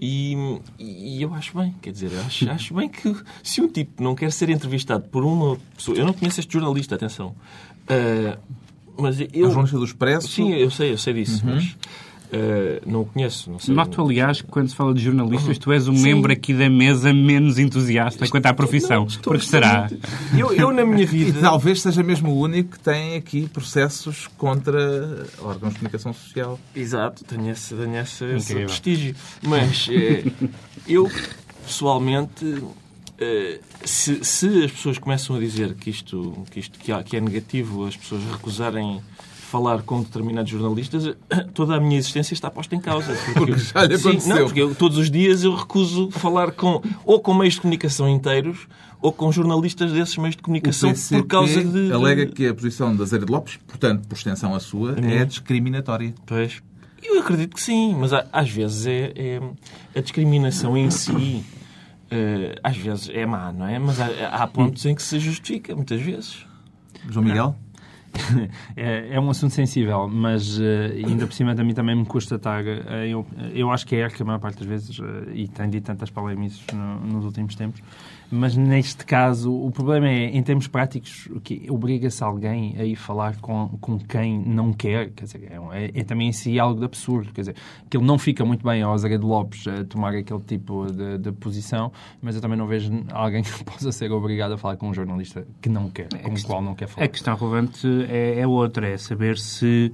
E, 0.00 0.34
e 0.78 1.22
eu 1.22 1.32
acho 1.34 1.56
bem, 1.58 1.74
quer 1.82 1.90
dizer, 1.90 2.10
eu 2.10 2.20
acho, 2.22 2.50
acho 2.50 2.74
bem 2.74 2.88
que 2.88 3.14
se 3.42 3.60
um 3.60 3.68
tipo 3.68 4.02
não 4.02 4.14
quer 4.14 4.32
ser 4.32 4.48
entrevistado 4.48 5.04
por 5.08 5.22
uma 5.22 5.58
pessoa. 5.76 5.96
Eu 5.96 6.06
não 6.06 6.14
conheço 6.14 6.40
este 6.40 6.50
jornalista, 6.54 6.94
atenção. 6.94 7.34
Ah, 7.86 8.38
mas 8.98 9.20
eu. 9.20 9.26
um 9.48 9.50
jornalista 9.50 9.78
do 9.78 9.84
Expresso. 9.84 10.28
Sim, 10.28 10.54
eu 10.54 10.70
sei, 10.70 10.92
eu 10.92 10.98
sei 10.98 11.12
disso, 11.12 11.42
mas 11.44 11.76
ah, 12.32 12.82
não 12.86 13.02
o 13.02 13.06
conheço. 13.06 13.50
Não 13.50 13.58
sei. 13.58 13.74
Noto, 13.74 14.00
aliás, 14.02 14.40
que 14.42 14.48
quando 14.48 14.68
se 14.68 14.74
fala 14.74 14.92
de 14.94 15.02
jornalistas, 15.02 15.58
tu 15.58 15.72
és 15.72 15.86
o 15.88 15.92
membro 15.92 16.32
aqui 16.32 16.52
da 16.54 16.68
mesa 16.68 17.12
menos 17.12 17.58
entusiasta 17.58 18.26
quanto 18.28 18.46
à 18.46 18.54
profissão. 18.54 19.00
Não, 19.00 19.06
estou- 19.06 19.32
porque 19.32 19.44
estou 19.44 19.60
será? 19.60 19.90
Eu, 20.36 20.52
eu, 20.54 20.72
na 20.72 20.84
minha 20.84 21.02
E 21.04 21.06
vida. 21.06 21.40
talvez 21.40 21.80
seja 21.82 22.02
mesmo 22.02 22.30
o 22.30 22.40
único 22.40 22.72
que 22.72 22.80
tem 22.80 23.16
aqui 23.16 23.48
processos 23.48 24.28
contra 24.38 25.26
órgãos 25.40 25.72
de 25.74 25.78
comunicação 25.78 26.12
social. 26.12 26.58
Exato, 26.74 27.24
tenho 27.24 27.50
esse, 27.50 27.74
tenho 27.74 27.96
esse, 27.96 28.24
esse 28.24 28.54
prestígio. 28.54 29.14
Mas 29.42 29.88
eh, 29.90 30.24
eu, 30.88 31.10
pessoalmente, 31.64 32.62
eh, 33.18 33.60
se, 33.84 34.24
se 34.24 34.64
as 34.64 34.70
pessoas 34.72 34.98
começam 34.98 35.36
a 35.36 35.38
dizer 35.38 35.74
que 35.74 35.90
isto, 35.90 36.44
que 36.50 36.60
isto 36.60 36.78
que, 36.78 36.92
há- 36.92 37.02
que 37.02 37.16
é 37.16 37.20
negativo, 37.20 37.86
as 37.86 37.96
pessoas 37.96 38.22
recusarem 38.30 39.00
falar 39.46 39.82
com 39.82 40.02
determinados 40.02 40.50
jornalistas, 40.50 41.16
toda 41.54 41.76
a 41.76 41.80
minha 41.80 41.96
existência 41.96 42.34
está 42.34 42.50
posta 42.50 42.74
em 42.74 42.80
causa. 42.80 43.14
Porque 43.34 43.56
já 43.56 43.84
lhe 43.84 43.96
Sim, 43.98 44.08
aconteceu. 44.08 44.36
não, 44.36 44.44
porque 44.44 44.60
eu, 44.62 44.74
todos 44.74 44.98
os 44.98 45.10
dias 45.10 45.44
eu 45.44 45.54
recuso 45.54 46.10
falar 46.10 46.50
com, 46.52 46.82
ou 47.04 47.20
com 47.20 47.32
meios 47.34 47.54
de 47.54 47.60
comunicação 47.60 48.08
inteiros 48.08 48.66
ou 49.00 49.12
com 49.12 49.30
jornalistas 49.30 49.92
desses 49.92 50.16
meios 50.16 50.36
de 50.36 50.42
comunicação 50.42 50.92
por 50.92 51.26
causa 51.26 51.62
de... 51.62 51.92
alega 51.92 52.26
que 52.26 52.46
a 52.46 52.54
posição 52.54 52.94
da 52.94 53.04
Zé 53.04 53.18
de 53.18 53.26
Lopes, 53.26 53.58
portanto, 53.66 54.08
por 54.08 54.16
extensão 54.16 54.54
a 54.54 54.60
sua, 54.60 54.96
é 54.98 55.24
discriminatória. 55.24 56.14
Pois. 56.24 56.62
Eu 57.02 57.20
acredito 57.20 57.54
que 57.54 57.62
sim, 57.62 57.94
mas 57.94 58.10
às 58.12 58.50
vezes 58.50 58.86
é, 58.86 59.12
é- 59.14 59.40
a 59.94 60.00
discriminação 60.00 60.76
em 60.76 60.90
si 60.90 61.44
eh, 62.10 62.58
às 62.62 62.76
vezes 62.76 63.08
é 63.12 63.26
má, 63.26 63.52
não 63.52 63.66
é? 63.66 63.78
Mas 63.78 64.00
há, 64.00 64.06
há 64.28 64.46
pontos 64.46 64.84
em 64.86 64.94
que 64.94 65.02
se 65.02 65.18
justifica, 65.18 65.74
muitas 65.74 66.00
vezes. 66.00 66.46
João 67.08 67.24
Miguel? 67.24 67.56
É, 68.76 69.14
é 69.14 69.20
um 69.20 69.30
assunto 69.30 69.52
sensível, 69.54 70.08
mas 70.08 70.58
eh, 70.60 70.92
ainda 71.06 71.26
por 71.26 71.32
cima 71.32 71.52
a 71.52 71.64
mim 71.64 71.72
também 71.74 71.94
me 71.96 72.04
custa 72.04 72.34
estar. 72.36 72.64
eh, 72.66 73.08
eu, 73.08 73.26
eu 73.54 73.70
acho 73.70 73.86
que 73.86 73.96
é 73.96 74.08
que 74.08 74.22
a 74.22 74.24
maior 74.24 74.38
parte 74.38 74.58
das 74.58 74.66
vezes, 74.66 74.98
eh, 75.00 75.30
e 75.34 75.48
tem 75.48 75.68
dito 75.70 75.84
tantas 75.86 76.10
polémicas 76.10 76.60
no- 76.72 77.00
nos 77.00 77.24
últimos 77.24 77.54
tempos, 77.54 77.80
mas 78.30 78.56
neste 78.56 79.04
caso 79.04 79.52
o 79.52 79.70
problema 79.70 80.08
é, 80.08 80.24
em 80.36 80.42
termos 80.42 80.66
práticos, 80.66 81.28
o 81.30 81.40
que 81.40 81.66
obriga-se 81.70 82.22
alguém 82.24 82.74
a 82.78 82.84
ir 82.84 82.96
falar 82.96 83.36
com, 83.40 83.68
com 83.80 83.98
quem 83.98 84.38
não 84.38 84.72
quer. 84.72 85.10
Quer 85.10 85.24
dizer, 85.24 85.48
é, 85.50 85.84
é- 85.84 86.00
é 86.00 86.04
também 86.04 86.28
em 86.28 86.32
si 86.32 86.58
algo 86.58 86.78
de 86.78 86.84
absurdo. 86.84 87.32
Quer 87.32 87.40
dizer, 87.42 87.56
que 87.88 87.96
ele 87.96 88.04
não 88.04 88.18
fica 88.18 88.44
muito 88.44 88.66
bem 88.66 88.82
ao 88.82 88.92
Azeredo 88.92 89.26
Lopes 89.26 89.66
a 89.68 89.84
tomar 89.84 90.14
aquele 90.14 90.40
tipo 90.40 90.86
de, 90.90 91.18
de 91.18 91.32
posição, 91.32 91.92
mas 92.20 92.34
eu 92.34 92.40
também 92.40 92.58
não 92.58 92.66
vejo 92.66 92.92
alguém 93.12 93.42
que 93.42 93.50
possa 93.64 93.92
ser 93.92 94.10
obrigado 94.12 94.52
a 94.52 94.58
falar 94.58 94.76
com 94.76 94.88
um 94.88 94.94
jornalista 94.94 95.46
que 95.60 95.68
não 95.68 95.88
quer, 95.88 96.08
com 96.22 96.32
o 96.32 96.42
qual 96.42 96.62
não 96.62 96.74
quer 96.74 96.88
falar. 96.88 97.06
A 97.06 97.08
questão 97.08 97.36
relevante 97.36 97.86
é, 98.08 98.40
é 98.40 98.46
outra, 98.46 98.88
é 98.88 98.96
saber 98.96 99.38
se 99.38 99.92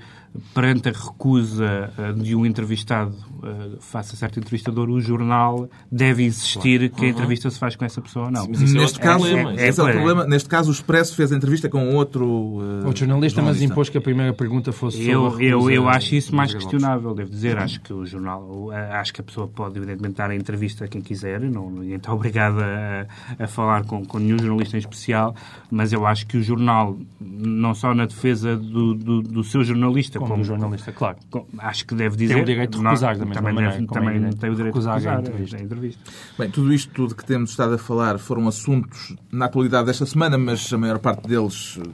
perante 0.54 0.88
a 0.88 0.92
recusa 0.92 1.92
eh, 1.98 2.12
de 2.12 2.34
um 2.34 2.46
entrevistado 2.46 3.14
eh, 3.42 3.76
face 3.80 4.14
a 4.14 4.16
certo 4.18 4.38
entrevistador, 4.38 4.88
o 4.88 5.00
jornal 5.00 5.68
deve 5.90 6.24
insistir 6.24 6.90
que 6.90 7.04
a 7.04 7.08
entrevista 7.08 7.50
se 7.50 7.58
faz 7.58 7.76
com 7.76 7.84
essa 7.84 8.00
pessoa 8.00 8.26
ou 8.26 8.30
não. 8.30 8.46
Mas 8.48 8.62
isso 8.62 8.76
é 8.76 8.80
Neste 8.80 8.96
outro 8.96 9.00
caso, 9.02 9.24
problema. 9.26 9.54
esse 9.62 9.80
é 9.80 9.84
o 9.84 9.88
é- 9.88 9.92
problema. 9.92 10.24
Neste 10.26 10.48
caso, 10.48 10.70
o 10.70 10.72
Expresso 10.72 11.14
fez 11.14 11.32
a 11.32 11.36
entrevista 11.36 11.68
com 11.68 11.94
outro. 11.94 12.60
eh, 12.82 12.86
Outro 12.86 13.00
jornalista, 13.00 13.42
mas 13.42 13.60
impôs 13.60 13.88
que 13.88 13.98
a 13.98 14.00
primeira 14.00 14.32
pergunta 14.32 14.72
fosse 14.72 14.96
sobre 14.98 15.12
Eu, 15.12 15.26
a 15.36 15.42
eu, 15.42 15.70
eu 15.70 15.88
acho 15.88 16.14
isso 16.14 16.34
mais 16.34 16.52
questionável, 16.54 17.14
devo 17.14 17.30
dizer. 17.30 17.58
Acho 17.58 17.80
que 17.80 17.92
o 17.92 18.06
jornal, 18.06 18.70
acho 18.92 19.12
que 19.12 19.20
a 19.20 19.24
pessoa 19.24 19.46
pode, 19.46 19.76
evidentemente, 19.76 20.16
dar 20.16 20.30
a 20.30 20.34
entrevista 20.34 20.84
a 20.84 20.88
quem 20.88 21.00
quiser, 21.02 21.40
não, 21.42 21.70
ninguém 21.70 21.96
está 21.96 22.12
obrigado 22.14 22.58
a, 22.60 23.06
a 23.44 23.46
falar 23.46 23.84
com, 23.84 24.04
com 24.04 24.18
nenhum 24.18 24.38
jornalista 24.38 24.76
em 24.76 24.80
especial, 24.80 25.34
mas 25.70 25.92
eu 25.92 26.06
acho 26.06 26.26
que 26.26 26.36
o 26.38 26.42
jornal, 26.42 26.96
não 27.20 27.74
só 27.74 27.94
na 27.94 28.06
defesa 28.06 28.56
do, 28.56 28.94
do, 28.94 29.22
do 29.22 29.44
seu 29.44 29.62
jornalista, 29.62 30.18
Como 30.28 30.42
do 30.42 30.46
jornalista, 30.46 30.92
claro. 30.92 31.16
com- 31.30 31.46
acho 31.58 31.86
que 31.86 31.94
deve 31.94 32.16
dizer. 32.16 32.34
Tem 32.34 32.42
o 32.42 32.46
direito 32.46 32.78
de 32.78 32.82
não- 32.84 32.90
recusar 32.90 33.16
da 33.16 33.24
mesma 33.24 33.34
também, 33.34 33.54
maneira 33.54 33.74
deve- 33.76 33.86
como 33.86 33.98
é 33.98 34.02
também 34.02 34.16
evidente, 34.16 34.36
tem 34.40 34.50
o 34.50 34.54
direito 34.54 34.74
de 34.74 34.78
recusar 34.86 34.92
a 34.94 34.96
recusar 34.98 35.20
entrevista. 35.20 35.56
a 35.56 35.60
entrevista. 35.60 36.00
Bem, 36.38 36.50
tudo 36.50 36.72
isto 36.72 37.06
de 37.08 37.14
que 37.14 37.24
temos 37.24 37.50
estado 37.50 37.74
a 37.74 37.78
falar 37.78 38.18
foram 38.18 38.46
assuntos 38.48 39.14
na 39.30 39.46
atualidade 39.46 39.86
desta 39.86 40.06
semana, 40.06 40.36
mas 40.38 40.72
a 40.72 40.78
maior 40.78 40.98
parte 40.98 41.28
deles 41.28 41.78
eh, 41.78 41.88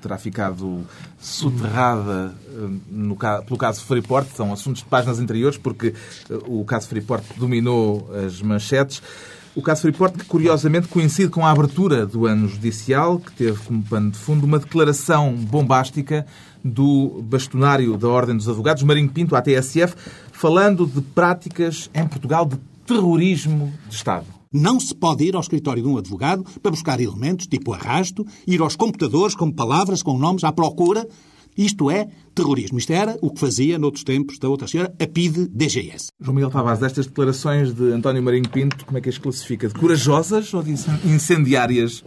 terá 0.00 0.18
ficado 0.18 0.84
soterrada 1.18 2.34
eh, 2.48 2.68
no, 2.90 3.16
pelo 3.16 3.58
caso 3.58 3.84
Freeport. 3.84 4.28
São 4.34 4.52
assuntos 4.52 4.82
de 4.82 4.88
páginas 4.88 5.18
anteriores, 5.20 5.58
porque 5.58 5.88
eh, 6.30 6.38
o 6.46 6.64
caso 6.64 6.88
Freeport 6.88 7.24
dominou 7.36 8.08
as 8.24 8.40
manchetes. 8.40 9.02
O 9.54 9.62
caso 9.62 9.82
Freeport, 9.82 10.14
que 10.18 10.24
curiosamente 10.26 10.86
coincide 10.88 11.30
com 11.30 11.44
a 11.46 11.50
abertura 11.50 12.04
do 12.04 12.26
ano 12.26 12.46
judicial, 12.46 13.18
que 13.18 13.32
teve 13.32 13.58
como 13.64 13.82
pano 13.82 14.10
de 14.10 14.18
fundo 14.18 14.44
uma 14.44 14.58
declaração 14.58 15.32
bombástica 15.32 16.26
do 16.66 17.22
bastonário 17.22 17.96
da 17.96 18.08
Ordem 18.08 18.36
dos 18.36 18.48
Advogados, 18.48 18.82
Marinho 18.82 19.10
Pinto, 19.10 19.36
à 19.36 19.42
TSF, 19.42 19.94
falando 20.32 20.86
de 20.86 21.00
práticas 21.00 21.90
em 21.94 22.06
Portugal 22.06 22.44
de 22.44 22.56
terrorismo 22.86 23.72
de 23.88 23.94
Estado. 23.94 24.26
Não 24.52 24.78
se 24.80 24.94
pode 24.94 25.24
ir 25.24 25.34
ao 25.34 25.40
escritório 25.40 25.82
de 25.82 25.88
um 25.88 25.98
advogado 25.98 26.44
para 26.62 26.70
buscar 26.70 27.00
elementos 27.00 27.46
tipo 27.46 27.72
arrasto, 27.72 28.24
ir 28.46 28.60
aos 28.60 28.76
computadores 28.76 29.34
com 29.34 29.50
palavras, 29.50 30.02
com 30.02 30.16
nomes 30.16 30.44
à 30.44 30.52
procura. 30.52 31.06
Isto 31.56 31.90
é 31.90 32.06
terrorismo. 32.34 32.78
Isto 32.78 32.92
era 32.92 33.16
o 33.22 33.30
que 33.30 33.40
fazia, 33.40 33.78
noutros 33.78 34.04
tempos, 34.04 34.38
da 34.38 34.48
outra 34.48 34.68
senhora, 34.68 34.94
a 35.00 35.06
PIDE-DGS. 35.06 36.08
João 36.20 36.34
Miguel 36.34 36.50
Tavares, 36.50 36.82
estas 36.82 37.06
declarações 37.06 37.74
de 37.74 37.92
António 37.92 38.22
Marinho 38.22 38.48
Pinto, 38.48 38.84
como 38.84 38.98
é 38.98 39.00
que 39.00 39.08
as 39.08 39.18
classifica? 39.18 39.68
De 39.68 39.74
corajosas 39.74 40.52
ou 40.52 40.62
de 40.62 40.74
incendiárias? 41.04 42.04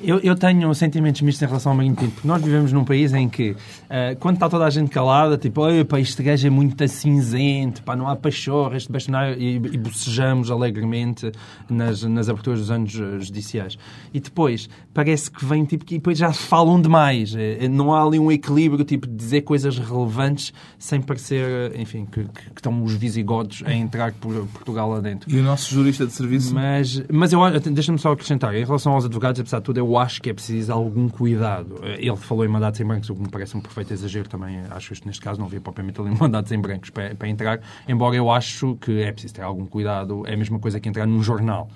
Eu, 0.00 0.18
eu, 0.20 0.36
tenho 0.36 0.72
sentimentos 0.74 1.20
mistos 1.22 1.42
em 1.42 1.46
relação 1.46 1.72
ao 1.72 1.76
Marinho 1.76 1.96
Pinto, 1.96 2.12
porque 2.12 2.28
nós 2.28 2.42
vivemos 2.42 2.72
num 2.72 2.84
país 2.84 3.12
em 3.12 3.28
que, 3.28 3.50
uh, 3.50 4.16
quando 4.20 4.36
está 4.36 4.48
toda 4.48 4.64
a 4.64 4.70
gente 4.70 4.90
calada, 4.90 5.36
tipo, 5.36 5.62
pá, 5.86 6.00
este 6.00 6.22
gajo 6.22 6.46
é 6.46 6.50
muito 6.50 6.86
cinzento, 6.88 7.82
pá, 7.82 7.96
não 7.96 8.08
há 8.08 8.14
pachorra, 8.14 8.76
este 8.76 8.90
bastonário, 8.90 9.36
e, 9.38 9.56
e 9.56 9.78
bocejamos 9.78 10.50
alegremente 10.50 11.32
nas, 11.68 12.02
nas 12.02 12.28
aberturas 12.28 12.60
dos 12.60 12.70
anos 12.70 12.92
judiciais. 12.92 13.78
E 14.12 14.20
depois, 14.20 14.68
parece 14.94 15.30
que 15.30 15.44
vem, 15.44 15.64
tipo, 15.64 15.84
que 15.84 15.94
depois 15.94 16.18
já 16.18 16.32
falam 16.32 16.80
demais. 16.80 17.34
Eh, 17.34 17.68
não 17.68 17.94
há 17.94 18.02
ali 18.04 18.18
um 18.18 18.30
equilíbrio, 18.30 18.84
tipo, 18.84 19.06
de 19.06 19.14
dizer 19.14 19.42
coisas 19.42 19.78
relevantes 19.78 20.52
sem 20.78 21.00
parecer, 21.00 21.78
enfim, 21.78 22.06
que, 22.06 22.24
que, 22.24 22.50
que 22.50 22.60
estão 22.60 22.82
os 22.82 22.94
visigodos 22.94 23.62
a 23.66 23.72
entrar 23.72 24.12
por 24.12 24.34
Portugal 24.48 24.90
lá 24.90 25.00
dentro. 25.00 25.30
E 25.30 25.38
o 25.38 25.42
nosso 25.42 25.72
jurista 25.72 26.06
de 26.06 26.12
serviço? 26.12 26.54
Mas, 26.54 27.02
mas 27.10 27.32
eu, 27.32 27.40
deixa-me 27.72 27.98
só 27.98 28.12
acrescentar, 28.12 28.54
em 28.54 28.64
relação 28.64 28.92
aos 28.92 29.04
advogados, 29.04 29.40
apesar 29.40 29.57
tudo, 29.60 29.78
eu 29.78 29.98
acho 29.98 30.20
que 30.20 30.30
é 30.30 30.34
preciso 30.34 30.72
algum 30.72 31.08
cuidado. 31.08 31.80
Ele 31.82 32.16
falou 32.16 32.44
em 32.44 32.48
mandatos 32.48 32.80
em 32.80 32.84
brancos, 32.84 33.10
o 33.10 33.14
que 33.14 33.22
me 33.22 33.28
parece 33.28 33.56
um 33.56 33.60
perfeito 33.60 33.92
exagero 33.92 34.28
também. 34.28 34.60
Acho 34.70 34.94
que 34.94 35.06
neste 35.06 35.22
caso 35.22 35.38
não 35.38 35.46
havia 35.46 35.60
propriamente 35.60 36.00
ali 36.00 36.10
mandatos 36.18 36.52
em 36.52 36.60
brancos 36.60 36.90
para, 36.90 37.14
para 37.14 37.28
entrar, 37.28 37.60
embora 37.88 38.16
eu 38.16 38.30
acho 38.30 38.76
que 38.76 39.02
é 39.02 39.12
preciso 39.12 39.34
ter 39.34 39.42
algum 39.42 39.66
cuidado. 39.66 40.26
É 40.26 40.34
a 40.34 40.36
mesma 40.36 40.58
coisa 40.58 40.80
que 40.80 40.88
entrar 40.88 41.06
num 41.06 41.22
jornal. 41.22 41.68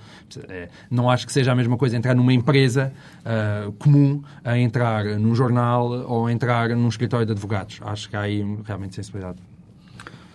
É, 0.48 0.68
não 0.90 1.10
acho 1.10 1.26
que 1.26 1.32
seja 1.32 1.52
a 1.52 1.54
mesma 1.54 1.76
coisa 1.76 1.96
entrar 1.96 2.14
numa 2.14 2.32
empresa 2.32 2.92
uh, 3.20 3.72
comum 3.72 4.22
a 4.44 4.56
entrar 4.58 5.04
num 5.04 5.34
jornal 5.34 5.88
ou 6.08 6.28
entrar 6.30 6.70
num 6.70 6.88
escritório 6.88 7.26
de 7.26 7.32
advogados. 7.32 7.80
Acho 7.82 8.08
que 8.08 8.16
há 8.16 8.20
aí 8.22 8.44
realmente 8.64 8.94
sensibilidade. 8.94 9.51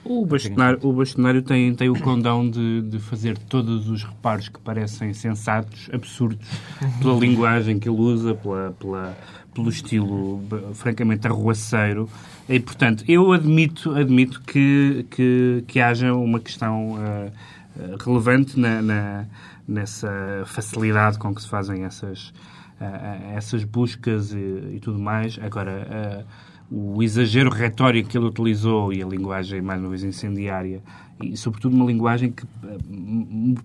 O 0.09 0.25
bastonário, 0.25 0.79
o 0.83 0.93
bastonário 0.93 1.41
tem, 1.41 1.75
tem 1.75 1.89
o 1.89 1.99
condão 1.99 2.49
de, 2.49 2.81
de 2.83 2.97
fazer 2.97 3.37
todos 3.37 3.89
os 3.89 4.03
reparos 4.03 4.47
que 4.47 4.57
parecem 4.59 5.13
sensatos, 5.13 5.89
absurdos, 5.91 6.47
pela 7.01 7.19
linguagem 7.19 7.77
que 7.77 7.89
ele 7.89 7.99
usa, 7.99 8.33
pela, 8.33 8.73
pela, 8.79 9.17
pelo 9.53 9.69
estilo 9.69 10.41
francamente 10.73 11.27
arruaceiro. 11.27 12.09
E, 12.47 12.57
portanto, 12.57 13.03
eu 13.05 13.33
admito, 13.33 13.91
admito 13.95 14.41
que, 14.41 15.05
que, 15.11 15.63
que 15.67 15.79
haja 15.81 16.13
uma 16.13 16.39
questão 16.39 16.93
uh, 16.93 17.31
relevante 17.99 18.57
na, 18.57 18.81
na, 18.81 19.25
nessa 19.67 20.43
facilidade 20.45 21.19
com 21.19 21.35
que 21.35 21.41
se 21.41 21.49
fazem 21.49 21.83
essas, 21.83 22.29
uh, 22.79 23.35
essas 23.35 23.65
buscas 23.65 24.31
e, 24.31 24.37
e, 24.75 24.79
tudo 24.81 24.99
mais. 24.99 25.37
Agora. 25.41 26.23
Uh, 26.23 26.47
o 26.69 27.01
exagero 27.01 27.49
retórico 27.49 28.09
que 28.09 28.17
ele 28.17 28.25
utilizou 28.25 28.91
e 28.91 29.01
a 29.01 29.05
linguagem, 29.05 29.61
mais 29.61 29.79
uma 29.79 29.89
vez, 29.89 30.03
incendiária, 30.03 30.81
e 31.21 31.35
sobretudo 31.35 31.75
uma 31.75 31.85
linguagem 31.85 32.31
que. 32.31 32.45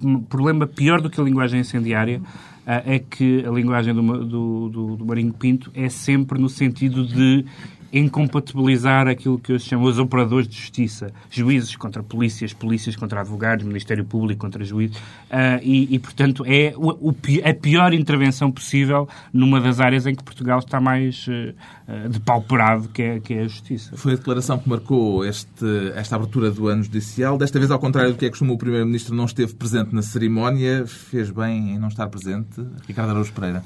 Um 0.02 0.20
problema 0.28 0.66
pior 0.66 1.00
do 1.00 1.10
que 1.10 1.20
a 1.20 1.24
linguagem 1.24 1.60
incendiária 1.60 2.22
é 2.64 2.98
que 2.98 3.44
a 3.44 3.50
linguagem 3.50 3.92
do, 3.92 4.02
do, 4.24 4.68
do, 4.68 4.96
do 4.96 5.06
Marinho 5.06 5.32
Pinto 5.32 5.70
é 5.74 5.88
sempre 5.88 6.40
no 6.40 6.48
sentido 6.48 7.04
de 7.04 7.44
incompatibilizar 7.92 9.06
aquilo 9.06 9.38
que 9.38 9.52
eu 9.52 9.58
chamo 9.58 9.86
os 9.86 9.98
operadores 9.98 10.48
de 10.48 10.56
justiça, 10.56 11.12
juízes 11.30 11.76
contra 11.76 12.02
polícias, 12.02 12.52
polícias 12.52 12.96
contra 12.96 13.20
advogados, 13.20 13.64
Ministério 13.64 14.04
Público 14.04 14.40
contra 14.40 14.64
juízes, 14.64 14.96
uh, 14.96 15.60
e, 15.62 15.94
e, 15.94 15.98
portanto, 15.98 16.44
é 16.46 16.72
o, 16.76 17.10
o, 17.10 17.14
a 17.44 17.54
pior 17.54 17.92
intervenção 17.92 18.50
possível 18.50 19.08
numa 19.32 19.60
das 19.60 19.80
áreas 19.80 20.06
em 20.06 20.14
que 20.14 20.24
Portugal 20.24 20.58
está 20.58 20.80
mais 20.80 21.26
uh, 21.28 22.08
depauperado, 22.08 22.88
que 22.88 23.02
é, 23.02 23.20
que 23.20 23.34
é 23.34 23.40
a 23.40 23.48
justiça. 23.48 23.96
Foi 23.96 24.12
a 24.14 24.16
declaração 24.16 24.58
que 24.58 24.68
marcou 24.68 25.24
este, 25.24 25.92
esta 25.94 26.16
abertura 26.16 26.50
do 26.50 26.68
ano 26.68 26.82
judicial. 26.82 27.36
Desta 27.36 27.58
vez, 27.58 27.70
ao 27.70 27.78
contrário 27.78 28.12
do 28.12 28.18
que 28.18 28.24
é 28.24 28.30
costume, 28.30 28.52
o 28.52 28.58
Primeiro-Ministro 28.58 29.14
não 29.14 29.24
esteve 29.26 29.54
presente 29.54 29.94
na 29.94 30.02
cerimónia. 30.02 30.86
Fez 30.86 31.30
bem 31.30 31.72
em 31.72 31.78
não 31.78 31.88
estar 31.88 32.08
presente. 32.08 32.62
Ricardo 32.86 33.10
Araújo 33.10 33.32
Pereira. 33.32 33.62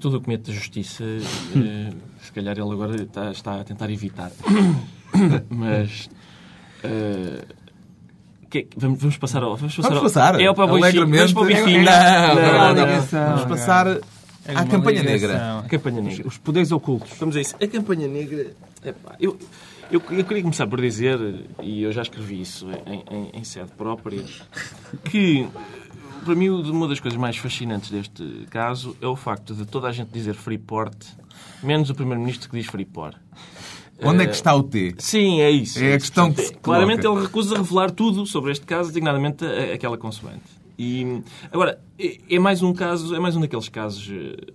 Todo 0.00 0.14
o 0.14 0.18
documento 0.18 0.46
da 0.46 0.52
Justiça, 0.52 1.04
eh, 1.04 1.92
se 2.22 2.32
calhar 2.32 2.56
ele 2.58 2.70
agora 2.70 3.02
está, 3.02 3.30
está 3.30 3.60
a 3.60 3.64
tentar 3.64 3.90
evitar. 3.90 4.30
Mas. 5.50 6.08
Uh, 6.84 7.54
que, 8.48 8.68
vamos, 8.76 9.00
vamos 9.00 9.16
passar 9.16 9.42
ao. 9.42 9.56
Vamos 9.56 9.76
passar. 9.76 9.88
Vamos 9.88 10.02
passar. 10.04 10.40
É 10.40 10.52
para 10.52 10.64
o 10.64 10.78
Vamos 10.78 11.32
para 11.32 11.42
o 11.42 11.46
Bifinho. 11.46 11.82
Não, 11.82 12.34
não, 12.34 12.74
não, 12.74 13.06
Vamos 13.06 13.44
passar 13.44 13.86
à 13.88 14.64
Campanha 14.64 15.02
Negra. 15.02 15.58
A 15.60 15.68
Campanha 15.68 16.00
Negra. 16.00 16.26
Os 16.26 16.38
poderes 16.38 16.72
ocultos. 16.72 17.10
Vamos 17.18 17.36
a 17.36 17.40
isso. 17.40 17.56
A 17.60 17.66
Campanha 17.66 18.08
Negra. 18.08 18.52
Epá, 18.84 19.16
eu, 19.20 19.36
eu, 19.90 20.00
eu, 20.10 20.24
queria 20.24 20.42
começar 20.42 20.66
por 20.66 20.80
dizer, 20.80 21.18
e 21.60 21.82
eu 21.82 21.90
já 21.90 22.02
escrevi 22.02 22.40
isso 22.40 22.68
em, 22.86 23.04
em, 23.10 23.30
em 23.34 23.44
sede 23.44 23.70
própria, 23.76 24.22
que 25.04 25.46
para 26.26 26.34
mim, 26.34 26.48
uma 26.48 26.88
das 26.88 26.98
coisas 26.98 27.18
mais 27.18 27.36
fascinantes 27.36 27.88
deste 27.88 28.46
caso 28.50 28.96
é 29.00 29.06
o 29.06 29.14
facto 29.14 29.54
de 29.54 29.64
toda 29.64 29.86
a 29.86 29.92
gente 29.92 30.10
dizer 30.10 30.34
Freeport, 30.34 30.96
menos 31.62 31.88
o 31.88 31.94
Primeiro-Ministro 31.94 32.50
que 32.50 32.56
diz 32.56 32.66
Freeport. 32.66 33.16
Onde 34.02 34.24
é 34.24 34.26
que 34.26 34.34
está 34.34 34.54
o 34.54 34.62
T? 34.64 34.96
Sim, 34.98 35.40
é 35.40 35.50
isso. 35.50 35.82
É 35.82 35.94
a 35.94 35.98
questão 35.98 36.32
que 36.32 36.42
se 36.42 36.54
Claramente 36.54 37.06
ele 37.06 37.20
recusa 37.20 37.56
revelar 37.56 37.92
tudo 37.92 38.26
sobre 38.26 38.50
este 38.50 38.66
caso, 38.66 38.88
designadamente 38.88 39.44
aquela 39.72 39.96
consoante. 39.96 40.42
E, 40.76 41.22
agora, 41.50 41.80
é, 41.98 42.18
é 42.28 42.38
mais 42.38 42.60
um 42.60 42.74
caso, 42.74 43.14
é 43.14 43.20
mais 43.20 43.36
um 43.36 43.40
daqueles 43.40 43.68
casos... 43.68 44.10
Eh, 44.10 44.52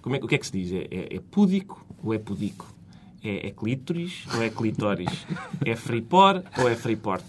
como 0.00 0.14
é, 0.14 0.20
o 0.20 0.28
que 0.28 0.36
é 0.36 0.38
que 0.38 0.46
se 0.46 0.52
diz? 0.52 0.72
É, 0.72 0.86
é, 0.90 1.16
é 1.16 1.20
púdico 1.20 1.84
ou 2.02 2.14
é 2.14 2.18
pudico? 2.18 2.77
É, 3.22 3.48
é 3.48 3.50
clítoris 3.50 4.24
ou 4.34 4.42
é 4.42 4.48
clitóris? 4.48 5.26
É 5.64 5.74
freeport 5.74 6.44
ou 6.58 6.68
é 6.68 6.76
freeport? 6.76 7.24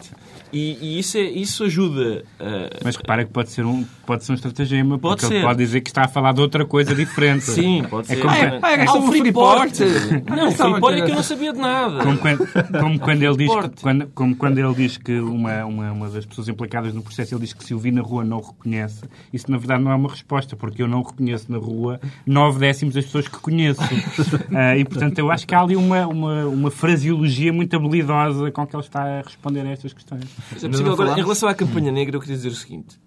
E, 0.51 0.77
e 0.81 0.99
isso, 0.99 1.17
é, 1.17 1.21
isso 1.21 1.63
ajuda. 1.63 2.23
Uh, 2.39 2.79
Mas 2.83 2.95
repara 2.95 3.23
que 3.23 3.31
pode 3.31 3.51
ser 3.51 3.65
um, 3.65 3.85
pode 4.05 4.23
ser 4.23 4.31
um 4.31 4.35
estratagema, 4.35 4.97
pode 4.97 5.21
porque 5.21 5.27
ser. 5.27 5.35
ele 5.35 5.45
pode 5.45 5.59
dizer 5.59 5.81
que 5.81 5.89
está 5.89 6.05
a 6.05 6.07
falar 6.07 6.31
de 6.33 6.41
outra 6.41 6.65
coisa 6.65 6.95
diferente. 6.95 7.43
Sim, 7.45 7.83
pode 7.87 8.11
é 8.11 8.15
ser. 8.15 8.21
Como, 8.21 8.33
é, 8.33 8.39
é, 8.39 8.79
é, 8.79 8.81
é 8.81 8.85
como 8.85 9.11
freeport. 9.11 9.79
Não, 10.27 10.51
freeport 10.51 10.97
é 10.97 11.01
que 11.01 11.11
eu 11.11 11.15
não 11.15 11.23
sabia 11.23 11.53
de 11.53 11.59
nada. 11.59 12.03
Como 12.03 12.17
quando, 12.17 12.47
como 12.79 12.99
quando 12.99 13.23
ele 13.23 13.37
diz 13.37 13.51
que, 13.51 13.81
quando, 13.81 14.07
como 14.07 14.35
quando 14.35 14.57
ele 14.57 14.73
diz 14.73 14.97
que 14.97 15.19
uma, 15.19 15.65
uma, 15.65 15.91
uma 15.91 16.09
das 16.09 16.25
pessoas 16.25 16.47
implicadas 16.47 16.93
no 16.93 17.03
processo 17.03 17.35
ele 17.35 17.41
diz 17.41 17.53
que 17.53 17.63
se 17.63 17.73
o 17.75 17.79
vi 17.79 17.91
na 17.91 18.01
rua 18.01 18.23
não 18.23 18.37
o 18.37 18.41
reconhece, 18.41 19.03
isso 19.31 19.51
na 19.51 19.57
verdade 19.57 19.83
não 19.83 19.91
é 19.91 19.95
uma 19.95 20.09
resposta, 20.09 20.55
porque 20.55 20.81
eu 20.81 20.87
não 20.87 21.03
reconheço 21.03 21.51
na 21.51 21.59
rua 21.59 21.99
nove 22.25 22.59
décimos 22.59 22.95
das 22.95 23.05
pessoas 23.05 23.27
que 23.27 23.37
conheço. 23.37 23.81
Uh, 23.81 24.77
e 24.79 24.85
portanto 24.85 25.19
eu 25.19 25.31
acho 25.31 25.45
que 25.45 25.53
há 25.53 25.61
ali 25.61 25.75
uma, 25.79 26.07
uma, 26.07 26.45
uma 26.45 26.71
fraseologia 26.71 27.51
muito 27.51 27.75
habilidosa 27.75 28.51
com 28.51 28.65
que 28.67 28.75
ele 28.75 28.83
está 28.83 29.03
a 29.03 29.21
responder 29.21 29.61
a 29.61 29.69
estas 29.69 29.93
questões. 29.93 30.25
Mas 30.51 30.63
é 30.63 30.69
possível 30.69 30.93
agora, 30.93 31.11
em 31.13 31.21
relação 31.21 31.49
à 31.49 31.55
campanha 31.55 31.91
negra, 31.91 32.15
eu 32.15 32.19
queria 32.19 32.35
dizer 32.35 32.49
o 32.49 32.55
seguinte. 32.55 32.99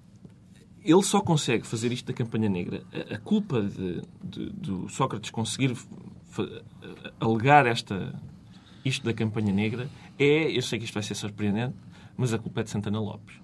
Ele 0.85 1.03
só 1.03 1.21
consegue 1.21 1.67
fazer 1.67 1.93
isto 1.93 2.07
da 2.07 2.13
campanha 2.13 2.49
negra. 2.49 2.83
A, 3.11 3.19
culpa 3.19 3.63
de, 3.63 4.03
de, 4.25 4.51
do 4.51 4.89
Sócrates 4.89 5.31
conseguir 5.31 5.77
alegar 7.21 7.67
esta, 7.67 8.13
isto 8.85 9.05
da 9.05 9.13
campanha 9.13 9.53
negra 9.53 9.89
é, 10.19 10.57
eu 10.57 10.63
sei 10.63 10.79
que 10.79 10.85
isto 10.85 10.95
vai 10.95 11.03
ser 11.03 11.15
surpreendente, 11.15 11.75
mas 12.17 12.33
a 12.33 12.39
culpa 12.39 12.61
é 12.61 12.65
de 12.65 12.71
Santana 12.71 13.01
Lopes. 13.01 13.35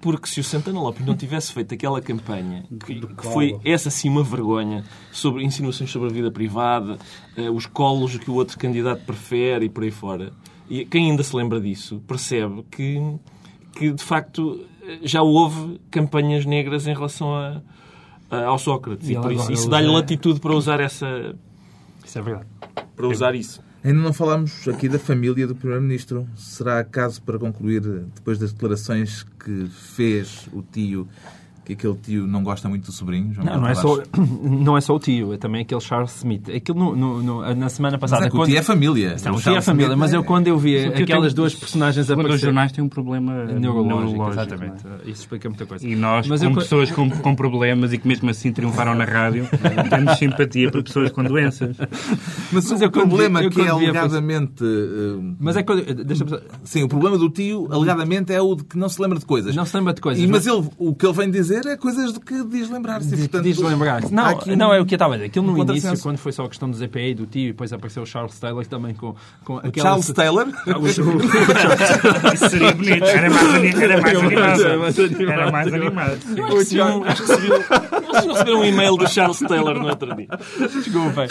Porque 0.00 0.26
se 0.26 0.40
o 0.40 0.44
Santana 0.44 0.80
Lopes 0.80 1.04
não 1.04 1.14
tivesse 1.14 1.52
feito 1.52 1.74
aquela 1.74 2.00
campanha, 2.00 2.64
que, 2.86 3.00
que 3.00 3.22
foi 3.22 3.58
essa 3.64 3.90
sim 3.90 4.08
uma 4.08 4.22
vergonha, 4.22 4.82
sobre 5.12 5.44
insinuações 5.44 5.90
sobre 5.90 6.08
a 6.08 6.12
vida 6.12 6.30
privada, 6.30 6.98
eh, 7.36 7.50
os 7.50 7.66
colos 7.66 8.16
que 8.16 8.30
o 8.30 8.34
outro 8.34 8.58
candidato 8.58 9.04
prefere 9.04 9.66
e 9.66 9.68
por 9.68 9.84
aí 9.84 9.90
fora, 9.90 10.32
e 10.70 10.86
quem 10.86 11.10
ainda 11.10 11.22
se 11.22 11.36
lembra 11.36 11.60
disso 11.60 12.02
percebe 12.06 12.64
que, 12.70 12.98
que 13.74 13.92
de 13.92 14.02
facto 14.02 14.64
já 15.02 15.22
houve 15.22 15.80
campanhas 15.90 16.44
negras 16.44 16.86
em 16.86 16.94
relação 16.94 17.34
a, 17.34 17.60
a 18.30 18.44
ao 18.44 18.58
Sócrates. 18.58 19.08
E, 19.08 19.12
e 19.12 19.20
por 19.20 19.32
isso, 19.32 19.52
isso 19.52 19.68
dá-lhe 19.68 19.88
latitude 19.88 20.40
para 20.40 20.54
usar 20.54 20.80
essa. 20.80 21.34
Isso 22.04 22.18
é 22.18 22.22
verdade. 22.22 22.46
Para 22.96 23.06
usar 23.06 23.34
isso. 23.34 23.62
Ainda 23.82 23.98
não 23.98 24.12
falamos 24.12 24.68
aqui 24.68 24.90
da 24.90 24.98
família 24.98 25.46
do 25.46 25.54
Primeiro-Ministro. 25.54 26.28
Será 26.36 26.84
caso 26.84 27.22
para 27.22 27.38
concluir, 27.38 27.80
depois 28.14 28.38
das 28.38 28.52
declarações 28.52 29.24
que 29.42 29.66
fez 29.70 30.46
o 30.52 30.62
tio 30.62 31.08
que 31.64 31.74
aquele 31.74 31.94
tio 31.94 32.26
não 32.26 32.42
gosta 32.42 32.68
muito 32.68 32.86
do 32.86 32.92
sobrinho? 32.92 33.32
João 33.32 33.46
Não, 33.46 33.60
não 33.60 33.68
é, 33.68 33.74
só, 33.74 33.98
não 34.42 34.76
é 34.76 34.80
só 34.80 34.96
o 34.96 34.98
tio, 34.98 35.32
é 35.32 35.36
também 35.36 35.62
aquele 35.62 35.80
Charles 35.80 36.16
Smith. 36.16 36.48
Aquilo 36.48 36.78
no, 36.78 36.96
no, 36.96 37.22
no, 37.22 37.54
na 37.54 37.68
semana 37.68 37.98
passada. 37.98 38.22
Mas 38.22 38.28
é 38.28 38.30
que 38.30 38.36
o 38.42 38.46
tio 38.46 38.56
é 38.58 38.62
família. 38.62 39.16
Não, 39.24 39.34
o 39.34 39.40
tio 39.40 39.54
é 39.56 39.60
família, 39.60 39.96
mas 39.96 40.12
eu 40.12 40.24
quando 40.24 40.48
eu 40.48 40.58
vi 40.58 40.78
aquelas 40.86 41.32
duas 41.34 41.54
personagens 41.54 42.06
Segundo 42.06 42.20
os 42.24 42.26
aparecer... 42.26 42.46
jornais 42.46 42.72
têm 42.72 42.82
um 42.84 42.88
problema 42.88 43.44
Neurológico, 43.44 44.12
neurológico. 44.12 44.30
exatamente. 44.40 44.84
não 44.86 44.92
é? 44.94 44.96
Isso 45.10 45.20
explica 45.22 45.48
muita 45.48 45.66
coisa. 45.66 45.86
E 45.86 45.94
nós, 45.94 46.26
Mas 46.26 46.40
como 46.42 46.56
eu- 46.56 46.60
pessoas 46.60 46.90
com, 46.90 47.08
com 47.10 47.34
problemas 47.34 47.92
e 47.92 47.98
que 47.98 48.08
mesmo 48.08 48.28
assim 48.30 48.52
triunfaram 48.52 48.94
na 48.94 49.04
rádio, 49.04 49.46
temos 49.90 50.18
simpatia 50.18 50.70
por 50.70 50.82
pessoas 50.82 51.10
com 51.12 51.22
doenças. 51.22 51.76
Mas, 52.52 52.70
Mas 52.70 52.82
o 52.82 52.90
quando 52.90 52.92
vi- 52.92 53.08
problema 53.08 53.42
eu 53.42 53.50
que 53.50 53.60
é 53.60 53.64
quando 53.66 53.78
vi 53.78 53.84
alegadamente... 53.86 54.64
eh, 54.64 55.34
Mas 55.38 55.56
é 55.56 55.62
quando... 55.62 55.82
Deixa-me... 56.04 56.38
Sim, 56.64 56.82
o 56.84 56.88
problema 56.88 57.16
do 57.18 57.28
tio, 57.30 57.68
alegadamente, 57.70 58.32
é 58.32 58.40
o 58.40 58.54
de 58.54 58.64
que 58.64 58.76
não 58.78 58.88
se 58.88 59.00
lembra 59.00 59.18
de 59.18 59.26
coisas. 59.26 59.54
Não 59.54 59.64
se 59.64 59.76
lembra 59.76 59.92
de 59.92 60.00
coisas. 60.00 60.22
E, 60.22 60.26
mas 60.26 60.46
ele, 60.46 60.68
o 60.78 60.94
que 60.94 61.06
ele 61.06 61.12
vem 61.14 61.30
dizer 61.30 61.49
é 61.54 61.76
coisas 61.76 62.12
de 62.12 62.20
que 62.20 62.44
diz 62.44 62.68
lembrar-se. 62.70 63.08
e, 63.08 63.10
Diz, 63.10 63.20
portanto, 63.28 63.42
diz 63.44 63.58
lembrar 63.58 64.02
Não, 64.10 64.38
um- 64.46 64.56
não, 64.56 64.72
é 64.74 64.80
o 64.80 64.86
que 64.86 64.94
eu 64.94 64.96
estava 64.96 65.14
a 65.14 65.16
dizer. 65.16 65.26
Aquilo 65.28 65.46
no 65.46 65.52
um 65.54 65.62
início, 65.62 65.98
quando 66.00 66.18
foi 66.18 66.32
só 66.32 66.44
a 66.44 66.48
questão 66.48 66.70
dos 66.70 66.80
EPA 66.82 67.00
e 67.00 67.14
do 67.14 67.26
tio, 67.26 67.42
e 67.42 67.46
depois 67.48 67.72
apareceu 67.72 68.02
o 68.02 68.06
Charles 68.06 68.38
Taylor 68.38 68.66
também 68.66 68.94
com, 68.94 69.14
com 69.44 69.56
aquela... 69.58 69.88
Charles 69.88 70.06
Taylor? 70.12 70.46
Ah, 70.66 70.78
o- 70.78 70.82
o- 70.82 72.34
Isso 72.34 72.48
seria 72.50 72.72
bonito. 72.72 73.04
Era 73.04 73.30
mais, 73.30 73.54
ani- 73.54 73.82
era 73.82 74.00
mais 74.00 74.18
animado. 74.18 74.62
Era 74.62 74.78
mais 74.78 74.98
animado. 74.98 75.30
Era 75.32 75.50
mais 75.52 75.72
animado. 75.74 76.18
Eu 76.36 77.04
acho 77.04 77.22
que 77.24 77.99
um- 78.10 78.12
Vocês 78.12 78.26
não 78.26 78.32
receberam 78.34 78.60
um 78.60 78.64
e-mail 78.64 78.96
do 78.96 79.08
Charles 79.08 79.38
Taylor 79.38 79.78
no 79.78 79.88
outro 79.88 80.14
dia. 80.14 80.28
Desculpem. 80.58 81.28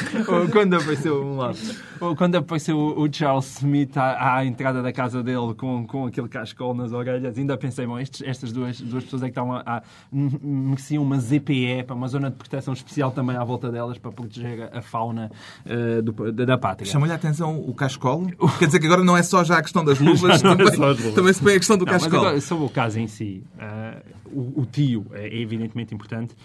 Quando 0.52 0.76
apareceu 0.76 1.24
um 1.24 1.38
lado. 1.38 1.58
Ou 2.00 2.16
Quando 2.16 2.36
apareceu 2.36 2.78
o 2.78 3.08
Charles 3.14 3.58
Smith 3.58 3.98
à, 3.98 4.36
à 4.38 4.46
entrada 4.46 4.82
da 4.82 4.92
casa 4.94 5.22
dele 5.22 5.54
com, 5.58 5.86
com 5.86 6.06
aquele 6.08 6.28
cascol 6.30 6.74
nas 6.74 6.92
orelhas, 6.92 7.38
ainda 7.38 7.58
pensei, 7.58 7.86
bom, 7.86 8.00
estes- 8.00 8.22
estas 8.28 8.52
duas, 8.52 8.80
duas 8.80 9.04
pessoas 9.04 9.22
é 9.24 9.26
que 9.26 9.32
estavam 9.32 9.56
a, 9.58 9.82
mereciam 10.12 11.04
uma 11.04 11.20
ZPE, 11.20 11.84
para 11.86 11.96
uma 11.96 12.08
zona 12.08 12.30
de 12.30 12.36
proteção 12.38 12.74
especial 12.74 13.12
também 13.12 13.36
à 13.36 13.44
volta 13.44 13.70
delas 13.72 13.98
para 13.98 14.12
proteger 14.12 14.70
a, 14.74 14.82
fauna 14.82 15.32
eh, 15.66 16.02
do- 16.02 16.32
da, 16.32 16.46
da 16.46 16.58
pátria. 16.58 16.90
Chamou-lhe 16.90 17.12
a 17.12 17.16
atenção 17.16 17.60
o 17.60 17.74
cascolo? 17.74 18.28
Quer 18.58 18.66
dizer 18.68 18.80
que 18.80 18.86
agora 18.86 19.04
não 19.04 19.18
é 19.18 19.24
só 19.24 19.44
já 19.44 19.58
a 19.58 19.62
questão 19.62 19.84
das 19.84 20.00
luvas, 20.02 20.42
também, 20.42 20.68
as 20.68 20.78
luvas. 20.78 21.14
também 21.14 21.34
se 21.34 21.42
põe 21.42 21.54
a 21.54 21.58
questão 21.58 21.78
do 21.78 21.86
Não, 21.86 21.94
mas 21.94 22.04
cascolo. 22.04 22.22
agora, 22.26 22.42
sobre 22.42 22.66
o 22.66 22.70
caso 22.70 23.00
em 23.00 23.08
si, 23.08 23.44
ah, 23.60 23.98
o, 24.32 24.62
o 24.62 24.66
tio 24.66 25.06
é, 25.14 25.28
é 25.28 25.38
evidentemente 25.42 25.94
importante. 25.94 26.36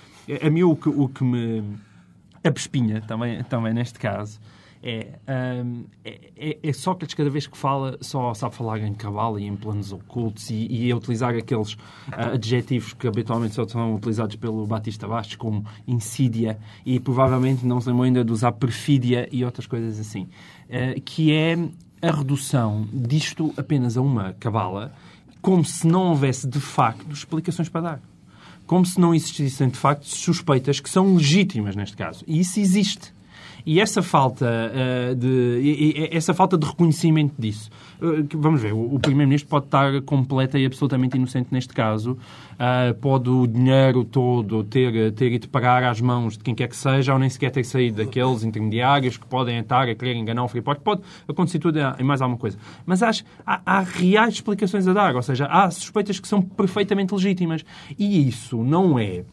A 0.45 0.51
mim 0.51 0.63
o 0.63 0.75
que, 0.77 0.89
o 0.89 1.09
que 1.09 1.23
me 1.25 1.63
abespinha 2.43 3.01
também, 3.03 3.43
também 3.45 3.73
neste 3.75 3.99
caso 3.99 4.39
é, 4.87 5.19
ahm, 5.27 5.85
é, 6.05 6.21
é- 6.37 6.59
é 6.63 6.73
Sócrates 6.75 7.15
cada 7.15 7.31
vez 7.31 7.47
que 7.47 7.57
fala 7.57 7.97
só 8.03 8.35
sabe 8.35 8.55
falar 8.55 8.79
em 8.81 8.93
cabala 8.93 9.41
e 9.41 9.45
em 9.47 9.57
planos 9.57 9.93
ocultos 9.93 10.51
e, 10.51 10.67
e 10.71 10.93
a 10.93 10.97
utilizar 10.97 11.35
aqueles 11.35 11.75
ah, 12.13 12.33
adjetivos 12.35 12.93
que 12.93 13.09
habitualmente 13.09 13.55
só 13.55 13.67
são 13.67 13.95
utilizados 13.95 14.37
pelo 14.37 14.67
Batista 14.67 15.09
Bastos 15.09 15.37
como 15.37 15.65
insídia 15.89 16.59
e 16.85 17.01
provavelmente 17.01 17.65
não 17.65 17.81
se 17.81 17.89
lembrou 17.89 18.05
ainda 18.05 18.23
de 18.23 18.31
usar 18.31 18.53
perfídia 18.53 19.27
e 19.33 19.43
outras 19.43 19.67
coisas 19.67 19.99
assim 19.99 20.29
Ah, 20.71 21.01
que 21.03 21.33
é 21.33 21.57
a 22.03 22.11
redução 22.11 22.87
disto 22.93 23.55
apenas 23.57 23.97
a 23.97 24.03
uma 24.03 24.35
cabala 24.35 24.93
como 25.41 25.65
se 25.65 25.87
não 25.87 26.09
houvesse 26.11 26.47
de 26.47 26.61
facto 26.61 27.11
explicações 27.11 27.71
para 27.71 27.81
dar. 27.81 28.01
Como 28.67 28.85
se 28.85 29.01
não 29.01 29.15
existissem 29.15 29.69
de 29.69 29.77
facto 29.79 30.05
suspeitas 30.05 30.81
que 30.81 30.89
são 30.89 31.15
legítimas 31.15 31.77
neste 31.77 31.97
caso. 31.97 32.25
E 32.27 32.41
isso 32.41 32.59
existe. 32.61 33.13
E 33.67 33.81
essa 33.81 34.03
falta, 34.03 34.47
eh, 34.75 35.15
de, 35.15 35.27
e- 35.27 36.09
e- 36.13 36.17
essa 36.17 36.35
falta 36.35 36.59
de 36.59 36.67
reconhecimento 36.67 37.33
disso. 37.39 37.71
eh, 38.03 38.25
vamos 38.35 38.61
ver, 38.61 38.75
o, 38.75 38.95
o 38.95 39.01
Primeiro-Ministro 39.01 39.49
pode 39.49 39.65
estar 39.67 40.03
completa 40.03 40.59
e 40.59 40.67
absolutamente 40.67 41.17
inocente 41.17 41.49
neste 41.51 41.73
caso. 41.73 42.19
Ah, 42.59 42.95
pode 43.01 43.31
o 43.31 43.47
dinheiro 43.47 44.05
todo 44.05 44.63
ter, 44.65 45.13
ter 45.13 45.33
ido 45.33 45.49
parar 45.49 45.83
às 45.85 45.99
mãos 46.01 46.37
de 46.37 46.45
quem 46.45 46.55
quer 46.55 46.69
que 46.69 46.77
seja 46.77 47.15
ou 47.15 47.19
nem 47.19 47.31
sequer 47.31 47.51
ter 47.51 47.65
saído 47.65 48.05
daqueles 48.05 48.45
intermediários 48.45 49.17
que 49.17 49.27
podem 49.27 49.59
estar 49.59 49.89
a 49.89 49.95
querer 49.95 50.15
enganar 50.15 50.45
o 50.45 50.49
Freeport. 50.49 50.81
Pode 50.81 51.01
acontecer 51.27 51.59
tudo 51.59 51.79
e 51.99 52.03
mais 52.05 52.21
alguma 52.21 52.39
coisa. 52.39 52.59
Mas 52.85 53.03
há, 53.03 53.11
há, 53.47 53.61
há 53.65 53.81
reais 53.81 54.35
explicações 54.35 54.87
a 54.87 54.93
dar. 54.93 55.17
Ou 55.17 55.23
seja, 55.23 55.47
há 55.47 55.71
suspeitas 55.71 56.21
que 56.21 56.29
são 56.29 56.43
perfeitamente 56.43 57.15
legítimas. 57.15 57.65
E 57.99 58.29
isso 58.29 58.63
não 58.63 58.99
é 58.99 59.25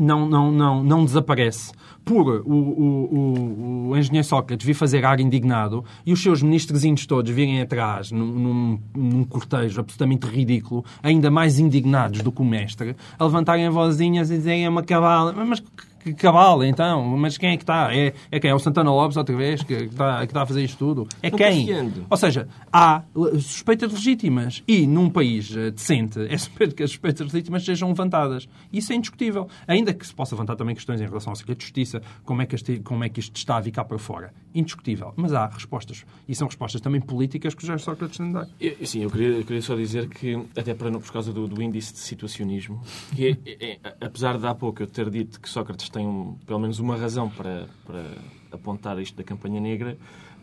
não, 0.00 0.28
não, 0.28 0.50
não, 0.50 0.82
não 0.82 1.04
desaparece 1.04 1.72
por 2.04 2.28
o, 2.28 2.52
o, 2.52 3.88
o, 3.88 3.88
o 3.90 3.96
engenheiro 3.96 4.26
Sócrates 4.26 4.66
vir 4.66 4.74
fazer 4.74 5.04
ar 5.04 5.20
indignado 5.20 5.84
e 6.04 6.12
os 6.12 6.22
seus 6.22 6.42
ministrozinhos 6.42 7.06
todos 7.06 7.30
virem 7.30 7.60
atrás 7.60 8.10
num, 8.10 8.26
num, 8.26 8.80
num 8.94 9.24
cortejo 9.24 9.80
absolutamente 9.80 10.26
ridículo, 10.26 10.84
ainda 11.02 11.30
mais 11.30 11.58
indignados 11.58 12.20
do 12.20 12.32
que 12.32 12.42
o 12.42 12.44
mestre, 12.44 12.96
a 13.18 13.24
levantarem 13.24 13.66
as 13.66 13.74
vozinhas 13.74 14.30
e 14.30 14.36
dizerem 14.36 14.64
é 14.64 14.68
uma 14.68 14.82
cabala. 14.82 15.32
Mas 15.32 15.62
que 16.02 16.14
cabala, 16.14 16.66
então? 16.66 17.04
Mas 17.16 17.36
quem 17.38 17.50
é 17.50 17.56
que 17.56 17.62
está? 17.62 17.94
É, 17.94 18.12
é 18.30 18.40
quem? 18.40 18.50
É 18.50 18.54
o 18.54 18.58
Santana 18.58 18.90
Lopes, 18.90 19.16
outra 19.16 19.36
vez, 19.36 19.62
que 19.62 19.72
está, 19.74 20.18
que 20.20 20.26
está 20.26 20.42
a 20.42 20.46
fazer 20.46 20.62
isto 20.64 20.78
tudo? 20.78 21.06
É 21.22 21.30
Não 21.30 21.38
quem? 21.38 21.60
confiando. 21.60 22.06
Ou 22.10 22.16
seja, 22.16 22.48
há 22.72 23.02
suspeitas 23.40 23.92
legítimas 23.92 24.62
e 24.66 24.86
num 24.86 25.08
país 25.08 25.50
uh, 25.54 25.70
decente 25.70 26.18
é 26.20 26.34
esperado 26.34 26.74
que 26.74 26.82
as 26.82 26.90
suspeitas 26.90 27.26
legítimas 27.32 27.64
sejam 27.64 27.88
levantadas. 27.88 28.48
Isso 28.72 28.92
é 28.92 28.96
indiscutível. 28.96 29.48
Ainda 29.66 29.92
que 29.94 30.06
se 30.06 30.14
possa 30.14 30.34
levantar 30.34 30.56
também 30.56 30.74
questões 30.74 31.00
em 31.00 31.06
relação 31.06 31.30
ao 31.32 31.36
segredo 31.36 31.58
de 31.58 31.64
justiça, 31.64 32.02
como 32.24 32.42
é 32.42 32.46
que, 32.46 32.54
este, 32.54 32.80
como 32.80 33.04
é 33.04 33.08
que 33.08 33.20
isto 33.20 33.36
está 33.36 33.56
a 33.56 33.60
vir 33.60 33.70
cá 33.70 33.84
para 33.84 33.98
fora. 33.98 34.32
Indiscutível. 34.54 35.12
Mas 35.16 35.32
há 35.32 35.46
respostas. 35.46 36.04
E 36.28 36.34
são 36.34 36.46
respostas 36.46 36.80
também 36.80 37.00
políticas 37.00 37.54
que 37.54 37.62
o 37.64 37.66
Jorge 37.66 37.84
Sócrates 37.84 38.18
tem 38.18 38.26
de 38.28 38.32
dar. 38.34 38.48
Eu- 38.60 38.76
Sim, 38.86 39.02
eu 39.02 39.10
queria, 39.10 39.28
eu 39.28 39.44
queria 39.44 39.62
só 39.62 39.74
dizer 39.74 40.08
que, 40.08 40.34
até 40.56 40.74
para, 40.74 40.90
por 40.90 41.12
causa 41.12 41.32
do, 41.32 41.46
do 41.48 41.62
índice 41.62 41.92
de 41.92 41.98
situacionismo, 42.00 42.80
que 43.14 43.28
é- 43.28 43.36
é- 43.46 43.78
é- 43.84 43.94
apesar 44.00 44.38
de 44.38 44.46
há 44.46 44.54
pouco 44.54 44.82
eu 44.82 44.86
ter 44.86 45.08
dito 45.08 45.40
que 45.40 45.48
Sócrates 45.48 45.88
tem 45.92 46.06
um- 46.06 46.36
pelo 46.46 46.58
menos 46.58 46.78
uma 46.78 46.96
razão 46.96 47.28
para, 47.28 47.66
para 47.86 48.04
apontar 48.50 48.98
isto 48.98 49.16
da 49.16 49.22
campanha 49.24 49.60
negra, 49.60 49.96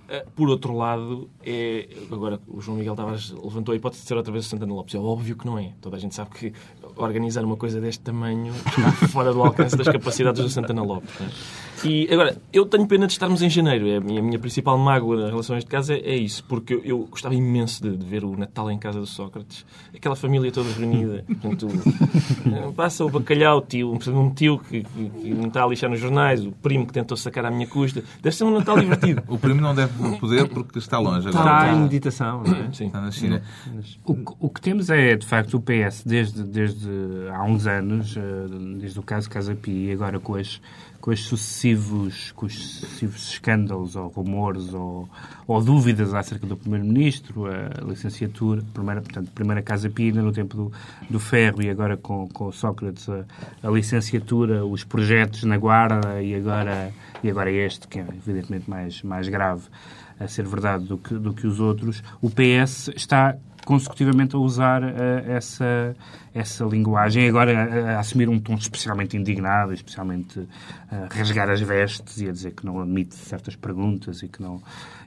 eh, 0.07 0.25
por 0.35 0.49
outro 0.49 0.73
lado, 0.75 1.29
é, 1.45 1.87
agora 2.11 2.39
o 2.47 2.59
João 2.61 2.77
Miguel 2.77 2.95
Tavares 2.95 3.31
levantou 3.31 3.73
a 3.73 3.75
hipótese 3.75 4.01
de 4.03 4.07
ser 4.07 4.15
outra 4.17 4.31
vez 4.31 4.45
o 4.45 4.49
Santana 4.49 4.73
Lopes. 4.73 4.95
É 4.95 4.97
óbvio 4.99 5.35
que 5.35 5.45
não 5.45 5.57
é. 5.59 5.73
Toda 5.81 5.97
a 5.97 5.99
gente 5.99 6.15
sabe 6.15 6.31
que 6.31 6.53
organizar 6.95 7.43
uma 7.45 7.57
coisa 7.57 7.79
deste 7.79 8.01
tamanho 8.03 8.53
está 8.53 8.91
fora 9.09 9.31
do 9.33 9.41
alcance 9.43 9.75
das 9.77 9.87
capacidades 9.87 10.41
do 10.41 10.49
Santana 10.49 10.81
Lopes. 10.81 11.09
é? 11.21 11.68
E 11.85 12.07
agora, 12.11 12.37
eu 12.51 12.65
tenho 12.65 12.85
pena 12.87 13.05
de 13.07 13.13
estarmos 13.13 13.41
em 13.41 13.49
janeiro. 13.49 13.87
É 13.87 13.97
a 13.97 13.99
minha, 14.01 14.19
a 14.19 14.23
minha 14.23 14.39
principal 14.39 14.77
mágoa 14.77 15.27
em 15.27 15.29
relação 15.29 15.55
a 15.55 15.59
este 15.59 15.69
caso 15.69 15.93
é, 15.93 15.97
é 15.99 16.15
isso, 16.15 16.43
porque 16.45 16.73
eu, 16.73 16.81
eu 16.83 16.99
gostava 17.09 17.33
imenso 17.35 17.81
de, 17.81 17.95
de 17.97 18.05
ver 18.05 18.23
o 18.23 18.35
Natal 18.37 18.69
em 18.71 18.77
casa 18.77 18.99
do 18.99 19.05
Sócrates, 19.05 19.65
aquela 19.95 20.15
família 20.15 20.51
toda 20.51 20.69
reunida. 20.71 21.23
Portanto, 21.41 21.67
eh, 22.47 22.71
passa 22.75 23.05
o 23.05 23.09
bacalhau, 23.09 23.61
tio, 23.61 23.91
um 23.93 24.29
tio 24.33 24.59
que, 24.59 24.83
que, 24.83 25.09
que 25.09 25.33
não 25.33 25.47
está 25.47 25.63
a 25.63 25.67
lixar 25.67 25.89
nos 25.89 25.99
jornais, 25.99 26.45
o 26.45 26.51
primo 26.51 26.85
que 26.85 26.93
tentou 26.93 27.15
sacar 27.17 27.45
à 27.45 27.51
minha 27.51 27.67
custa. 27.67 28.03
Deve 28.21 28.35
ser 28.35 28.43
um 28.43 28.51
Natal 28.51 28.77
divertido. 28.79 29.23
O 29.27 29.37
primo 29.37 29.61
não 29.61 29.73
deve 29.75 30.17
poder 30.17 30.47
porque 30.49 30.79
está 30.79 30.99
longe 30.99 31.27
agora. 31.29 31.65
Está 31.65 31.73
em 31.73 31.81
meditação, 31.81 32.43
não 32.43 32.53
é? 32.55 32.71
Sim. 32.73 32.87
Está 32.87 33.01
na 33.01 33.11
China. 33.11 33.41
O, 34.05 34.13
que- 34.15 34.33
o 34.39 34.49
que 34.49 34.61
temos 34.61 34.89
é, 34.89 35.15
de 35.15 35.25
facto, 35.25 35.55
o 35.55 35.61
PS 35.61 36.03
desde, 36.05 36.43
desde 36.43 36.89
há 37.33 37.43
uns 37.43 37.67
anos, 37.67 38.15
eh, 38.17 38.21
desde 38.79 38.99
o 38.99 39.03
caso 39.03 39.29
Casa 39.29 39.55
Pia 39.55 39.89
e 39.89 39.93
agora 39.93 40.19
com 40.19 40.35
as, 40.35 40.61
com, 41.01 41.11
as 41.11 41.21
sucessivos, 41.21 42.31
com 42.33 42.45
os 42.45 42.53
sucessivos 42.53 43.31
escândalos 43.31 43.95
ou 43.95 44.07
rumores 44.07 44.73
ou, 44.73 45.09
ou 45.47 45.63
dúvidas 45.63 46.13
acerca 46.13 46.45
do 46.45 46.55
Primeiro-Ministro, 46.55 47.45
a 47.47 47.83
licenciatura, 47.83 48.61
primeira, 48.73 49.01
portanto, 49.01 49.31
primeira 49.31 49.61
Casa 49.61 49.89
Pia 49.89 50.07
ainda 50.07 50.21
no 50.21 50.31
tempo 50.31 50.55
do, 50.55 50.71
do 51.09 51.19
Ferro 51.19 51.61
e 51.61 51.69
agora 51.69 51.97
com, 51.97 52.27
com 52.29 52.51
Sócrates 52.51 53.07
a, 53.09 53.25
a 53.63 53.69
licenciatura, 53.69 54.65
os 54.65 54.83
projetos 54.83 55.43
na 55.43 55.57
Guarda 55.57 56.21
e 56.21 56.35
agora, 56.35 56.91
e 57.23 57.29
agora 57.29 57.51
este, 57.51 57.87
que 57.87 57.99
é 57.99 58.05
evidentemente 58.07 58.69
mais, 58.69 59.01
mais 59.03 59.27
grave 59.27 59.63
a 60.19 60.27
ser 60.27 60.45
verdade 60.45 60.85
do 60.85 60.97
que, 60.97 61.13
do 61.13 61.33
que 61.33 61.47
os 61.47 61.59
outros, 61.59 62.03
o 62.21 62.29
PS 62.29 62.89
está 62.95 63.37
consecutivamente 63.65 64.35
a 64.35 64.39
usar 64.39 64.83
eh, 64.83 65.25
essa, 65.27 65.95
essa 66.33 66.63
linguagem, 66.65 67.27
agora 67.27 67.57
a, 67.57 67.95
a 67.95 67.99
assumir 67.99 68.29
um 68.29 68.39
tom 68.39 68.55
especialmente 68.55 69.17
indignado, 69.17 69.73
especialmente 69.73 70.47
a 70.91 71.13
rasgar 71.13 71.49
as 71.49 71.61
vestes 71.61 72.19
e 72.21 72.27
a 72.27 72.31
dizer 72.31 72.51
que 72.51 72.65
não 72.65 72.81
admite 72.81 73.15
certas 73.15 73.55
perguntas 73.55 74.21
e 74.23 74.27
que, 74.27 74.41
não, 74.41 74.61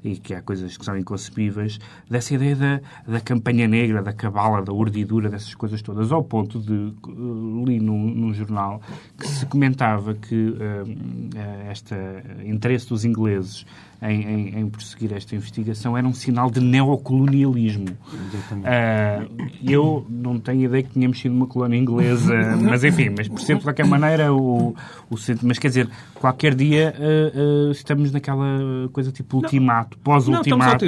e 0.04 0.16
que 0.16 0.34
há 0.34 0.42
coisas 0.42 0.76
que 0.76 0.84
são 0.84 0.96
inconcebíveis, 0.96 1.78
dessa 2.08 2.34
ideia 2.34 2.56
da, 2.56 2.80
da 3.06 3.20
campanha 3.20 3.66
negra, 3.66 4.02
da 4.02 4.12
cabala, 4.12 4.62
da 4.62 4.72
urdidura, 4.72 5.28
dessas 5.28 5.54
coisas 5.54 5.82
todas, 5.82 6.12
ao 6.12 6.22
ponto 6.22 6.60
de, 6.60 6.72
eh, 6.72 7.64
li 7.66 7.80
num, 7.80 8.14
num 8.14 8.34
jornal 8.34 8.80
que 9.18 9.26
se 9.26 9.46
comentava 9.46 10.14
que 10.14 10.56
eh, 10.60 11.70
este 11.70 11.94
interesse 12.44 12.88
dos 12.88 13.04
ingleses 13.04 13.66
em, 14.02 14.22
em, 14.22 14.58
em 14.58 14.68
prosseguir 14.68 15.12
esta 15.12 15.34
investigação 15.36 15.96
era 15.96 16.06
um 16.06 16.12
sinal 16.12 16.50
de 16.50 16.60
neocolonialismo. 16.60 17.86
Uh, 17.90 19.48
eu 19.62 20.04
não 20.08 20.40
tenho 20.40 20.64
ideia 20.64 20.82
que 20.82 20.90
tínhamos 20.90 21.11
sido 21.20 21.34
uma 21.34 21.46
colónia 21.46 21.76
inglesa, 21.76 22.34
mas 22.60 22.84
enfim, 22.84 23.10
mas 23.16 23.28
percebo 23.28 23.60
de 23.60 23.66
qualquer 23.66 23.86
maneira 23.86 24.32
o, 24.32 24.74
o 25.10 25.16
Mas 25.42 25.58
quer 25.58 25.68
dizer, 25.68 25.88
qualquer 26.14 26.54
dia 26.54 26.94
uh, 26.98 27.68
uh, 27.68 27.72
estamos 27.72 28.10
naquela 28.12 28.88
coisa 28.92 29.10
tipo 29.12 29.38
ultimato, 29.38 29.98
pós-ultimato, 29.98 30.86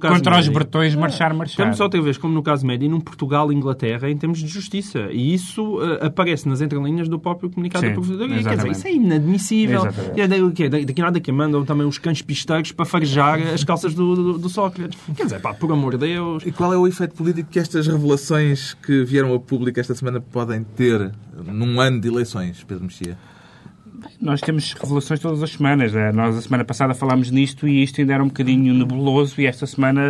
contra 0.00 0.38
os 0.38 0.48
bretões 0.48 0.94
marchar, 0.94 1.34
marchar. 1.34 1.52
Estamos 1.52 1.80
outra 1.80 2.00
vez, 2.00 2.18
como 2.18 2.34
no 2.34 2.42
caso 2.42 2.66
médio, 2.66 2.88
num 2.88 3.00
Portugal-Inglaterra 3.00 4.10
em 4.10 4.16
termos 4.16 4.38
de 4.38 4.46
justiça. 4.46 5.08
E 5.10 5.34
isso 5.34 5.78
aparece 6.00 6.48
nas 6.48 6.60
entrelinhas 6.60 7.08
do 7.08 7.18
próprio 7.18 7.50
comunicado 7.50 7.84
Sim, 7.84 7.90
da 7.90 7.94
Procuradoria. 7.94 8.42
Quer 8.42 8.56
dizer, 8.56 8.70
isso 8.70 8.86
é 8.86 8.92
inadmissível. 8.92 9.82
E, 10.16 10.84
daqui 10.84 11.00
a 11.00 11.04
nada 11.04 11.20
que 11.20 11.32
mandam 11.32 11.64
também 11.64 11.86
os 11.86 11.98
cães 11.98 12.22
pisteiros 12.22 12.72
para 12.72 12.84
farejar 12.84 13.40
as 13.52 13.64
calças 13.64 13.94
do, 13.94 14.14
do, 14.14 14.38
do 14.38 14.48
Sócrates. 14.48 14.98
Quer 15.16 15.24
dizer, 15.24 15.40
pá, 15.40 15.54
por 15.54 15.70
amor 15.72 15.92
de 15.92 16.06
Deus. 16.06 16.42
E 16.46 16.52
qual 16.52 16.72
é 16.72 16.76
o 16.76 16.86
efeito 16.86 17.14
político 17.14 17.50
que 17.50 17.58
estas 17.58 17.86
revelações 17.86 18.74
que 18.74 19.04
vieram 19.04 19.34
a 19.34 19.40
público 19.40 19.61
esta 19.80 19.94
semana 19.94 20.20
podem 20.20 20.64
ter 20.64 21.12
num 21.44 21.80
ano 21.80 22.00
de 22.00 22.08
eleições, 22.08 22.62
Pedro 22.64 22.84
Mexia? 22.84 23.16
Nós 24.20 24.40
temos 24.40 24.72
revelações 24.72 25.20
todas 25.20 25.42
as 25.42 25.50
semanas. 25.52 25.92
Né? 25.92 26.10
Nós, 26.12 26.36
a 26.36 26.42
semana 26.42 26.64
passada, 26.64 26.94
falámos 26.94 27.30
nisto 27.30 27.68
e 27.68 27.82
isto 27.82 28.00
ainda 28.00 28.14
era 28.14 28.22
um 28.22 28.28
bocadinho 28.28 28.74
nebuloso 28.74 29.40
e 29.40 29.46
esta 29.46 29.66
semana... 29.66 30.00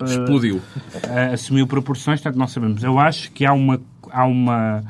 Uh, 0.00 0.04
Explodiu. 0.04 0.56
Uh, 0.56 1.32
assumiu 1.34 1.66
proporções, 1.66 2.20
portanto, 2.20 2.38
não 2.38 2.46
sabemos. 2.46 2.82
Eu 2.82 2.98
acho 2.98 3.30
que 3.32 3.44
há 3.44 3.52
uma... 3.52 3.80
Há 4.10 4.24
uma 4.24 4.82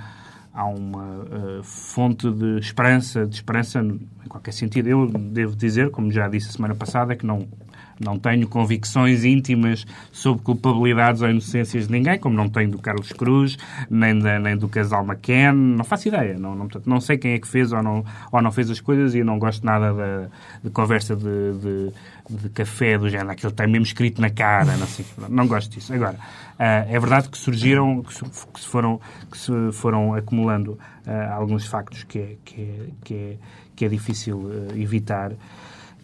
há 0.57 0.65
uma 0.65 1.19
uh, 1.19 1.63
fonte 1.63 2.31
de 2.31 2.59
esperança, 2.59 3.27
de 3.27 3.35
esperança 3.35 3.81
em 3.81 4.29
qualquer 4.29 4.53
sentido. 4.53 4.89
Eu 4.89 5.07
devo 5.07 5.55
dizer, 5.55 5.91
como 5.91 6.11
já 6.11 6.27
disse 6.29 6.49
a 6.49 6.53
semana 6.53 6.75
passada, 6.75 7.15
que 7.15 7.27
não 7.27 7.47
não 7.99 8.19
tenho 8.19 8.47
convicções 8.49 9.25
íntimas 9.25 9.87
sobre 10.13 10.43
culpabilidades 10.43 11.23
ou 11.23 11.31
inocências 11.31 11.87
de 11.87 11.93
ninguém, 11.93 12.19
como 12.19 12.37
não 12.37 12.49
tenho 12.49 12.71
do 12.71 12.79
Carlos 12.79 13.13
Cruz, 13.13 13.57
nem, 13.89 14.19
da, 14.19 14.39
nem 14.39 14.57
do 14.57 14.69
casal 14.69 15.05
McCann. 15.05 15.55
Não 15.55 15.85
faço 15.85 16.09
ideia. 16.09 16.39
Não, 16.39 16.55
não, 16.55 16.69
não 16.85 17.01
sei 17.01 17.17
quem 17.17 17.33
é 17.33 17.39
que 17.39 17.49
fez 17.49 17.73
ou 17.73 17.83
não, 17.83 18.05
ou 18.31 18.43
não 18.43 18.53
fez 18.53 18.71
as 18.71 18.81
coisas 18.81 19.15
e 19.15 19.25
não 19.25 19.39
gosto 19.39 19.65
nada 19.65 19.93
da, 19.93 20.29
de 20.63 20.71
conversa 20.71 21.17
de, 21.17 21.23
de, 21.25 21.93
de, 22.29 22.49
café 22.51 22.99
do 22.99 23.09
género. 23.09 23.31
Aquilo 23.31 23.51
está 23.51 23.67
mesmo 23.67 23.85
escrito 23.85 24.21
na 24.21 24.31
cara. 24.31 24.77
Não, 24.77 24.87
sei, 24.87 25.05
não 25.29 25.47
gosto 25.47 25.71
disso. 25.71 25.93
Agora, 25.95 26.15
uh, 26.15 26.95
é 26.95 26.99
verdade 26.99 27.29
que 27.31 27.39
surgiram, 27.39 28.03
que 28.03 28.13
se, 28.13 28.67
foram, 28.67 29.01
que 29.31 29.39
se 29.39 29.53
foram 29.73 30.15
acumulando 30.15 30.73
uh, 31.07 31.33
alguns 31.33 31.67
factos 31.67 32.05
que 32.05 32.19
é, 32.19 32.37
que 32.45 32.61
é, 32.61 32.87
que 33.03 33.15
é, 33.15 33.37
que 33.75 33.85
é 33.85 33.89
difícil 33.89 34.37
uh, 34.37 34.69
evitar. 34.77 35.33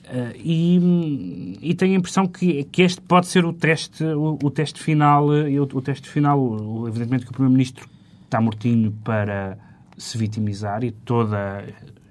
Uh, 0.04 0.34
e, 0.36 1.58
e, 1.62 1.74
tenho 1.74 1.94
a 1.94 1.98
impressão 1.98 2.26
que, 2.26 2.64
que 2.64 2.82
este 2.82 3.00
pode 3.00 3.28
ser 3.28 3.44
o 3.44 3.52
teste, 3.52 4.02
o, 4.04 4.36
o 4.42 4.50
teste 4.50 4.82
final, 4.82 5.28
uh, 5.28 5.60
o, 5.60 5.62
o, 5.62 5.80
teste 5.80 6.08
final, 6.08 6.88
evidentemente 6.88 7.24
que 7.24 7.30
o 7.30 7.32
Primeiro-Ministro 7.32 7.88
está 8.24 8.40
mortinho 8.40 8.90
para 9.04 9.56
se 9.96 10.18
vitimizar 10.18 10.82
e 10.82 10.90
toda 10.90 11.64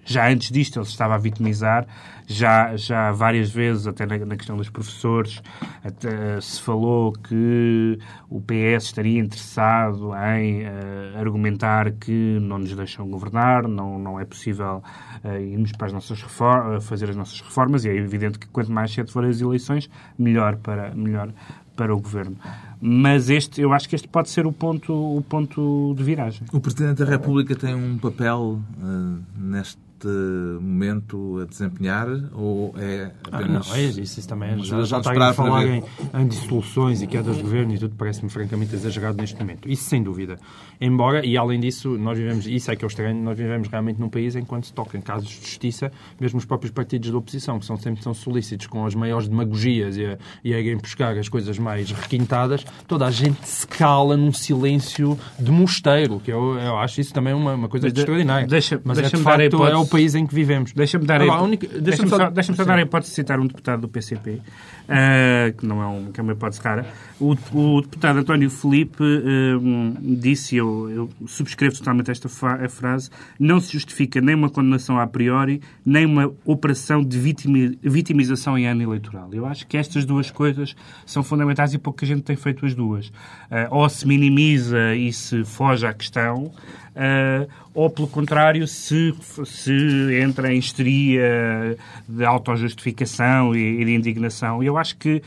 já 0.05 0.29
antes 0.29 0.51
disto 0.51 0.79
ele 0.79 0.85
se 0.85 0.91
estava 0.91 1.15
a 1.15 1.17
vitimizar, 1.17 1.87
já, 2.27 2.75
já 2.75 3.11
várias 3.11 3.51
vezes, 3.51 3.87
até 3.87 4.05
na, 4.05 4.17
na 4.25 4.35
questão 4.35 4.55
dos 4.55 4.69
professores, 4.69 5.41
até, 5.83 6.39
se 6.39 6.61
falou 6.61 7.11
que 7.11 7.99
o 8.29 8.41
PS 8.41 8.85
estaria 8.85 9.19
interessado 9.19 10.11
em 10.37 10.63
uh, 10.63 11.19
argumentar 11.19 11.91
que 11.91 12.39
não 12.41 12.59
nos 12.59 12.73
deixam 12.73 13.07
governar, 13.09 13.67
não, 13.67 13.99
não 13.99 14.19
é 14.19 14.25
possível 14.25 14.81
uh, 15.23 15.37
irmos 15.39 15.71
para 15.73 15.87
as 15.87 15.93
nossas 15.93 16.21
reformas, 16.21 16.85
fazer 16.85 17.09
as 17.09 17.15
nossas 17.15 17.41
reformas, 17.41 17.85
e 17.85 17.89
é 17.89 17.95
evidente 17.95 18.39
que 18.39 18.47
quanto 18.47 18.71
mais 18.71 18.93
cedo 18.93 19.11
forem 19.11 19.29
as 19.29 19.41
eleições, 19.41 19.89
melhor 20.17 20.55
para, 20.57 20.93
melhor 20.95 21.29
para 21.75 21.93
o 21.93 21.99
governo. 21.99 22.37
Mas 22.79 23.29
este, 23.29 23.61
eu 23.61 23.73
acho 23.73 23.87
que 23.87 23.95
este 23.95 24.07
pode 24.07 24.29
ser 24.29 24.45
o 24.45 24.51
ponto, 24.51 24.93
o 24.93 25.21
ponto 25.21 25.93
de 25.95 26.03
viragem. 26.03 26.47
O 26.51 26.59
Presidente 26.59 27.03
da 27.03 27.05
República 27.05 27.55
tem 27.55 27.75
um 27.75 27.97
papel 27.97 28.59
uh, 28.81 29.23
neste 29.37 29.77
momento 30.07 31.39
a 31.41 31.45
desempenhar 31.45 32.07
ou 32.33 32.73
é 32.77 33.11
apenas... 33.31 33.67
Ah, 33.67 33.69
não, 33.69 33.75
é 33.75 33.83
isso, 33.83 34.01
isso 34.01 34.27
também 34.27 34.51
é, 34.51 34.57
já, 34.59 34.81
já 34.83 34.99
está 34.99 35.29
a 35.29 35.33
falar 35.33 35.65
em, 35.65 35.83
em, 36.13 36.27
dissoluções 36.27 37.01
e 37.01 37.07
quedas 37.07 37.37
de 37.37 37.43
governo 37.43 37.73
e 37.73 37.77
tudo 37.77 37.95
parece-me 37.95 38.29
francamente 38.29 38.75
exagerado 38.75 39.17
neste 39.17 39.39
momento. 39.39 39.69
Isso 39.69 39.83
sem 39.83 40.01
dúvida. 40.01 40.37
Embora, 40.79 41.25
e 41.25 41.37
além 41.37 41.59
disso, 41.59 41.97
nós 41.97 42.17
vivemos, 42.17 42.47
isso 42.47 42.71
é 42.71 42.75
que 42.75 42.83
é 42.83 42.87
o 42.87 42.89
estranho, 42.89 43.21
nós 43.21 43.37
vivemos 43.37 43.67
realmente 43.67 43.99
num 43.99 44.09
país 44.09 44.35
em 44.35 44.41
que 44.41 44.47
quando 44.47 44.65
se 44.65 44.73
toca 44.73 44.97
em 44.97 45.01
casos 45.01 45.29
de 45.29 45.35
justiça, 45.35 45.91
mesmo 46.19 46.39
os 46.39 46.45
próprios 46.45 46.71
partidos 46.71 47.11
da 47.11 47.17
oposição, 47.17 47.59
que 47.59 47.65
são 47.65 47.77
sempre 47.77 48.03
tão 48.03 48.13
solícitos 48.13 48.67
com 48.67 48.85
as 48.85 48.95
maiores 48.95 49.27
demagogias 49.27 49.97
e 49.97 50.05
a, 50.05 50.17
e 50.43 50.53
a 50.53 50.59
irem 50.59 50.77
buscar 50.77 51.17
as 51.17 51.29
coisas 51.29 51.57
mais 51.59 51.91
requintadas, 51.91 52.65
toda 52.87 53.05
a 53.05 53.11
gente 53.11 53.47
se 53.47 53.67
cala 53.67 54.17
num 54.17 54.33
silêncio 54.33 55.17
de 55.39 55.51
mosteiro, 55.51 56.19
que 56.19 56.31
eu, 56.31 56.57
eu 56.57 56.77
acho 56.77 57.01
isso 57.01 57.13
também 57.13 57.33
uma, 57.33 57.53
uma 57.53 57.69
coisa 57.69 57.91
de, 57.91 57.99
extraordinária. 57.99 58.47
Deixa, 58.47 58.81
Mas 58.83 58.97
deixa 58.97 59.15
é, 59.15 59.19
de 59.19 59.23
facto, 59.23 59.65
é 59.67 59.77
o 59.77 59.85
país 59.91 60.15
em 60.15 60.25
que 60.25 60.33
vivemos. 60.33 60.71
Deixa-me 60.71 61.05
dar, 61.05 61.21
a, 61.21 61.41
única, 61.41 61.67
deixa 61.67 61.81
deixa 61.81 62.07
só, 62.07 62.29
deixa 62.29 62.53
só 62.53 62.63
dar 62.63 62.79
a 62.79 62.81
hipótese 62.81 63.11
de 63.11 63.15
citar 63.15 63.39
um 63.39 63.45
deputado 63.45 63.81
do 63.81 63.89
PCP, 63.89 64.31
uh, 64.31 64.41
eh, 64.87 65.53
que 65.57 65.65
não 65.65 65.81
é, 65.81 65.87
um, 65.87 66.11
que 66.11 66.19
é 66.19 66.23
uma 66.23 66.31
hipótese 66.31 66.61
rara. 66.61 66.85
O, 67.19 67.35
o 67.53 67.81
deputado 67.81 68.19
António 68.19 68.49
Felipe 68.49 69.03
uh, 69.03 69.97
disse, 69.99 70.55
eu, 70.55 70.89
eu, 70.89 71.09
subscrevo 71.27 71.75
totalmente 71.77 72.09
esta 72.09 72.29
fa 72.29 72.67
frase, 72.69 73.09
não 73.37 73.59
se 73.59 73.73
justifica 73.73 74.21
nem 74.21 74.33
uma 74.33 74.49
condenação 74.49 74.97
a 74.97 75.05
priori, 75.05 75.61
nem 75.85 76.05
uma 76.05 76.31
operação 76.45 77.03
de 77.03 77.19
vitimi 77.19 77.77
vitimização 77.83 78.57
em 78.57 78.67
ano 78.67 78.81
eleitoral. 78.81 79.29
Eu 79.33 79.45
acho 79.45 79.67
que 79.67 79.77
estas 79.77 80.05
duas 80.05 80.31
coisas 80.31 80.75
são 81.05 81.21
fundamentais 81.21 81.73
e 81.73 81.77
pouca 81.77 82.05
gente 82.05 82.21
tem 82.21 82.35
feito 82.37 82.65
as 82.65 82.73
duas. 82.73 83.07
Uh, 83.07 83.67
ou 83.69 83.89
se 83.89 84.07
minimiza 84.07 84.95
e 84.95 85.11
se 85.11 85.43
foge 85.43 85.85
à 85.85 85.93
questão, 85.93 86.51
uh, 86.95 87.49
ou, 87.73 87.89
pelo 87.89 88.07
contrário, 88.07 88.67
se, 88.67 89.13
se 89.45 90.21
entra 90.21 90.53
em 90.53 90.57
histeria 90.57 91.77
de 92.07 92.25
autojustificação 92.25 93.55
e, 93.55 93.81
e 93.81 93.85
de 93.85 93.95
indignação. 93.95 94.63
Eu 94.63 94.77
acho 94.77 94.97
que 94.97 95.21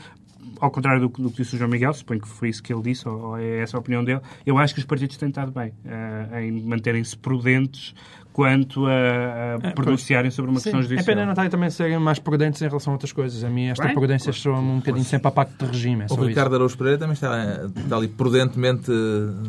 ao 0.59 0.71
contrário 0.71 1.01
do, 1.01 1.07
do, 1.09 1.29
que 1.29 1.37
disse 1.37 1.55
o 1.55 1.57
João 1.57 1.69
Miguel, 1.69 1.93
suponho 1.93 2.21
que 2.21 2.27
foi 2.27 2.49
isso 2.49 2.63
que 2.63 2.73
ele 2.73 2.81
disse, 2.81 3.07
ou, 3.07 3.19
ou 3.19 3.37
é 3.37 3.59
essa 3.59 3.77
a 3.77 3.79
opinião 3.79 4.03
dele, 4.03 4.21
eu 4.45 4.57
acho 4.57 4.73
que 4.73 4.79
os 4.79 4.85
partidos 4.85 5.17
têm 5.17 5.29
estado 5.29 5.51
bem 5.51 5.73
uh, 5.85 6.37
em 6.39 6.51
manterem-se 6.61 7.15
prudentes 7.17 7.93
quanto 8.35 8.85
a, 8.85 8.91
a 8.91 9.67
é, 9.69 9.71
pronunciarem 9.71 10.29
sobre 10.29 10.51
uma 10.51 10.59
Sim. 10.59 10.63
questão 10.65 10.81
judicial. 10.81 11.03
É 11.03 11.05
pena 11.05 11.23
não 11.23 11.31
estarem 11.31 11.49
também 11.49 11.69
serem 11.69 11.97
mais 11.97 12.19
prudentes 12.19 12.61
em 12.61 12.67
relação 12.67 12.91
a 12.91 12.95
outras 12.95 13.13
coisas. 13.13 13.41
A 13.45 13.49
mim 13.49 13.67
esta 13.67 13.85
Bem, 13.85 13.93
prudência 13.93 14.33
soa 14.33 14.59
um 14.59 14.79
bocadinho 14.79 15.05
sempre 15.05 15.29
a 15.29 15.31
pacto 15.31 15.65
de 15.65 15.71
regime. 15.71 16.03
É 16.03 16.13
o 16.13 16.15
Ricardo 16.17 16.49
isso. 16.49 16.55
Araújo 16.55 16.77
Pereira 16.77 16.97
também 16.97 17.13
está, 17.13 17.65
está 17.77 17.95
ali 17.95 18.09
prudentemente 18.09 18.91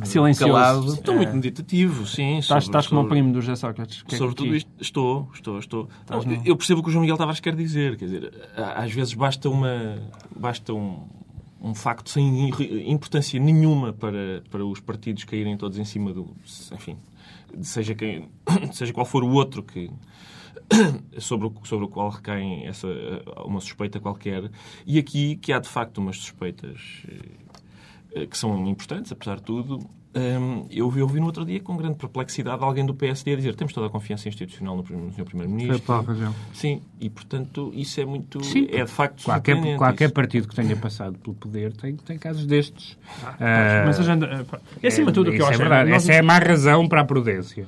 Silencioso. 0.04 0.52
calado. 0.52 0.94
Estou 0.94 1.14
é. 1.14 1.16
muito 1.16 1.34
meditativo, 1.34 2.06
sim. 2.06 2.38
Estás, 2.38 2.62
sobre, 2.62 2.78
estás 2.78 2.86
como 2.86 3.00
o 3.00 3.08
primo 3.08 3.32
do 3.32 3.40
José 3.40 3.56
Sócrates. 3.56 4.04
Que 4.04 4.16
sobre 4.16 4.36
tudo 4.36 4.54
isto, 4.54 4.70
estou, 4.80 5.28
estou, 5.34 5.58
estou. 5.58 5.88
Não, 6.08 6.22
eu 6.44 6.56
percebo 6.56 6.78
o 6.78 6.82
que 6.84 6.88
o 6.90 6.92
João 6.92 7.02
Miguel 7.02 7.16
Tavares 7.16 7.40
quer 7.40 7.56
dizer. 7.56 7.96
Quer 7.96 8.04
dizer, 8.04 8.32
às 8.56 8.92
vezes 8.92 9.14
basta 9.14 9.48
uma... 9.50 9.96
Basta 10.36 10.72
um, 10.72 11.08
um 11.60 11.74
facto 11.74 12.08
sem 12.08 12.50
importância 12.86 13.40
nenhuma 13.40 13.92
para, 13.92 14.44
para 14.48 14.64
os 14.64 14.78
partidos 14.78 15.24
caírem 15.24 15.56
todos 15.56 15.76
em 15.76 15.84
cima 15.84 16.12
do... 16.12 16.36
Enfim, 16.72 16.96
seja, 17.62 17.94
quem, 17.94 18.28
seja 18.72 18.92
qual 18.92 19.06
for 19.06 19.24
o 19.24 19.32
outro 19.32 19.62
que 19.62 19.90
sobre 21.18 21.46
o, 21.46 21.54
sobre 21.64 21.84
o 21.84 21.88
qual 21.88 22.10
recai 22.10 22.64
essa, 22.64 22.88
uma 23.44 23.60
suspeita 23.60 24.00
qualquer. 24.00 24.50
E 24.86 24.98
aqui 24.98 25.36
que 25.36 25.52
há 25.52 25.58
de 25.58 25.68
facto 25.68 25.98
umas 25.98 26.16
suspeitas 26.16 27.02
eh, 28.14 28.26
que 28.26 28.36
são 28.36 28.66
importantes, 28.66 29.12
apesar 29.12 29.36
de 29.36 29.42
tudo, 29.42 29.78
eu 30.70 30.86
ouvi 30.86 31.20
no 31.20 31.26
outro 31.26 31.44
dia 31.44 31.60
com 31.60 31.76
grande 31.76 31.96
perplexidade 31.96 32.62
alguém 32.62 32.84
do 32.84 32.94
PSD 32.94 33.32
a 33.32 33.36
dizer 33.36 33.54
temos 33.54 33.72
toda 33.72 33.86
a 33.86 33.90
confiança 33.90 34.28
institucional 34.28 34.76
no, 34.76 34.82
no 34.82 35.12
Sr. 35.12 35.24
Primeiro-Ministro. 35.24 35.76
Sim, 36.54 36.80
e 37.00 37.10
portanto 37.10 37.70
isso 37.74 38.00
é 38.00 38.04
muito. 38.04 38.42
Sim, 38.42 38.66
é 38.70 38.84
de 38.84 38.90
facto 38.90 39.24
qualquer, 39.24 39.76
qualquer 39.76 40.10
partido 40.10 40.48
que 40.48 40.54
tenha 40.54 40.76
passado 40.76 41.18
pelo 41.18 41.34
poder 41.36 41.72
tem, 41.72 41.96
tem 41.96 42.18
casos 42.18 42.46
destes. 42.46 42.96
Ah, 43.22 43.82
uh, 43.82 43.86
mas 43.86 44.00
a 44.00 44.02
gente, 44.02 44.24
é 44.82 44.88
acima 44.88 45.08
de 45.08 45.14
tudo 45.14 45.30
o 45.30 45.32
que 45.32 45.42
eu 45.42 45.46
é 45.46 45.50
acho. 45.50 45.60
É 45.60 45.64
verdade. 45.64 45.92
Essa 45.92 46.12
é 46.12 46.18
a 46.18 46.22
má 46.22 46.38
razão 46.38 46.88
para 46.88 47.02
a 47.02 47.04
prudência. 47.04 47.66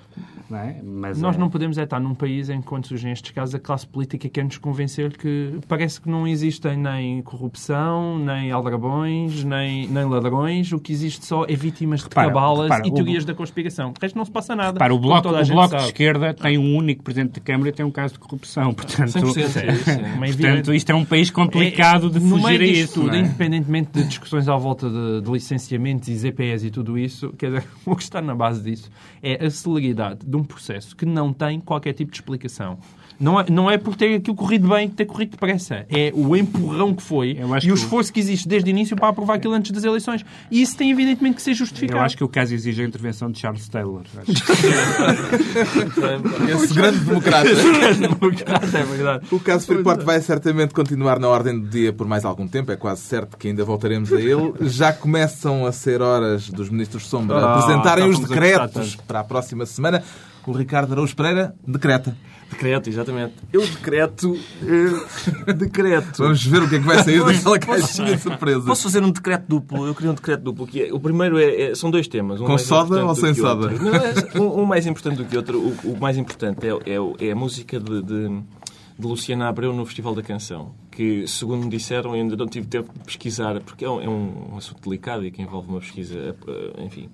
Não 0.51 0.59
é? 0.59 0.81
Mas 0.83 1.21
Nós 1.21 1.37
é... 1.37 1.39
não 1.39 1.51
podemos 1.51 1.77
é 1.77 1.83
estar 1.85 2.01
num 2.01 2.15
país 2.15 2.49
em 2.49 2.61
que, 2.61 2.67
quando 2.67 2.87
surgem 2.87 3.13
estes 3.13 3.31
casos, 3.33 3.55
a 3.55 3.59
classe 3.59 3.87
política 3.87 4.29
quer 4.29 4.45
nos 4.45 4.57
convencer 4.57 5.17
que 5.17 5.59
parece 5.69 6.01
que 6.01 6.09
não 6.09 6.27
existem 6.27 6.77
nem 6.77 7.21
corrupção, 7.23 8.19
nem 8.19 8.51
aldrabões, 8.51 9.45
nem, 9.45 9.87
nem 9.89 10.05
ladrões. 10.05 10.73
O 10.73 10.79
que 10.79 10.93
existe 10.93 11.27
só 11.27 11.45
é 11.45 11.55
vítimas 11.55 12.01
de 12.01 12.07
repara, 12.07 12.29
cabalas 12.29 12.71
repara, 12.71 12.89
e 12.89 12.93
teorias 12.93 13.25
o... 13.25 13.27
da 13.27 13.35
conspiração. 13.35 13.91
O 13.91 14.01
resto 14.01 14.17
não 14.17 14.25
se 14.25 14.31
passa 14.31 14.57
nada. 14.57 14.73
Repara, 14.73 14.95
o 14.95 14.99
Bloco, 14.99 15.29
o 15.29 15.47
bloco 15.47 15.77
de 15.77 15.83
Esquerda 15.85 16.33
tem 16.33 16.57
um 16.57 16.77
único 16.77 17.03
Presidente 17.03 17.35
de 17.35 17.41
Câmara 17.41 17.69
e 17.69 17.73
tem 17.73 17.85
um 17.85 17.91
caso 17.91 18.15
de 18.15 18.21
corrupção. 18.21 18.73
Portanto, 18.73 19.11
100%, 19.11 19.39
é 19.39 19.73
isso, 19.73 19.91
é. 19.91 20.33
portanto 20.33 20.75
isto 20.75 20.91
é 20.91 20.95
um 20.95 21.05
país 21.05 21.31
complicado 21.31 22.07
é, 22.07 22.11
de 22.11 22.21
fugir 22.21 22.61
a 22.61 22.65
isso. 22.65 23.03
Tudo, 23.03 23.15
é? 23.15 23.21
Independentemente 23.21 23.91
de 23.93 24.05
discussões 24.05 24.49
à 24.49 24.57
volta 24.57 24.89
de, 24.89 25.21
de 25.23 25.31
licenciamentos 25.31 26.09
e 26.09 26.17
ZPS 26.17 26.65
e 26.65 26.71
tudo 26.71 26.99
isso, 26.99 27.33
quer 27.37 27.51
dizer, 27.51 27.65
o 27.85 27.95
que 27.95 28.03
está 28.03 28.21
na 28.21 28.35
base 28.35 28.63
disso 28.63 28.91
é 29.23 29.45
a 29.45 29.51
celeridade 29.51 30.21
de 30.27 30.38
um 30.39 30.45
processo 30.45 30.95
que 30.97 31.05
não 31.07 31.33
tem 31.33 31.61
qualquer 31.61 31.93
tipo 31.93 32.11
de 32.11 32.17
explicação. 32.19 32.79
Não 33.21 33.41
é, 33.41 33.47
não 33.51 33.69
é 33.69 33.77
por 33.77 33.97
ter 33.97 34.15
aquilo 34.15 34.37
corrido 34.37 34.69
bem 34.69 34.89
que 34.89 34.95
ter 34.95 35.05
corrido 35.05 35.31
depressa. 35.33 35.85
É 35.91 36.13
o 36.15 36.37
empurrão 36.37 36.95
que 36.95 37.03
foi 37.03 37.31
e 37.33 37.43
o 37.45 37.59
que 37.59 37.73
o- 37.73 37.75
esforço 37.75 38.13
que 38.13 38.21
existe 38.21 38.47
desde 38.47 38.69
o 38.69 38.71
início 38.71 38.97
para 38.97 39.09
aprovar 39.09 39.35
aquilo 39.35 39.55
antes 39.55 39.73
das 39.73 39.83
eleições. 39.83 40.25
E 40.53 40.63
isso 40.63 40.77
tem 40.77 40.93
evidentemente 40.93 41.35
que 41.35 41.43
ser 41.43 41.53
justificado. 41.53 41.99
Eu 41.99 42.05
acho 42.05 42.17
que 42.17 42.23
o 42.23 42.29
caso 42.29 42.55
exige 42.55 42.81
a 42.81 42.85
intervenção 42.87 43.29
de 43.29 43.41
Charles 43.41 43.69
Taylor. 43.69 44.03
Acho. 44.19 44.31
Esse 46.63 46.75
grande 46.75 46.99
democrata. 47.01 47.49
é 47.49 48.83
verdade. 48.85 49.27
O 49.31 49.41
caso 49.41 49.67
Freeport 49.67 50.03
vai 50.05 50.21
certamente 50.21 50.73
continuar 50.75 51.19
na 51.19 51.29
ordem 51.29 51.59
do 51.59 51.67
dia 51.69 51.93
por 51.93 52.07
mais 52.07 52.25
algum 52.25 52.47
tempo. 52.47 52.71
É 52.73 52.77
quase 52.77 53.03
certo 53.03 53.37
que 53.37 53.49
ainda 53.49 53.65
voltaremos 53.65 54.13
a 54.13 54.21
ele. 54.21 54.53
Já 54.63 54.93
começam 54.93 55.67
a 55.67 55.73
ser 55.73 56.01
horas 56.03 56.49
dos 56.49 56.69
ministros 56.71 57.07
Sombra 57.07 57.37
Ah, 57.39 57.55
apresentarem 57.59 58.09
os 58.09 58.17
a 58.17 58.21
gostar 58.21 58.35
decretos 58.35 58.97
para 59.07 59.21
a 59.21 59.25
próxima 59.25 59.67
semana. 59.67 60.03
O 60.49 60.53
Ricardo 60.53 60.93
Araújo 60.93 61.15
Pereira 61.15 61.55
decreta. 61.67 62.17
Decreto, 62.51 62.89
exatamente. 62.89 63.35
Eu 63.53 63.61
decreto. 63.61 64.35
eh, 65.47 65.53
decreto. 65.53 66.23
Vamos 66.23 66.43
ver 66.47 66.63
o 66.63 66.69
que 66.69 66.77
é 66.77 66.79
que 66.79 66.87
vai 66.87 67.03
sair 67.05 67.21
Pois, 67.21 67.45
daquela 67.45 67.59
caixinha 67.59 68.17
de 68.17 68.23
surpresas. 68.23 68.65
Posso 68.65 68.83
fazer 68.85 69.03
um 69.03 69.11
decreto 69.11 69.45
duplo? 69.47 69.87
Eu 69.87 69.95
queria 69.95 70.11
um 70.11 70.15
decreto 70.15 70.43
duplo. 70.45 70.67
Que 70.67 70.85
é, 70.85 70.93
o 70.93 70.99
primeiro 70.99 71.39
é, 71.39 71.61
é- 71.71 71.75
são 71.75 71.91
dois 71.91 72.09
temas. 72.09 72.41
Um 72.41 72.47
Com 72.47 72.57
soda 72.57 73.05
ou 73.05 73.15
sem 73.15 73.35
soda? 73.35 73.69
Não, 73.71 73.95
é, 73.95 74.41
um, 74.41 74.63
um 74.63 74.65
mais 74.65 74.87
importante 74.87 75.19
do 75.19 75.27
que 75.27 75.37
outro. 75.37 75.59
O, 75.61 75.93
o 75.93 76.01
mais 76.01 76.17
importante 76.17 76.67
é, 76.67 76.71
é 76.71 77.29
é 77.29 77.33
a 77.33 77.37
música 77.37 77.79
de, 77.79 78.03
de, 78.03 78.41
de 78.99 79.07
Luciana 79.07 79.49
Abreu 79.49 79.73
no 79.73 79.87
Festival 79.87 80.15
da 80.15 80.23
Canção. 80.23 80.73
Que, 80.91 81.25
segundo 81.29 81.65
me 81.65 81.71
disseram, 81.71 82.11
eu 82.17 82.23
ainda 82.23 82.35
não 82.37 82.47
tive 82.47 82.67
tempo 82.67 82.93
de 82.93 82.99
pesquisar, 83.05 83.61
porque 83.61 83.85
é 83.85 83.89
um, 83.91 84.01
é 84.03 84.09
um 84.09 84.57
assunto 84.57 84.83
delicado 84.83 85.25
e 85.25 85.31
que 85.31 85.41
envolve 85.41 85.69
uma 85.69 85.79
pesquisa, 85.79 86.35
eh, 86.49 86.83
enfim, 86.85 87.09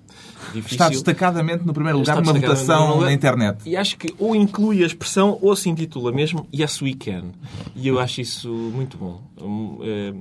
difícil. 0.51 0.71
Está 0.75 0.89
destacadamente 0.89 1.63
no 1.65 1.73
primeiro 1.73 1.99
lugar 1.99 2.19
numa 2.19 2.33
votação 2.33 2.93
lugar. 2.95 3.05
na 3.05 3.13
internet. 3.13 3.59
E 3.69 3.77
acho 3.77 3.95
que 3.97 4.13
ou 4.17 4.35
inclui 4.35 4.81
a 4.83 4.87
expressão 4.87 5.37
ou 5.41 5.55
se 5.55 5.69
intitula 5.69 6.11
mesmo 6.11 6.47
Yes 6.53 6.81
We 6.81 6.93
Can. 6.95 7.25
E 7.75 7.87
eu 7.87 7.99
acho 7.99 8.21
isso 8.21 8.49
muito 8.49 8.97
bom. 8.97 9.21
Hum, 9.39 9.77
eh, 9.83 10.13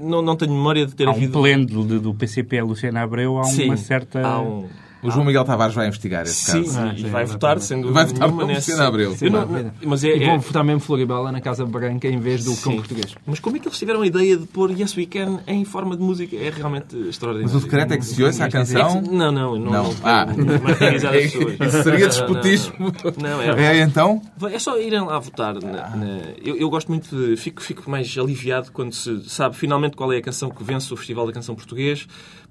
Não, 0.00 0.20
não 0.20 0.34
tenho 0.36 0.52
memória 0.52 0.84
de 0.84 0.94
ter 0.94 1.06
Há 1.06 1.10
um 1.10 1.14
havido. 1.14 1.40
pleno 1.40 1.64
do, 1.64 2.00
do 2.00 2.12
PCP 2.14 2.58
a 2.58 2.64
Luciana 2.64 3.02
Abreu, 3.02 3.38
há 3.38 3.44
Sim, 3.44 3.66
uma 3.66 3.76
certa... 3.76 4.20
há 4.26 4.40
um- 4.40 4.66
O 5.06 5.10
João 5.10 5.24
Miguel 5.24 5.44
Tavares 5.44 5.74
vai 5.74 5.86
investigar 5.86 6.22
esse 6.24 6.34
Sim, 6.50 6.64
caso. 6.64 6.80
e 6.96 7.02
vai 7.04 7.24
votar, 7.24 7.58
sem 7.60 7.80
dúvida 7.80 7.94
Vai 7.94 8.06
votar 8.06 8.30
no 8.30 8.46
nesse- 8.46 8.70
Luciano 8.72 8.82
Abreu. 8.88 9.16
Eu 9.20 9.30
não- 9.30 9.72
mas 9.84 10.04
é, 10.04 10.16
E 10.16 10.22
é- 10.22 10.26
vão 10.26 10.38
votar 10.40 10.64
mesmo 10.64 10.80
Floribela 10.80 11.30
na 11.32 11.40
Casa 11.40 11.64
Branca 11.64 12.08
em 12.08 12.18
vez 12.18 12.44
do 12.44 12.50
cão 12.56 12.72
Sim. 12.72 12.76
português. 12.78 13.14
Mas 13.26 13.38
como 13.40 13.56
é 13.56 13.58
que 13.60 13.68
eles 13.68 13.78
tiveram 13.78 14.02
a 14.02 14.06
ideia 14.06 14.36
de 14.36 14.46
pôr 14.46 14.70
Yes 14.70 14.96
We 14.96 15.06
Can 15.06 15.40
em 15.46 15.64
forma 15.64 15.96
de 15.96 16.02
música? 16.02 16.36
É 16.36 16.50
realmente 16.50 16.96
extraordinário. 17.08 17.52
Mas 17.54 17.62
o 17.62 17.64
decreto 17.64 17.92
é 17.92 17.96
que 17.98 18.04
se 18.04 18.22
ouça 18.22 18.44
a 18.44 18.50
canção? 18.50 18.98
É 18.98 19.02
que- 19.02 19.08
Não, 19.10 19.32
não, 19.32 19.58
não. 19.58 19.58
Não. 19.58 19.82
não, 19.84 19.94
Ah. 20.04 20.26
não. 20.36 21.66
Isso 21.66 21.82
seria 21.82 22.06
despotismo. 22.08 22.74
Não, 22.78 22.86
não. 23.30 23.38
não, 23.38 23.42
é, 23.58 23.78
É 23.78 23.82
então? 23.82 24.20
É 24.50 24.58
só 24.58 24.78
irem 24.78 25.00
lá 25.00 25.18
votar. 25.18 25.54
na- 25.54 25.90
na- 25.96 26.18
Eu, 26.42 26.56
eu 26.56 26.70
gosto 26.70 26.88
muito 26.88 27.14
de. 27.14 27.36
Fico, 27.36 27.62
fico 27.62 27.90
mais 27.90 28.16
aliviado 28.18 28.70
quando 28.72 28.92
se 28.92 29.28
sabe 29.28 29.56
finalmente 29.56 29.96
qual 29.96 30.12
é 30.12 30.16
a 30.18 30.22
canção 30.22 30.50
que 30.50 30.62
vence 30.62 30.92
o 30.92 30.96
Festival 30.96 31.26
da 31.26 31.32
Canção 31.32 31.54
Português, 31.54 32.06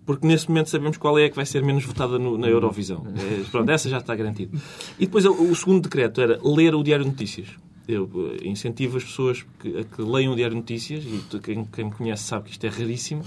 porque 0.06 0.26
nesse 0.28 0.48
momento 0.50 0.70
sabemos 0.70 0.98
qual 0.98 1.18
é 1.18 1.26
a 1.26 1.30
que 1.30 1.36
vai 1.36 1.46
ser 1.46 1.64
menos 1.64 1.84
votada 1.84 2.20
no- 2.20 2.38
na 2.38 2.48
Eurovisão. 2.48 3.06
É, 3.18 3.44
pronto, 3.50 3.70
essa 3.72 3.90
já 3.90 3.98
está 3.98 4.16
garantida. 4.16 4.58
E 5.00 5.06
depois 5.06 5.26
o, 5.26 5.56
segundo 5.56 5.82
decreto 5.84 6.22
era 6.22 6.40
ler 6.44 6.76
o 6.76 6.84
Diário 6.84 7.04
de 7.06 7.12
Notícias. 7.12 7.48
Eu 7.88 8.10
eh, 8.42 8.48
incentivo 8.48 8.98
as 8.98 9.04
pessoas 9.04 9.46
que, 9.60 9.78
a 9.80 9.84
que 9.84 10.02
leiam 10.02 10.34
o 10.34 10.36
Diário 10.36 10.56
de 10.56 10.62
Notícias, 10.62 11.04
e 11.04 11.40
quem, 11.40 11.66
quem 11.66 11.86
me 11.86 11.92
conhece 11.92 12.24
sabe 12.24 12.46
que 12.46 12.52
isto 12.52 12.66
é 12.66 12.70
raríssimo. 12.70 13.24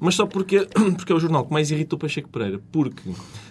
Mas 0.00 0.14
só 0.14 0.26
porque, 0.26 0.68
porque 0.96 1.12
é 1.12 1.14
o 1.16 1.18
jornal 1.18 1.44
que 1.44 1.52
mais 1.52 1.70
irrita 1.72 1.96
o 1.96 1.98
Pacheco 1.98 2.28
Pereira. 2.28 2.60
Porque 2.70 3.02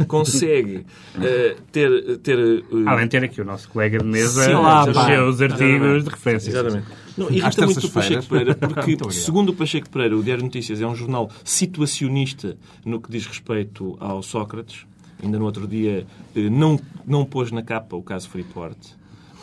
consegue 0.07 0.85
eh, 1.21 1.55
ter... 1.71 2.17
ter 2.19 2.37
eh, 2.39 2.63
Além 2.85 3.05
de 3.05 3.11
ter 3.11 3.23
aqui 3.23 3.41
o 3.41 3.45
nosso 3.45 3.67
colega 3.69 3.99
de 3.99 4.05
mesa, 4.05 4.43
Sim, 4.45 4.53
lá, 4.53 4.85
os 4.85 4.93
seus 5.05 5.41
artigos 5.41 5.71
Exatamente. 5.71 6.03
de 6.03 6.09
referência. 6.09 6.49
Exatamente. 6.49 6.87
Não, 7.17 7.29
irrita 7.29 7.65
muito 7.65 7.87
o. 7.87 7.89
Pacheco 7.89 8.25
Pereira 8.25 8.55
porque, 8.55 8.97
segundo 9.11 9.49
o 9.49 9.53
Pacheco 9.53 9.89
Pereira, 9.89 10.15
o 10.15 10.23
Diário 10.23 10.41
de 10.41 10.45
Notícias 10.45 10.81
é 10.81 10.87
um 10.87 10.95
jornal 10.95 11.29
situacionista 11.43 12.57
no 12.85 13.01
que 13.01 13.09
diz 13.09 13.25
respeito 13.25 13.97
ao 13.99 14.21
Sócrates. 14.21 14.85
Ainda 15.21 15.39
no 15.39 15.45
outro 15.45 15.67
dia 15.67 16.05
eh, 16.35 16.49
não, 16.49 16.79
não 17.05 17.25
pôs 17.25 17.51
na 17.51 17.63
capa 17.63 17.95
o 17.95 18.03
caso 18.03 18.29
Freeport 18.29 18.77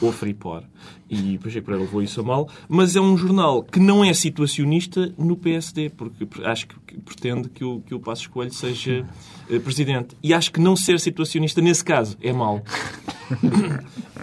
ou 0.01 0.13
Freeport 0.13 0.65
e 1.09 1.37
o 1.37 1.41
Pacheco 1.41 1.67
Pereira 1.67 1.85
levou 1.85 2.03
isso 2.03 2.21
a 2.21 2.25
mal, 2.25 2.49
mas 2.69 2.97
é 2.97 3.01
um 3.01 3.17
jornal 3.17 3.63
que 3.63 3.79
não 3.79 4.05
é 4.05 4.13
situacionista 4.13 5.13
no 5.17 5.37
PSD, 5.37 5.91
porque 5.91 6.27
acho 6.45 6.67
que 6.67 7.01
pretende 7.01 7.49
que 7.49 7.65
o, 7.65 7.81
que 7.81 7.95
o 7.95 8.01
Passos 8.01 8.27
Coelho 8.27 8.53
seja 8.53 9.05
eh, 9.51 9.59
presidente. 9.59 10.17
E 10.23 10.33
acho 10.33 10.53
que 10.53 10.61
não 10.61 10.77
ser 10.77 10.99
situacionista 11.01 11.61
nesse 11.61 11.85
caso 11.85 12.17
é 12.21 12.33
mau. 12.33 12.63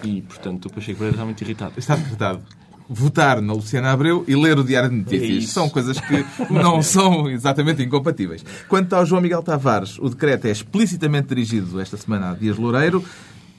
E, 0.04 0.20
portanto, 0.22 0.66
o 0.66 0.72
Pacheco 0.72 0.98
Pereira 0.98 1.14
está 1.14 1.24
muito 1.24 1.40
irritado. 1.42 1.74
Está 1.76 1.94
decretado. 1.94 2.42
Votar 2.94 3.40
na 3.40 3.52
Luciana 3.52 3.90
Abreu 3.90 4.24
e 4.28 4.36
ler 4.36 4.58
o 4.58 4.64
Diário 4.64 4.90
de 4.90 4.96
É 4.96 4.98
Notícias. 4.98 5.44
isso. 5.44 5.52
são 5.54 5.68
coisas 5.68 5.98
que 5.98 6.24
não 6.50 6.80
são 6.84 7.28
exatamente 7.30 7.82
incompatíveis. 7.82 8.44
Quanto 8.68 8.92
ao 8.94 9.06
João 9.06 9.22
Miguel 9.22 9.42
Tavares, 9.42 9.98
o 9.98 10.08
decreto 10.10 10.46
é 10.46 10.50
explicitamente 10.50 11.28
dirigido 11.28 11.80
esta 11.80 11.96
semana 11.96 12.32
a 12.32 12.34
Dias 12.34 12.56
Loureiro. 12.58 13.02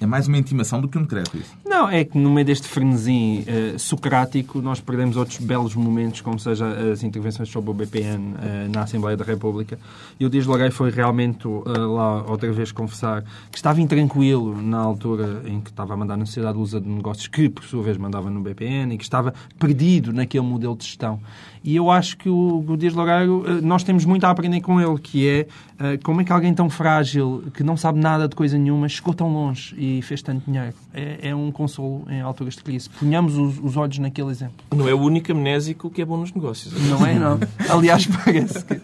É 0.04 0.06
mais 0.06 0.28
uma 0.28 0.38
intimação 0.38 0.82
do 0.82 0.90
que 0.90 0.98
um 0.98 1.04
decreto, 1.04 1.38
isso. 1.38 1.56
Não, 1.66 1.90
é 1.90 2.04
que 2.04 2.18
no 2.18 2.30
meio 2.30 2.46
deste 2.46 2.68
frenesim 2.68 3.46
eh, 3.48 3.78
socrático 3.78 4.62
nós 4.62 4.82
perdemos 4.82 5.16
outros 5.16 5.38
belos 5.38 5.76
momentos, 5.76 6.20
como 6.20 6.38
seja 6.38 6.68
as 6.92 7.04
intervenções 7.04 7.48
sobre 7.48 7.72
o 7.72 7.74
BPN 7.74 8.36
eh, 8.42 8.68
na 8.70 8.82
Assembleia 8.82 9.16
da 9.16 9.24
República. 9.24 9.80
E 10.20 10.26
o 10.26 10.30
Dias 10.30 10.46
Loureiro 10.46 10.74
foi 10.74 10.92
realmente 10.92 11.48
eh, 11.48 11.80
lá 11.80 12.22
outra 12.24 12.52
vez 12.52 12.74
confessar 12.74 13.24
que 13.50 13.56
estava 13.56 13.80
intranquilo 13.80 14.62
na 14.62 14.80
altura 14.80 15.42
em 15.46 15.62
que 15.62 15.70
estava 15.70 15.94
a 15.94 15.98
mandar 15.98 16.18
na 16.18 16.26
Sociedade 16.26 16.56
de 16.56 16.60
Lusa 16.60 16.82
de 16.82 16.90
Negócios, 16.90 17.28
que 17.28 17.48
por 17.48 17.64
sua 17.64 17.82
vez 17.82 17.96
mandava 17.96 18.30
no 18.30 18.42
BPN, 18.42 18.96
e 18.96 18.98
que 18.98 19.06
estava 19.06 19.34
perdido 19.58 20.12
naquele 20.12 20.46
modelo 20.46 20.76
de 20.76 20.84
gestão. 20.84 21.22
E 21.64 21.76
eu 21.76 21.90
acho 21.90 22.18
que 22.18 22.28
o, 22.28 22.66
o 22.68 22.76
Dias 22.76 22.94
Loureiro, 22.94 23.44
eh, 23.48 23.62
nós 23.62 23.84
temos 23.84 24.04
muito 24.04 24.26
a 24.26 24.30
aprender 24.30 24.60
com 24.60 24.82
ele, 24.82 25.00
que 25.00 25.28
é 25.28 25.48
eh, 25.80 25.98
como 26.04 26.20
é 26.20 26.24
que 26.26 26.34
alguém 26.34 26.54
tão 26.54 26.70
frágil, 26.70 27.44
que 27.54 27.64
não 27.64 27.78
sabe 27.78 28.00
nada 28.00 28.28
de 28.28 28.36
coisa 28.36 28.58
nenhuma, 28.58 28.90
chegou 28.90 29.14
tão 29.14 29.32
longe 29.32 29.74
e 29.78 30.02
fez 30.02 30.22
tanto 30.22 30.44
dinheiro. 30.46 30.74
É, 30.94 31.30
é 31.30 31.36
um 31.36 31.52
consolo 31.52 32.06
em 32.10 32.20
alturas 32.20 32.56
de 32.56 32.64
crise. 32.64 32.90
Ponhamos 32.90 33.38
os, 33.38 33.60
os 33.60 33.78
olhos 33.78 33.98
naquele 34.00 34.30
exemplo. 34.30 34.56
Não 34.76 34.90
é 34.90 34.94
o 34.94 35.00
único 35.00 35.32
amnésico 35.32 35.90
que 35.90 36.02
é 36.02 36.06
bom 36.06 36.18
nos 36.18 36.34
negócios. 36.34 36.74
Não 36.90 37.06
é, 37.06 37.18
não. 37.18 37.40
Aliás, 37.70 38.06
parece 38.08 38.66
que, 38.66 38.76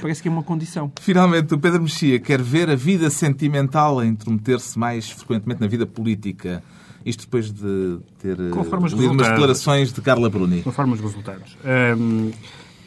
parece 0.00 0.22
que 0.22 0.28
é 0.28 0.30
uma 0.30 0.42
condição. 0.42 0.90
Finalmente, 1.00 1.52
o 1.52 1.58
Pedro 1.58 1.82
Mexia 1.82 2.18
quer 2.18 2.40
ver 2.40 2.70
a 2.70 2.74
vida 2.74 3.10
sentimental 3.10 3.98
a 3.98 4.06
intrometer-se 4.06 4.78
mais 4.78 5.10
frequentemente 5.10 5.60
na 5.60 5.66
vida 5.66 5.86
política. 5.86 6.62
Isto 7.04 7.24
depois 7.24 7.52
de 7.52 7.98
ter 8.18 8.38
eh, 8.38 8.50
Conforme 8.50 8.88
lido 8.88 9.12
umas 9.12 9.28
declarações 9.28 9.92
de 9.92 10.00
Carla 10.00 10.28
Bruni. 10.28 10.62
Conforme 10.62 10.94
os 10.94 11.00
resultados. 11.00 11.56
Hum, 11.98 12.30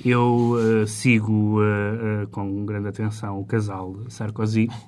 eu 0.03 0.53
uh, 0.53 0.87
sigo 0.87 1.59
uh, 1.59 2.23
uh, 2.23 2.27
com 2.29 2.65
grande 2.65 2.87
atenção 2.87 3.39
o 3.39 3.45
casal 3.45 3.95
Sarkozy. 4.09 4.69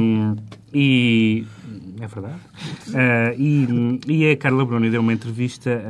Hum, 0.00 0.36
e. 0.72 1.44
É 2.00 2.06
verdade. 2.06 2.38
E, 3.36 4.00
e 4.06 4.30
a 4.30 4.36
Carla 4.36 4.64
Bruni 4.64 4.88
deu 4.88 5.00
uma 5.00 5.12
entrevista 5.12 5.82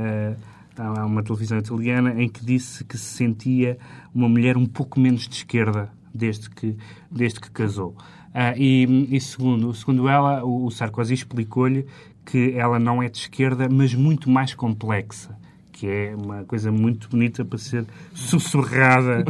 a 0.77 1.05
uma 1.07 1.23
televisão 1.23 1.59
italiana 1.59 2.21
em 2.21 2.29
que 2.29 2.45
disse 2.45 2.83
que 2.85 2.97
se 2.97 3.17
sentia 3.17 3.79
uma 4.15 4.29
mulher 4.29 4.57
um 4.57 4.67
pouco 4.67 4.99
menos 4.99 5.29
de 5.29 5.37
esquerda 5.37 5.91
desde 6.15 6.51
que, 6.51 6.77
desde 7.11 7.41
que 7.41 7.51
casou. 7.51 7.95
Ah, 8.35 8.55
e, 8.57 9.09
e 9.11 9.21
segundo, 9.21 9.75
segundo 9.75 10.09
ela, 10.09 10.45
o, 10.45 10.67
o 10.67 10.71
Sarkozy 10.71 11.15
explicou-lhe 11.15 11.87
que 12.25 12.53
ela 12.57 12.79
não 12.79 13.03
é 13.03 13.09
de 13.09 13.19
esquerda, 13.19 13.69
mas 13.69 13.95
muito 13.95 14.31
mais 14.31 14.55
complexa, 14.55 15.37
que 15.73 15.87
é 15.87 16.15
uma 16.17 16.45
coisa 16.45 16.71
muito 16.71 17.09
bonita 17.09 17.45
para 17.45 17.59
ser 17.59 17.85
sussurrada 18.15 19.25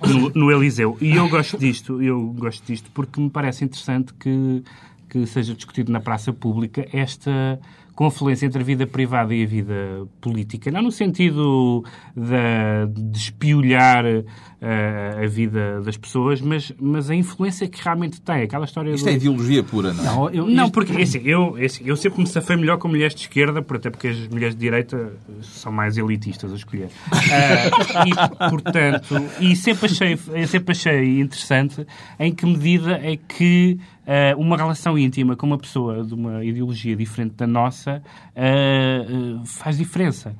no, 0.00 0.30
no 0.30 0.52
Eliseu. 0.52 0.96
E 1.00 1.14
eu 1.14 1.28
gosto 1.28 1.58
disto, 1.58 2.02
eu 2.02 2.32
gosto 2.38 2.64
disto 2.66 2.90
porque 2.92 3.20
me 3.20 3.30
parece 3.30 3.64
interessante 3.64 4.14
que, 4.14 4.62
que 5.08 5.26
seja 5.26 5.54
discutido 5.54 5.90
na 5.90 6.00
praça 6.00 6.32
pública 6.32 6.86
esta 6.92 7.58
confluência 7.98 8.46
entre 8.46 8.60
a 8.60 8.64
vida 8.64 8.86
privada 8.86 9.34
e 9.34 9.42
a 9.42 9.46
vida 9.46 10.06
política. 10.20 10.70
Não 10.70 10.82
no 10.82 10.92
sentido 10.92 11.82
de, 12.16 13.02
de 13.10 13.18
espiolhar 13.18 14.04
uh, 14.06 15.24
a 15.24 15.26
vida 15.26 15.80
das 15.80 15.96
pessoas, 15.96 16.40
mas, 16.40 16.72
mas 16.80 17.10
a 17.10 17.14
influência 17.16 17.66
que 17.66 17.82
realmente 17.82 18.20
tem. 18.20 18.42
Aquela 18.42 18.66
história 18.66 18.92
Isto 18.92 19.06
do... 19.06 19.10
é 19.10 19.14
ideologia 19.14 19.64
pura, 19.64 19.92
não 19.92 20.04
é? 20.04 20.06
Não, 20.06 20.30
eu, 20.30 20.46
Não, 20.46 20.64
isto- 20.66 20.74
porque 20.74 20.92
assim, 21.02 21.22
eu, 21.24 21.56
assim, 21.56 21.82
eu 21.84 21.96
sempre 21.96 22.20
me 22.20 22.28
safei 22.28 22.54
melhor 22.54 22.78
com 22.78 22.86
mulheres 22.86 23.16
de 23.16 23.22
esquerda, 23.22 23.60
por- 23.62 23.78
até 23.78 23.90
porque 23.90 24.06
as 24.06 24.28
mulheres 24.28 24.54
de 24.54 24.60
direita 24.60 25.12
são 25.42 25.72
mais 25.72 25.98
elitistas 25.98 26.52
a 26.52 26.54
escolher. 26.54 26.90
Ah, 27.10 28.04
e, 28.06 28.48
portanto, 28.48 29.16
e 29.40 29.56
sempre 29.56 29.86
achei, 29.86 30.16
sempre 30.46 30.70
achei 30.70 31.20
interessante 31.20 31.84
em 32.16 32.32
que 32.32 32.46
medida 32.46 32.92
é 33.02 33.16
que 33.16 33.76
uh, 34.08 34.40
uma 34.40 34.56
relação 34.56 34.98
íntima 34.98 35.36
com 35.36 35.46
uma 35.46 35.58
pessoa 35.58 36.02
de 36.02 36.14
uma 36.14 36.42
ideologia 36.42 36.96
diferente 36.96 37.34
da 37.34 37.46
nossa 37.46 38.02
uh, 38.34 39.44
faz 39.44 39.76
diferença. 39.76 40.34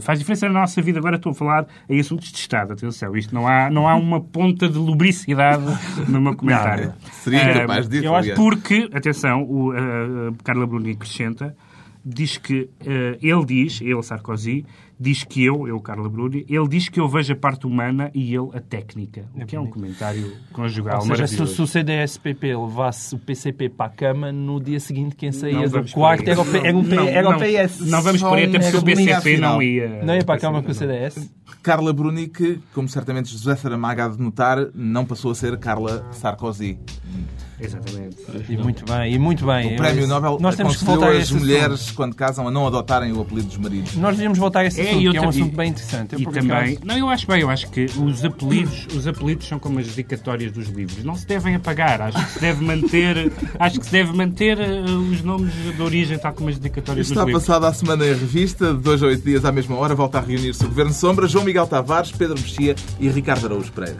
faz 0.00 0.18
diferença 0.18 0.48
na 0.48 0.60
nossa 0.60 0.80
vida. 0.80 0.98
Agora 0.98 1.16
estou 1.16 1.32
a 1.32 1.34
falar 1.34 1.66
em 1.88 2.00
assuntos 2.00 2.32
de 2.32 2.38
Estado, 2.38 2.72
atenção. 2.72 3.14
Isto 3.16 3.34
não 3.34 3.46
há, 3.46 3.70
não 3.70 3.86
há 3.86 3.94
uma 3.94 4.20
ponta 4.20 4.68
de 4.68 4.78
lubricidade 4.78 5.64
no 6.08 6.20
meu 6.20 6.34
comentário. 6.34 6.86
Não, 6.86 7.12
seria 7.12 7.52
capaz 7.52 7.88
disso. 7.88 8.06
Eu 8.06 8.14
acho 8.16 8.34
porque, 8.34 8.88
atenção, 8.92 9.42
o, 9.42 9.72
Carla 10.42 10.66
Bruni 10.66 10.92
acrescenta 10.92 11.54
diz 12.04 12.36
que 12.36 12.62
uh, 12.62 13.18
ele 13.20 13.44
diz, 13.44 13.80
ele 13.80 14.02
Sarkozy, 14.02 14.66
diz 15.02 15.24
que 15.24 15.44
eu, 15.44 15.66
eu 15.66 15.80
Carla 15.80 16.08
Bruni, 16.08 16.46
ele 16.48 16.68
diz 16.68 16.88
que 16.88 17.00
eu 17.00 17.08
vejo 17.08 17.32
a 17.32 17.36
parte 17.36 17.66
humana 17.66 18.10
e 18.14 18.34
ele 18.34 18.48
a 18.54 18.60
técnica. 18.60 19.24
O 19.34 19.42
é 19.42 19.44
que 19.44 19.56
é 19.56 19.60
um 19.60 19.66
comentário 19.66 20.32
conjugal 20.52 21.00
Ou 21.00 21.06
seja, 21.06 21.26
se, 21.26 21.46
se 21.46 21.60
o 21.62 21.66
CDS-PP 21.66 22.56
levasse 22.56 23.14
o 23.14 23.18
PCP 23.18 23.68
para 23.68 23.86
a 23.86 23.88
cama, 23.90 24.32
no 24.32 24.60
dia 24.60 24.78
seguinte 24.78 25.16
quem 25.16 25.32
saía 25.32 25.68
do 25.68 25.90
quarto 25.90 26.28
era 26.28 26.40
o, 26.40 26.56
era 26.56 26.76
o, 26.76 26.82
não, 26.82 27.08
era 27.08 27.28
o 27.28 27.38
PS. 27.38 27.80
Não, 27.80 27.88
não 27.88 28.02
vamos 28.02 28.22
por 28.22 28.38
aí, 28.38 28.44
até 28.44 28.58
porque 28.60 28.76
o 28.76 28.82
PCP 28.82 29.38
não 29.38 29.60
ia... 29.60 30.02
Não 30.04 30.14
ia 30.14 30.24
para 30.24 30.36
a 30.36 30.38
cama 30.38 30.62
com 30.62 30.70
o 30.70 30.74
CDS? 30.74 31.30
Carla 31.62 31.92
Bruni, 31.92 32.28
que, 32.28 32.60
como 32.74 32.88
certamente 32.88 33.30
José 33.30 33.56
Saramago 33.56 34.02
há 34.02 34.08
de 34.08 34.18
notar, 34.20 34.68
não 34.74 35.04
passou 35.04 35.30
a 35.30 35.34
ser 35.34 35.58
Carla 35.58 36.06
Sarkozy. 36.12 36.78
Exatamente. 37.60 38.16
E 38.48 38.56
muito 38.56 38.84
bem, 38.84 39.14
e 39.14 39.18
muito 39.18 39.46
bem. 39.46 39.74
O 39.74 39.76
Prémio 39.76 40.06
Nobel 40.08 40.38
Nós 40.40 40.56
temos 40.56 40.76
que 40.76 40.84
voltar 40.84 41.12
as 41.12 41.30
mulheres, 41.30 41.74
assunto. 41.74 41.94
quando 41.94 42.16
casam, 42.16 42.48
a 42.48 42.50
não 42.50 42.66
adotarem 42.66 43.12
o 43.12 43.20
apelido 43.20 43.46
dos 43.46 43.56
maridos. 43.56 43.94
Nós 43.94 44.16
devíamos 44.16 44.38
voltar 44.38 44.60
a 44.60 44.66
esse 44.66 44.80
é, 44.80 44.90
assunto, 44.90 45.10
que 45.12 45.16
é 45.16 45.20
um 45.20 45.28
assunto 45.28 45.56
bem 45.56 45.70
interessante. 45.70 46.14
Eu, 46.14 46.20
e 46.20 46.26
também... 46.26 46.78
Não, 46.84 46.98
eu 46.98 47.08
acho 47.08 47.24
bem, 47.26 47.40
eu 47.40 47.48
acho 47.48 47.70
que 47.70 47.84
os 47.84 48.24
apelidos, 48.24 48.88
os 48.92 49.06
apelidos 49.06 49.46
são 49.46 49.60
como 49.60 49.78
as 49.78 49.86
dedicatórias 49.86 50.50
dos 50.50 50.68
livros. 50.68 51.04
Não 51.04 51.14
se 51.14 51.24
devem 51.24 51.54
apagar. 51.54 52.02
Acho 52.02 52.24
que 52.26 52.32
se 52.32 52.40
deve 52.40 52.64
manter, 52.64 53.32
acho 53.60 53.78
que 53.78 53.86
se 53.86 53.92
deve 53.92 54.12
manter 54.12 54.58
uh, 54.58 55.12
os 55.12 55.22
nomes 55.22 55.52
de 55.54 55.82
origem, 55.82 56.18
tal 56.18 56.32
como 56.32 56.48
as 56.48 56.58
dedicatórias 56.58 57.06
Está 57.06 57.20
dos 57.20 57.26
livros. 57.28 57.42
Está 57.42 57.54
passada 57.54 57.68
a 57.68 57.74
semana 57.74 58.04
em 58.04 58.18
revista, 58.18 58.74
de 58.74 58.80
dois 58.80 59.00
a 59.02 59.06
oito 59.06 59.22
dias 59.22 59.44
à 59.44 59.52
mesma 59.52 59.76
hora, 59.76 59.94
volta 59.94 60.18
a 60.18 60.20
reunir-se 60.20 60.64
o 60.64 60.68
Governo 60.68 60.92
Sombra, 60.92 61.28
João 61.42 61.46
Miguel 61.46 61.66
Tavares, 61.66 62.12
Pedro 62.12 62.38
Mexia 62.38 62.76
e 63.00 63.08
Ricardo 63.08 63.46
Araújo 63.46 63.72
Pereira. 63.72 63.98